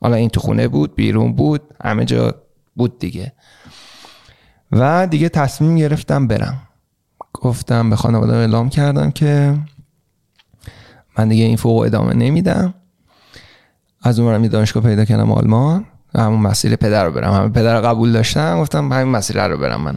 [0.00, 2.34] حالا این تو خونه بود بیرون بود همه جا
[2.76, 3.32] بود دیگه.
[4.72, 6.62] و دیگه تصمیم گرفتم برم.
[7.32, 9.58] گفتم به خانواده اعلام کردم که
[11.18, 12.74] من دیگه این فوق ادامه نمیدم.
[14.02, 15.84] از اون یه دانشگاه پیدا کردم آلمان.
[16.14, 17.32] همون مسیر پدر رو برم.
[17.32, 19.94] همه پدر رو قبول داشتم گفتم همین مسیر رو برم من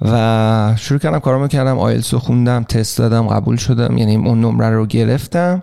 [0.00, 3.98] و شروع کردم کارامو کردم آیلتس رو خوندم تست دادم قبول شدم.
[3.98, 5.62] یعنی اون نمره رو گرفتم.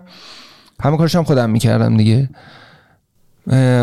[0.80, 2.30] همه کارش هم خودم می‌کردم دیگه.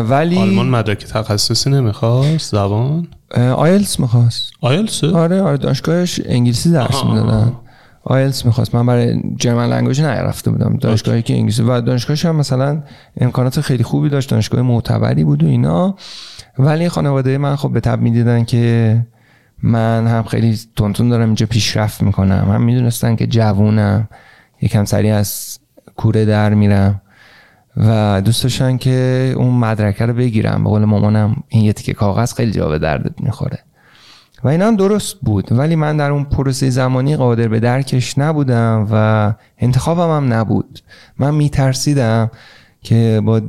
[0.08, 3.08] ولی آلمان مدرک تخصصی نمی‌خواست؟ زبان؟
[3.56, 4.52] آیلتس می‌خواست.
[4.60, 7.52] آیلتس؟ آره آره دانشگاهش انگلیسی درس می‌دادن.
[8.08, 8.74] آیلتس می‌خواست.
[8.74, 10.76] من برای German language نرفته بودم.
[10.76, 12.82] دانشگاهی که انگلیسی و دانشگاهش هم مثلا
[13.20, 14.30] امکانات خیلی خوبی داشت.
[14.30, 15.96] دانشگاه معتبری بود و اینا.
[16.58, 19.06] ولی خانواده من خب به تب می‌دیدن که
[19.62, 22.50] من هم خیلی تونتون دارم اینجا پیشرفت می‌کنم.
[22.52, 24.08] هم می‌دونستن که جوونم.
[24.62, 25.58] یکم سریع از
[25.96, 27.02] کوره در میرم.
[27.76, 30.64] و دوست داشتن که اون مدرکه رو بگیرم.
[30.64, 33.58] به قول مامانم این یه تیکه کاغذ خیلی جا به دردت می‌خوره.
[34.44, 35.52] و اینا هم درست بود.
[35.52, 40.80] ولی من در اون پروسه زمانی قادر به درکش نبودم و انتخابم هم نبود.
[41.18, 42.30] من میترسیدم
[42.82, 43.40] که با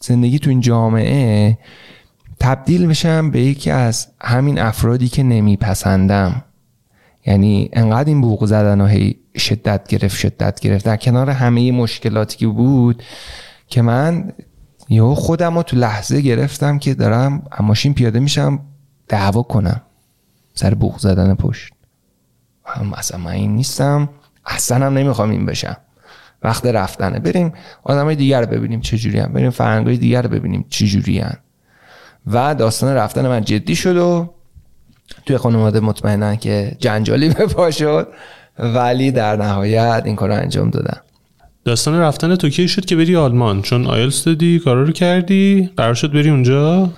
[0.00, 1.58] زندگی تو این جامعه
[2.40, 6.42] تبدیل بشم به یکی از همین افرادی که نمیپسندم.
[7.26, 10.84] یعنی انقدر این بوق زدن و هی شدت گرفت شدت گرفت.
[10.84, 13.02] در کنار همه مشکلاتی که بود
[13.68, 14.32] که من
[14.88, 18.60] یهو خودم رو تو لحظه گرفتم که دارم ماشین پیاده میشم.
[19.08, 19.82] دعوا کنم.
[20.54, 21.72] سر بوق زدن پشت.
[22.66, 24.08] هم اصلا من این نیستم.
[24.46, 25.76] اصلا هم نمی‌خوام این بشم.
[26.42, 27.18] وقت رفتنه.
[27.18, 27.52] بریم
[27.82, 31.36] آدمای دیگر رو ببینیم چجوری هم بریم فرنگای دیگر رو ببینیم چجوری هم.
[32.26, 34.34] و داستان رفتن من جدی شد و
[35.26, 38.08] توی خانواده مطمئنن که جنجالی به شد.
[38.58, 41.00] ولی در نهایت این کار انجام دادم
[41.64, 45.70] داستان رفتن تو کی شد که بری آلمان؟ چون آیلتس دادی کارا رو کردی.
[45.76, 46.90] قرار شد بری اونجا؟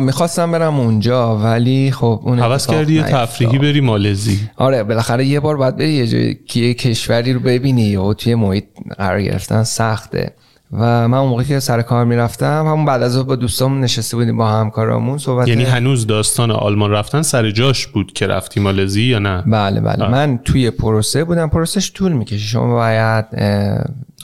[0.00, 5.40] می‌خواستم برم اونجا ولی خب اون حواس کردی یه تفریحی بری مالزی؟ آره بالاخره یه
[5.40, 8.64] بار باید بری یه جای کشوری رو ببینی و توی محیط
[8.98, 10.32] قرار گرفتن سخته.
[10.72, 14.36] و من اون موقع که سر کار می‌رفتم همون بعد از با دوستامون نشسته بودیم
[14.36, 19.18] با همکارامون صحبت یعنی هنوز داستان آلمان رفتن سر جاش بود که رفتی مالزی یا
[19.18, 20.04] نه؟ بله بله.
[20.04, 20.10] آه.
[20.10, 21.48] من توی پروسه بودم.
[21.48, 22.46] پروسهش طول می‌کشه.
[22.46, 23.24] شما باید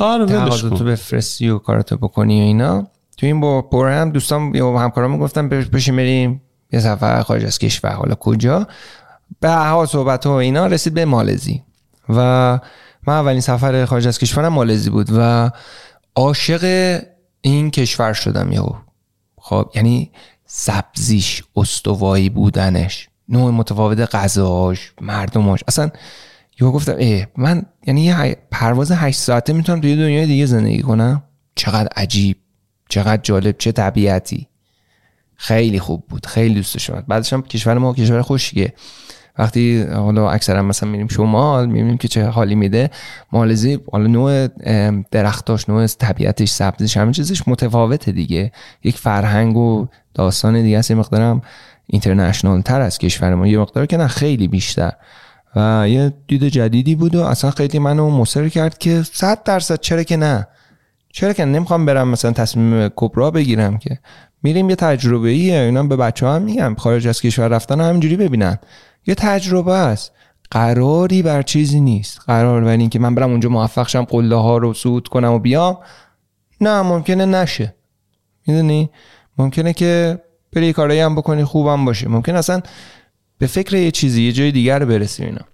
[0.01, 0.27] آره
[0.59, 2.87] تو بفرستی و کاراتو بکنی و اینا.
[3.16, 6.43] تو این با هم دوستان یا همکارامون گفتم بشین بریم.
[6.73, 7.93] یه سفر خارج از کشور.
[7.93, 8.66] حالا کجا؟
[9.41, 11.62] به ها صحبت و اینا رسید به مالزی.
[12.09, 12.15] و
[13.07, 15.51] من اولین سفر خارج از کشورم مالزی بود و
[16.15, 17.01] عاشق
[17.41, 18.73] این کشور شدم یهو.
[19.36, 20.11] خب یعنی
[20.47, 25.61] سبزیش استوایی بودنش نوع متفاوت غذاش مردماش.
[25.69, 25.91] اصلا
[26.61, 31.23] یهو گفتم ای من یعنی یه پرواز 8 ساعته می‌تونم توی دنیای دیگه زندگی کنم؟
[31.55, 32.36] چقدر عجیب.
[32.89, 34.48] چقدر جالب چه طبیعتی.
[35.36, 37.05] خیلی خوب بود خیلی دوست داشتم.
[37.09, 38.74] بعدش هم کشور ما کشور خوشیه
[39.39, 42.90] وقتی حالا اکثرا مثلا میریم شمال می‌بینیم که چه حالی میده.
[43.32, 44.48] مالزی حالا نوع
[45.11, 48.52] درختاش نوع طبیعتش سبزش همه چیزش متفاوته دیگه.
[48.85, 51.43] یک فرهنگ و داستان دیگه است مقدارم
[51.86, 53.47] اینترنشنال تر از کشور ما.
[53.47, 54.93] یه مقدار که نه خیلی بیشتر.
[55.56, 60.02] و یه دید جدیدی بود و اصلا خیلی منو مصر کرد که صد درصد چرا
[60.02, 60.47] که نه.
[61.16, 63.99] چرا که نمی‌خوام برم مثلا تصمیم کبرا بگیرم که؟
[64.43, 68.59] میریم یه تجربه ایه اینا به بچه هم میگم خارج از کشور رفتن همینجوری ببینن.
[69.07, 70.12] یه تجربه است.
[70.51, 72.20] قراری بر چیزی نیست.
[72.27, 75.39] قرار بر این که من برم اونجا موفق شم قله ها رو صعود کنم و
[75.39, 75.78] بیام.
[76.61, 77.74] نه ممکنه نشه.
[78.47, 78.91] می‌دونی؟
[79.39, 80.19] ممکنه که
[80.53, 82.09] بری کارایی هم بکنی خوبم باشه.
[82.09, 82.61] ممکن اصلا
[83.39, 85.45] به فکر یه چیزی یه جای دیگر برسی اینا.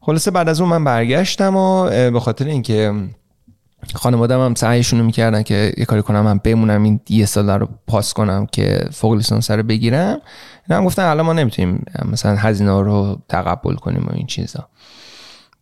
[0.00, 2.92] خلاصه بعد از اون من برگشتم و به خاطر اینکه
[3.94, 7.68] خانوادم هم سعیشون رو می‌کردن که یه کاری کنم من بمونم این یه سال رو
[7.86, 10.18] پاس کنم که فوق لیسانس رو بگیرم.
[10.68, 14.68] اینا هم گفتن الان ما نمی‌تونیم مثلا هزینه رو تقبل کنیم و این چیزا.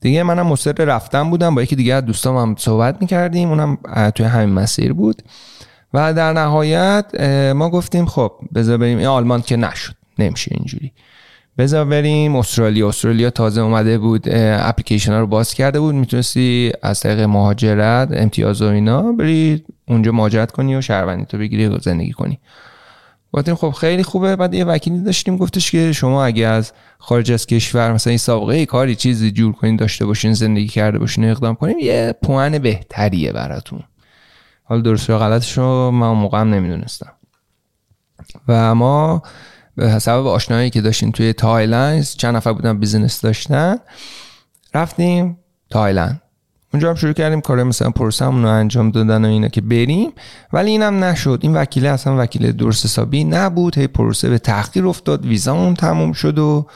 [0.01, 3.79] دیگه منم مصر رفتن بودم با یکی دیگه از دوستام هم صحبت می‌کردیم اونم
[4.15, 5.23] توی همین مسیر بود.
[5.95, 7.21] و در نهایت
[7.57, 10.93] ما گفتیم خب بذار بریم این آلمان که نشد نمیشه اینجوری.
[11.59, 12.37] بذار بریم.
[12.37, 12.89] استرالیا.
[12.89, 15.95] استرالیا تازه اومده بود اپلیکیشن ها رو باز کرده بود.
[15.95, 21.67] می‌تونستی از طریق مهاجرت امتیاز و اینا بری اونجا مهاجرت کنی و شهروندی تو بگیری
[21.67, 22.41] و زندگی کنی.
[23.33, 24.37] گفتیم خب خیلی خوبه.
[24.37, 28.67] بعد یه وکیلی داشتیم گفتش که شما اگه از خارج از کشور مثلا این سابقه
[28.67, 33.83] کاری چیزی جور کنین داشته باشین زندگی کرده باشین اقدام کنیم یه پوان بهتریه براتون.
[34.65, 37.13] حالا درست یا غلطش رو من موقع نمی‌دونستم.
[38.49, 39.23] و ما
[39.77, 43.77] به سبب آشنایی که داشتیم توی تایلند چند نفر بودن business داشتن
[44.75, 45.39] رفتیم
[45.71, 46.23] تایلند.
[46.75, 50.11] اونجا هم شروع کردیم کار مثلا پروسه رو انجام دادن و اینا که بریم.
[50.53, 51.39] ولی اینم نشد.
[51.43, 53.79] این وکیله اصلا وکیل درست حسابی نبود.
[53.79, 55.27] هی پروسه به تأخیر افتاد.
[55.27, 56.67] ویزامون تموم شد و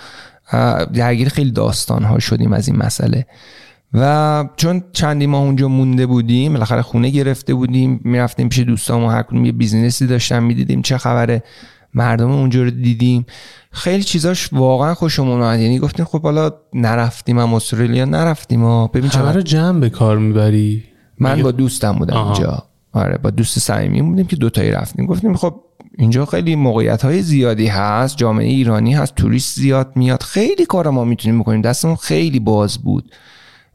[0.94, 3.26] درگیر خیلی داستان ها شدیم از این مسئله.
[3.94, 9.22] و چون چندین ماه اونجا مونده بودیم بالاخره خونه گرفته بودیم می‌رفتیم پیش دوستامون هر
[9.22, 11.42] کدوم یه business ی داشتن می‌دیدیم چه خبره.
[11.96, 13.26] مردم اونجا رو دیدیم.
[13.70, 15.60] خیلی چیزاش واقعا خوشمون اومد.
[15.60, 18.62] یعنی گفتیم خب حالا نرفتیم هم استرالیا نرفتیم.
[18.62, 20.84] و ببین چرا رو جمع به کار می‌بری؟
[21.18, 22.62] من با دوستم بودم اونجا
[22.92, 25.06] آره با دوست صمیمی بودیم که دوتایی رفتیم.
[25.06, 25.60] گفتیم خب
[25.98, 30.22] اینجا خیلی موقعیت های زیادی هست جامعه ایرانی هست توریست زیاد میاد.
[30.22, 31.60] خیلی کار ما می‌تونیم بکنیم.
[31.60, 33.12] دستمون خیلی باز بود.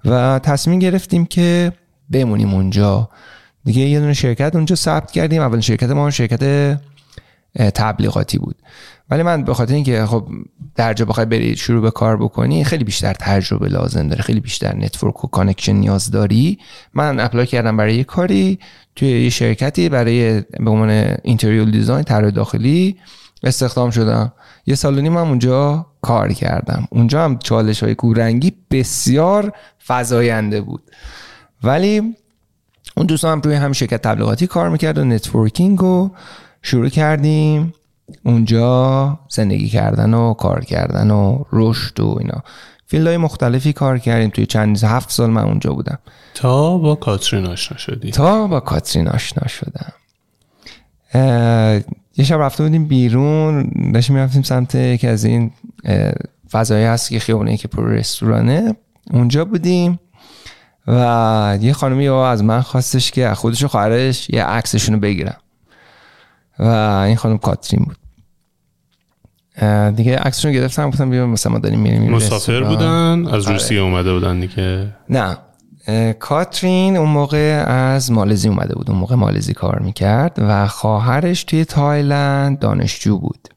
[0.06, 1.72] و تصمیم گرفتیم که
[2.12, 3.10] بمونیم اونجا.
[3.66, 5.42] دیگه یه دونه شرکت اونجا ثبت کردیم.
[5.42, 6.80] اول شرکت ما شرکت
[7.56, 8.56] تبلیغاتی بود.
[9.10, 10.28] ولی من به خاطر اینکه خب
[10.76, 15.24] درجا بخوای بری شروع به کار بکنی خیلی بیشتر تجربه لازم داره خیلی بیشتر network
[15.24, 16.60] و connection نیاز داری.
[16.94, 18.60] من apply کردم برای یه کاری
[18.96, 20.90] توی یه شرکتی برای به عنوان
[21.24, 22.98] interior design طراح داخلی
[23.44, 24.34] استخدام شدم.
[24.66, 26.88] یه سال و نیم هم اونجا کار کردم.
[26.90, 29.54] اونجا هم چالش های کوررنگی بسیار
[29.88, 30.82] فزاینده بود.
[31.64, 32.16] ولی
[32.98, 36.12] اون دوستان هم روی هم شرکت تبلیغاتی کار می‌کرد و networking و
[36.62, 37.74] شروع کردیم.
[38.24, 42.44] اونجا زندگی کردن و کار کردن و رشد و اینا.
[42.88, 44.30] field های مختلفی کار کردیم.
[44.30, 46.00] توی چند هفت سال من اونجا بودم.
[46.34, 48.12] تا با کاترین آشنا شدی.
[48.12, 49.94] تا با کاترین آشنا شدم.
[52.18, 53.72] یه شب رفته بودیم بیرون.
[53.94, 55.52] داشتیم می‌رفتیم سمت یکی از این
[56.52, 58.76] فضایی هست که خیابونه که پر رستورانه.
[59.12, 60.00] اونجا بودیم
[60.88, 65.38] و یه خانمی از من خواستش که خودش و خواهرش یه عکسشون رو بگیرم.
[66.62, 66.66] و
[67.08, 67.98] این خانم کاترین بود.
[69.96, 73.54] دیگه عکسشون گرفتم گفتم بیا مثلا ما داریم میریم مسافر بودن؟ از آره.
[73.54, 75.38] روسیه اومده بودن دیگه؟ نه.
[76.20, 81.66] کاترین اون موقع از مالزی اومده بود اون موقع مالزی کار می‌کرد و خواهرش توی
[81.66, 83.48] تایلند دانشجو بود.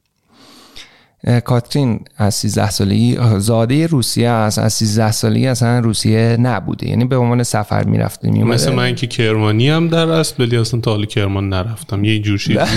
[1.45, 6.89] کاترین از 13 سالگی زاده روسیه است از 13 سالگی اصلا روسیه نبوده.
[6.89, 10.79] یعنی به عنوان سفر می‌رفته می مثل من که کرمانی هم در اصل ولی اصلا
[10.79, 12.03] تا حالا کرمان نرفتم.
[12.03, 12.39] یه جور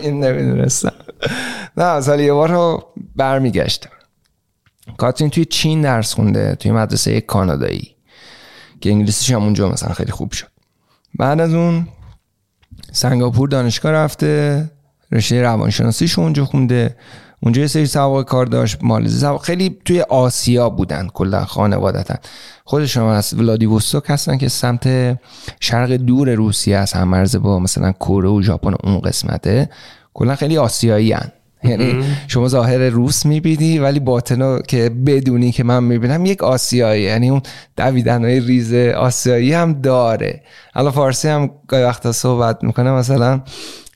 [0.00, 0.92] این نمی‌دونستم.
[1.76, 2.86] نه سال یه بار رو
[3.16, 3.90] برمیگشتم.
[4.96, 7.94] کاترین توی چین درس خونده توی مدرسه کانادایی
[8.80, 10.46] که انگلیسیش هم اونجا مثلا خیلی خوب شد.
[11.18, 11.88] بعد از اون
[12.92, 14.70] سنگاپور دانشگاه رفته.
[15.12, 16.96] رشته روانشناسیش اونجا خونده.
[17.40, 22.14] اونجا یه سری سوابق کار داشت مالزی خیلی توی آسیا بودن کلا خانوادتا.
[22.64, 25.18] خودشون از ولادیوستوک هستن که سمت
[25.60, 29.70] شرق دور روسیه است هم مرز با مثلا کره و ژاپن اون قسمته.
[30.14, 31.32] کلا خیلی آسیایی هن.
[31.64, 37.02] یعنی شما ظاهر روس می‌بینی ولی باطنو که بدونی که من می‌بینم یک آسیایی.
[37.02, 37.42] یعنی اون
[37.76, 40.42] دویدن های ریز آسیایی هم داره.
[40.74, 43.40] حالا فارسی هم گاهی وقتا صحبت می‌کنه مثلا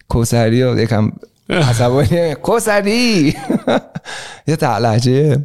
[0.08, 1.12] کوسری و یکم
[1.50, 3.36] عصبانی کوسری!
[4.48, 5.44] یه تعلجه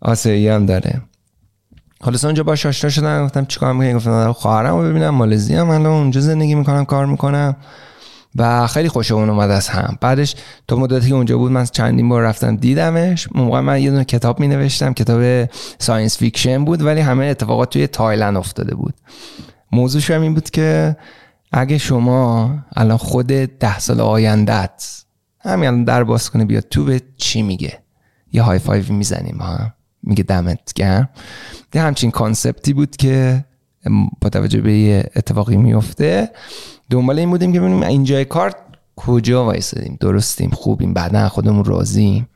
[0.00, 1.00] آسیایی هم داره.
[2.02, 5.86] حالا اونجا باش آشنا شدم گفتم چیکار می‌کنی؟ گفتم خواهرم رو ببینم مالزی هم الان
[5.86, 7.56] اونجا زندگی می‌کنم کار می‌کنم.
[8.36, 9.98] و خیلی خوشمون اومد از هم.
[10.00, 10.34] بعدش
[10.68, 13.28] تو مدتی که اونجا بود من چندین بار رفتم دیدمش.
[13.34, 17.86] موقع من یه دونه کتاب می نوشتم کتاب science fiction بود ولی همه اتفاقات توی
[17.86, 18.94] تایلند افتاده بود.
[19.72, 20.96] موضوعش هم این بود که
[21.52, 25.02] اگه شما الان خود ده سال آیندت
[25.40, 27.78] همین الان در باز کنه بیاد تو بهت چی میگه؟
[28.32, 29.72] یه high five می‌زنیم هم
[30.02, 31.08] میگه دمت گرم.
[31.74, 33.44] یه همچین concept ی بود که
[34.20, 36.30] با توجه به اتفاقی میفته
[36.90, 38.54] دنبال این بودیم که ببینیم اینجای کار
[38.96, 39.96] کجا وایسادیم.
[40.00, 42.28] درستیم خوبیم بعدا خودمون راضیم.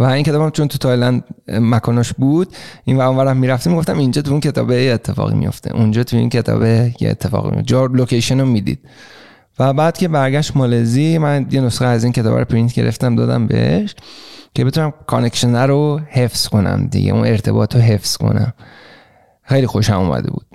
[0.00, 2.48] و این کتابم چون تو تایلند مکانش بود
[2.84, 6.28] این و اونورم می‌رفتیم گفتم اینجا تو اون کتابه یه اتفاقی میفته اونجا تو این
[6.28, 8.78] کتابه یه اتفاقی میفته جا location رو می‌دید.
[9.58, 13.46] و بعد که برگشت مالزی من یه نسخه از این کتاب رو پرینت گرفتم دادم
[13.46, 13.94] بهش
[14.54, 18.52] که بتونم connection رو حفظ کنم دیگه اون ارتباط رو حفظ کنم.
[19.42, 20.46] خیلی خوشم اومده بود.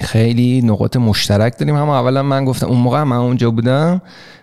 [0.00, 1.76] خیلی نقاط مشترک داریم.
[1.76, 4.02] هم اولا من گفتم اون موقع من اونجا بودم.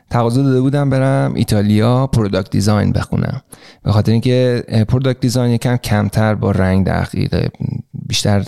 [0.10, 3.42] تقاضا داده بودم برم ایتالیا product design بخونم.
[3.84, 7.50] به خاطر اینکه product design یکم کمتر با رنگ دقیق
[7.94, 8.46] بیشتر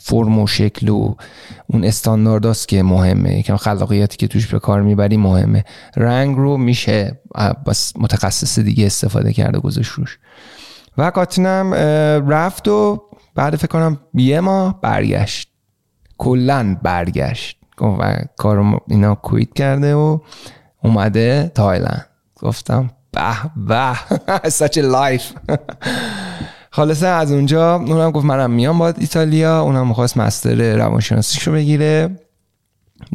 [0.00, 1.14] فرم و شکل و
[1.66, 3.38] اون استاندارداست که مهمه.
[3.38, 5.64] یکم خلاقیتی که توش به کار می‌بری مهمه.
[5.96, 7.20] رنگ رو میشه
[7.66, 10.18] به متخصص دیگه استفاده کرده گذاشت روش.
[10.98, 11.74] و کاتینم
[12.28, 13.02] رفت و
[13.34, 15.48] بعد فکر کنم یه ماه برگشت.
[16.18, 17.58] کلا برگشت.
[17.80, 20.18] و کارو اینا quit کرده و
[20.82, 22.06] اومده تایلند.
[22.36, 23.92] گفتم به به
[24.58, 25.24] such a life.
[26.70, 32.16] خلاصه از اونجا اونم گفت منم میام با ایتالیا اونم می‌خواست master روانشناسیشو بگیره.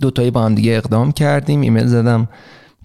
[0.02, 2.30] دوتایی با هم دیگه اقدام کردیم ایمیل زدم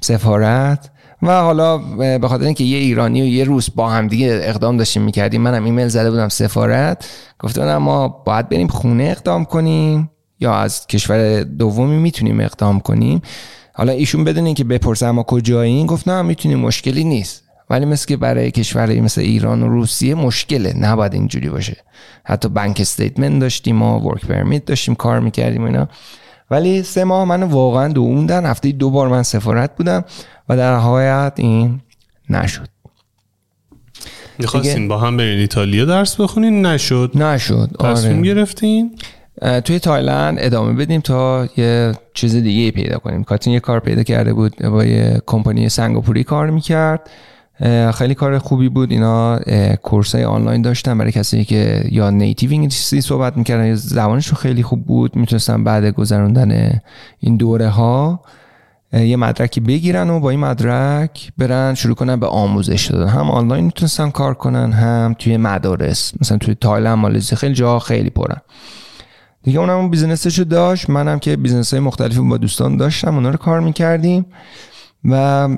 [0.01, 0.91] سفارت.
[1.23, 1.79] و حالا
[2.19, 5.65] به خاطر اینکه یه ایرانی و یه روس با هم دیگه اقدام داشتیم می‌کردیم منم
[5.65, 7.09] ایمیل زده بودم سفارت.
[7.39, 13.23] گفتم ما باید بریم خونه اقدام کنیم یا از کشور دومی می‌تونیم اقدام کنیم.
[13.79, 17.43] حالا ایشون بدونین که بپرسه ما کجایین گفت نه می‌تونیم مشکلی نیست.
[17.71, 21.77] ولی مثل که برای کشوری مثل ایران و روسیه مشکله نباید اینجوری باشه.
[22.25, 25.89] حتی bank statement داشتیم و work permit داشتیم کار می‌کردیم اینا.
[26.51, 30.05] ولی سه ماه من واقعا دووندن هفته دو بار من سفارت بودم
[30.49, 31.81] و در نهایت این
[32.31, 32.69] نشد.
[34.39, 37.11] می‌خواستین با هم برین ایتالیا درس بخونین؟ نشد.
[37.15, 38.27] نشد تصمیم آره.
[38.27, 38.99] گرفتین؟
[39.65, 43.25] توی تایلند ادامه بدیم تا یه چیز دیگه پیدا کنیم.
[43.25, 47.11] کاتین یه کار پیدا کرده بود با یه کمپانی سنگاپوری کار می‌کرد.
[47.95, 48.91] خیلی کار خوبی بود.
[48.91, 49.39] اینا
[49.83, 54.63] course های آنلاین داشتن برای کسی که یا native انگلیسی صحبت می‌کردن یا زبانشون خیلی
[54.63, 55.17] خوب بود.
[55.17, 56.81] می‌تونستن بعد گذراندن
[57.21, 58.21] این دوره ها
[58.93, 63.09] یه مدرکی بگیرن و با این مدرک برن شروع کنن به آموزش دادن.
[63.09, 68.11] هم آنلاین می‌تونستن کار کنن هم توی مدارس مثلا توی تایلند مالزی خیلی جا خیلی
[68.11, 68.41] پرن.
[69.47, 70.91] دیگه اونم اون business شو داشت.
[70.91, 74.27] منم که business های مختلفی با دوستان داشتم اونا رو کار می‌کردیم.
[75.05, 75.49] و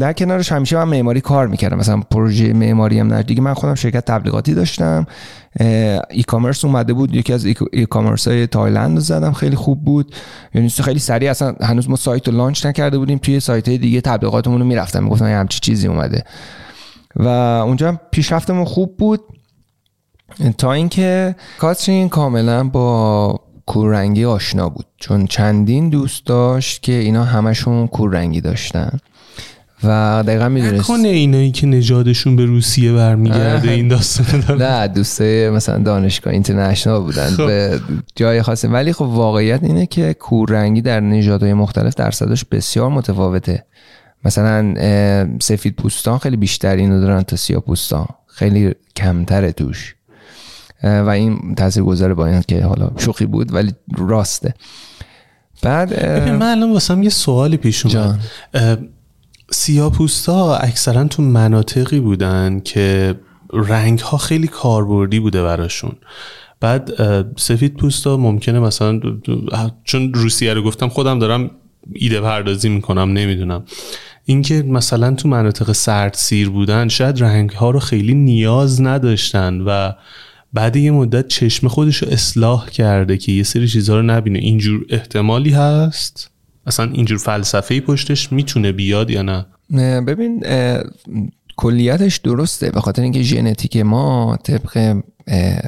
[0.00, 1.78] در کنارش همیشه من معماری کار می‌کردم.
[1.78, 5.06] مثلا پروژه معماری هم دیگه من خودم شرکت تبلیغاتی داشتم.
[6.10, 7.14] e-commerce اومده بود.
[7.14, 9.32] یکی از e-commerce های تایلند رو زدم.
[9.32, 10.14] خیلی خوب بود.
[10.54, 13.18] یعنی خیلی سریع اصلا هنوز ما سایت رو launch نکرده بودیم.
[13.18, 15.04] توی سایت های دیگه تبلیغاتمون رو می‌رفتم.
[15.04, 16.24] می‌گفتم همچی چیزی اومده.
[17.16, 17.28] و
[17.66, 19.20] اونجا پیشرفتمون خوب بود.
[20.58, 24.86] تا اینکه کاترین کاملا با کوررنگی آشنا بود.
[24.96, 28.98] چون چندین دوست داشت که اینا همشون کوررنگی داشتن.
[29.84, 35.78] و دقیقا می‌دونست کنه اینایی که نژادشون به روسیه برمیگرده این داستان نه دوسته مثلا
[35.78, 37.28] دانشگاه اینترنشنال بودن.
[37.28, 37.46] خب.
[37.46, 37.80] به
[38.16, 43.64] جای خاصه ولی خب واقعیت اینه که کوررنگی در نژادهای مختلف درصدش بسیار متفاوته.
[44.24, 44.74] مثلا
[45.40, 48.06] سفید پوستان خیلی بیشتر اینو دارن تا سیاه پوستان.
[48.26, 49.94] خیلی کمتره توش.
[50.82, 54.54] و این تاثیر گذاره با این که حالا شوخی بود ولی راسته.
[55.62, 58.20] بعد من الان واسم یه سوالی پیش اومد.
[59.50, 63.14] سیاپوستا اکثرا تو مناطقی بودن که
[63.52, 65.92] رنگ ها خیلی کاربردی بوده براشون.
[66.60, 66.90] بعد
[67.36, 69.00] سفید پوستا ممکنه مثلا
[69.84, 71.50] چون روسیه رو گفتم خودم دارم
[71.92, 73.64] ایده پردازی می‌کنم نمی‌دونم.
[74.24, 79.92] اینکه مثلا تو مناطق سرد سیر بودن شاید رنگ ها رو خیلی نیاز نداشتن و
[80.52, 84.38] بعد یه مدت چشم خودش رو اصلاح کرده که یه سری چیزها رو نبینه.
[84.38, 86.30] اینجور احتمالی هست؟
[86.66, 89.46] اصلا اینجور فلسفه پشتش می‌تونه بیاد یا نه؟
[90.00, 90.42] ببین
[91.60, 92.70] کلیتش درسته.
[92.70, 94.96] به خاطر اینکه ژنتیک ما طبق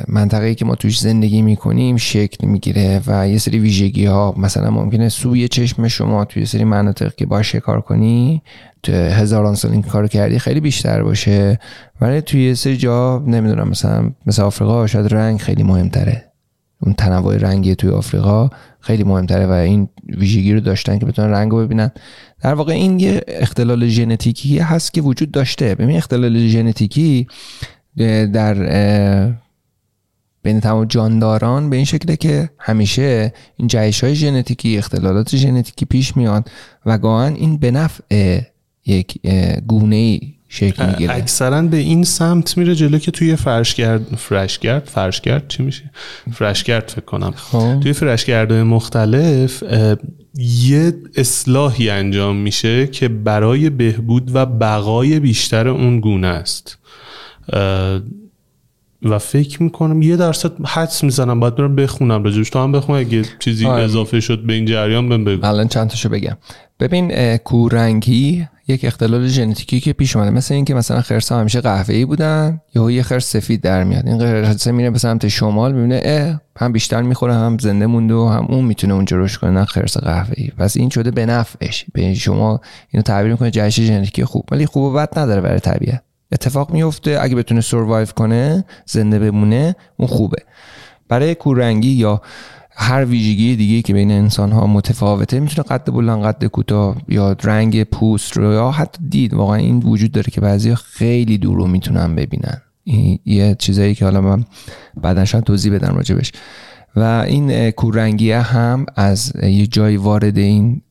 [0.08, 5.08] منطقه‌ای که ما توش زندگی می‌کنیم شکل می‌گیره و یه سری ویژگی ها مثلا ممکنه
[5.08, 8.42] سوی چشم شما توی سری مناطق که باید شکار کنی
[8.82, 11.58] تو هزاران سال این کار کردی خیلی بیشتر باشه.
[12.00, 16.31] ولی توی یه سری جا نمی‌دونم مثلا مثل آفریقا شاید رنگ خیلی مهمتره.
[16.82, 18.50] اون تنوع رنگی توی آفریقا
[18.80, 21.90] خیلی مهمتره و این ویژگی رو داشتن که بتونن رنگ رو ببینن.
[22.42, 25.74] در واقع این یه اختلال ژنتیکی هست که وجود داشته.
[25.74, 27.26] ببین اختلال ژنتیکی
[28.32, 28.54] در
[30.42, 36.16] بین تمام جانداران به این شکله که همیشه این جهش های ژنتیکی اختلالات ژنتیکی پیش
[36.16, 36.50] میاد
[36.86, 38.40] و گاهن این به نفع
[38.86, 39.20] یک
[39.66, 41.14] گونه ای شکل می‌گیره.
[41.14, 45.90] اکثرا به این سمت میره جلو که توی فرشگرد فرشگرد فرشگرد چی میشه؟
[46.32, 47.32] فرشگرد فکر کنم.
[47.36, 47.80] خب.
[47.80, 49.62] توی فرشگردهای مختلف
[50.36, 56.78] یه اصلاحی انجام میشه که برای بهبود و بقای بیشتر اون گونه است.
[59.02, 62.24] و فکر می‌کنم یه درصد حدس می‌زنم باید برم بخونم.
[62.24, 63.82] راجبش تو هم بخون اگه چیزی آره.
[63.82, 65.46] اضافه شد به این جریان بهم بگو.
[65.46, 66.36] الان چند تاشو بگم.
[66.82, 72.60] ببین کورنگی یک اختلال ژنتیکی که پیش اومده مثل اینکه مثلا خرس همیشه قهوه‌ای بودن
[72.74, 76.72] یا یه خرس سفید در میاد این خرس میره به سمت شمال می‌بینه اه هم
[76.72, 80.48] بیشتر می‌خوره هم زنده مونده و هم اون می‌تونه اونجا رشد کنه نه خرس قهوه‌ای.
[80.58, 81.84] پس این شده به نفعش.
[81.92, 82.60] به شما
[82.90, 84.44] اینو تعبیر می‌کنه جهش ژنتیکی خوب.
[84.52, 86.02] ولی خوب و بد نداره برای طبیعت.
[86.32, 90.42] اتفاق میفته اگه بتونه سروایو کنه زنده بمونه اون خوبه.
[91.08, 92.22] برای کورنگی یا
[92.74, 97.84] هر ویژگی دیگه که بین انسان ها متفاوته می‌تونه قد بلند قد کوتاه یا رنگ
[97.84, 99.34] پوست رو یا حتی دید.
[99.34, 102.60] واقعا این وجود داره که بعضی خیلی دور رو می‌تونن ببینن.
[103.24, 104.44] یه چیزایی که حالا من
[105.02, 106.32] بعدا شاید توضیح بدم راجبش.
[106.96, 110.82] و این کورنگی هم از یه جای وارد این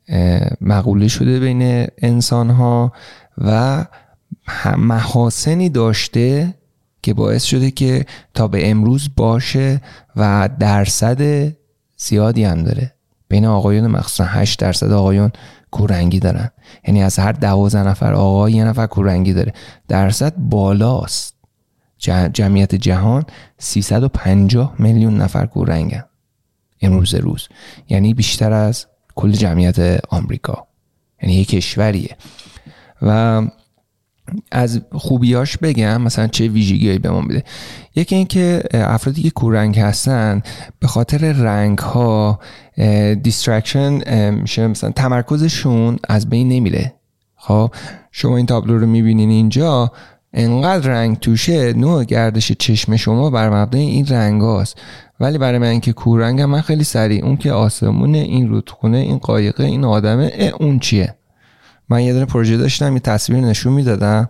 [0.61, 2.93] مقوله شده بین انسان ها
[3.37, 3.85] و
[4.77, 6.53] محاسنی داشته
[7.03, 9.81] که باعث شده که تا به امروز باشه
[10.15, 11.51] و درصد
[12.01, 12.93] زیادی هم داره.
[13.27, 15.31] بین آقایون مخصوصا 8 درصد آقایون
[15.71, 16.49] کورنگی دارن.
[16.87, 19.53] یعنی از هر دوازده نفر آقای یه نفر کورنگی داره.
[19.87, 21.35] درصد بالاست.
[22.33, 23.25] جمعیت جهان
[23.57, 26.03] 350 میلیون نفر کورنگن.
[26.81, 27.47] امروز روز.
[27.89, 30.67] یعنی بیشتر از کل جمعیت آمریکا.
[31.21, 32.17] یعنی یه کشوریه.
[33.01, 33.41] و
[34.51, 37.43] از خوبیاش بگم مثلا چه ویژگیهایی به ما میده.
[37.95, 40.41] یکی اینکه افرادی که کوررنگ هستن
[40.79, 42.39] به خاطر رنگ ها
[43.23, 46.93] distraction میشه مثلا تمرکزشون از بین نمیره.
[47.35, 47.71] خب
[48.11, 49.91] شما این تابلو رو می‌بینین اینجا
[50.33, 54.77] انقدر رنگ توشه نوع گردش چشم شما بر مبنای این رنگ هاست
[55.19, 59.63] ولی برای من که کوررنگم من خیلی سریع اون که آسمونه این رودخونه این قایقه
[59.63, 61.15] این آدمه اون چیه؟
[61.91, 64.29] من یه دونه پروژه داشتم یه تصویر نشون می‌دادم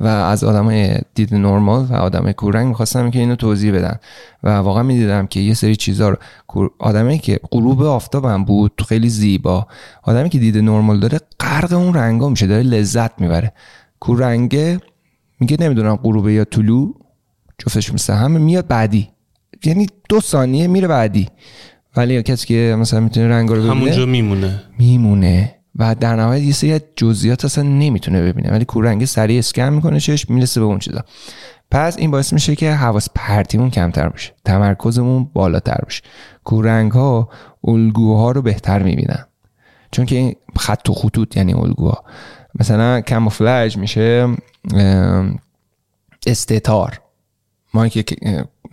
[0.00, 3.98] و از آدم دید نرمال و آدم کورنگ می‌خواستم که اینو توضیح بدن
[4.42, 6.16] و واقعا می‌دیدم که یه سری چیزا رو
[6.78, 9.66] آدمی که غروب آفتابم بود خیلی زیبا
[10.02, 13.52] آدمی که دید نرمال داره غرق اون رنگا میشه داره لذت می‌بره.
[14.00, 14.80] کورنگه
[15.40, 16.94] میگه نمی‌دونم غروبه یا طلوع
[17.58, 19.08] جفتش مثل همه میاد بعدی.
[19.64, 21.28] یعنی دو ثانیه میره بعدی.
[21.96, 24.62] ولی کسی که مثلا می‌تونه رنگ رو ببینه همونجا میمونه.
[24.78, 25.54] میمونه.
[25.76, 30.30] و در نهایت یه سری جزئیات اصلا نمی‌تونه ببینه ولی کورنگ سریع اسکن می‌کنه چش
[30.30, 31.04] می‌رسه به اون چیزا.
[31.70, 36.02] پس این باعث میشه که حواس پرتیمون کمتر باشه تمرکزمون بالاتر باشه
[36.44, 37.28] کورنگ ها
[37.64, 39.26] الگوها رو بهتر می‌بینن.
[39.90, 42.04] چون که این خط و خطوط یعنی الگوها.
[42.54, 44.28] مثلا کاموفلاژ میشه
[46.26, 47.00] استتار
[47.74, 48.04] ما که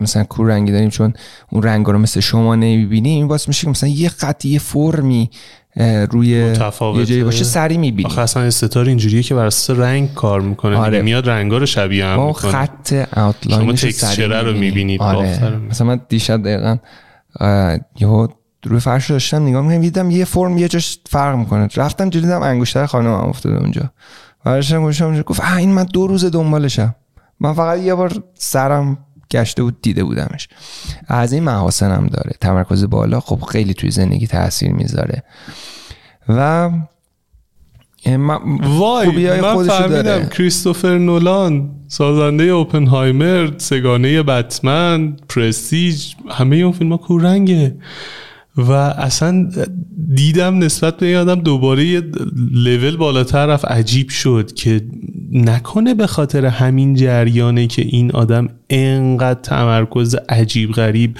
[0.00, 1.14] مثلا کور رنگی داریم چون
[1.52, 5.30] اون رنگ رو مثل شما نمی‌بینیم این باعث میشه که مثلا یه خط یه فرمی
[6.10, 8.10] روی یه جایی باشه سری می‌بینی.
[8.10, 10.76] آخه اصلا استتار اینجوریه که بر اساس رنگ کار می‌کنه.
[10.76, 11.02] آره.
[11.02, 12.52] میاد رنگا رو شبیه هم می‌کنه.
[12.52, 15.56] خط اوتلاین شما رو می‌بینید آره.
[15.70, 16.76] مثلا من دیشب دقیقا
[18.00, 18.28] یهو
[18.64, 21.68] روی فرش داشتم نگاه می‌کنم دیدم یه فرم یه جاش فرق می‌کنه.
[21.76, 23.90] رفتم دیدم انگشتر خانم هم افتاده اونجا.
[24.44, 26.94] برشم گوشم گفت این من دو روز دنبالشم.
[27.40, 28.98] من فقط یه بار سرم
[29.30, 30.48] گشته بود دیده بودمش.
[31.08, 32.32] از این محاسنم داره.
[32.40, 35.22] تمرکز بالا خب خیلی توی زندگی تاثیر می‌ذاره.
[36.28, 36.70] و
[38.62, 47.76] وای من فهمیدم کریستوفر نولان سازنده اوپنهایمر سگانه بتمن پرستیج همه اون فیلم ها کورنگه.
[48.56, 49.50] و اصلا
[50.14, 52.02] دیدم نسبت به آدم دوباره یه
[52.52, 54.80] لول بالاتر رفت عجیب شد که
[55.32, 61.16] نکنه به خاطر همین جریانه که این آدم انقدر تمرکز عجیب غریب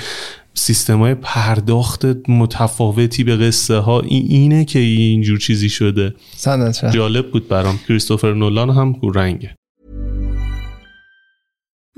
[0.55, 6.15] سیستم های پرداخت متفاوتی به قصه ها اینه که اینجور چیزی شده.
[6.90, 7.78] جالب بود برام.
[7.89, 9.55] کریستوفر نولان هم رنگه.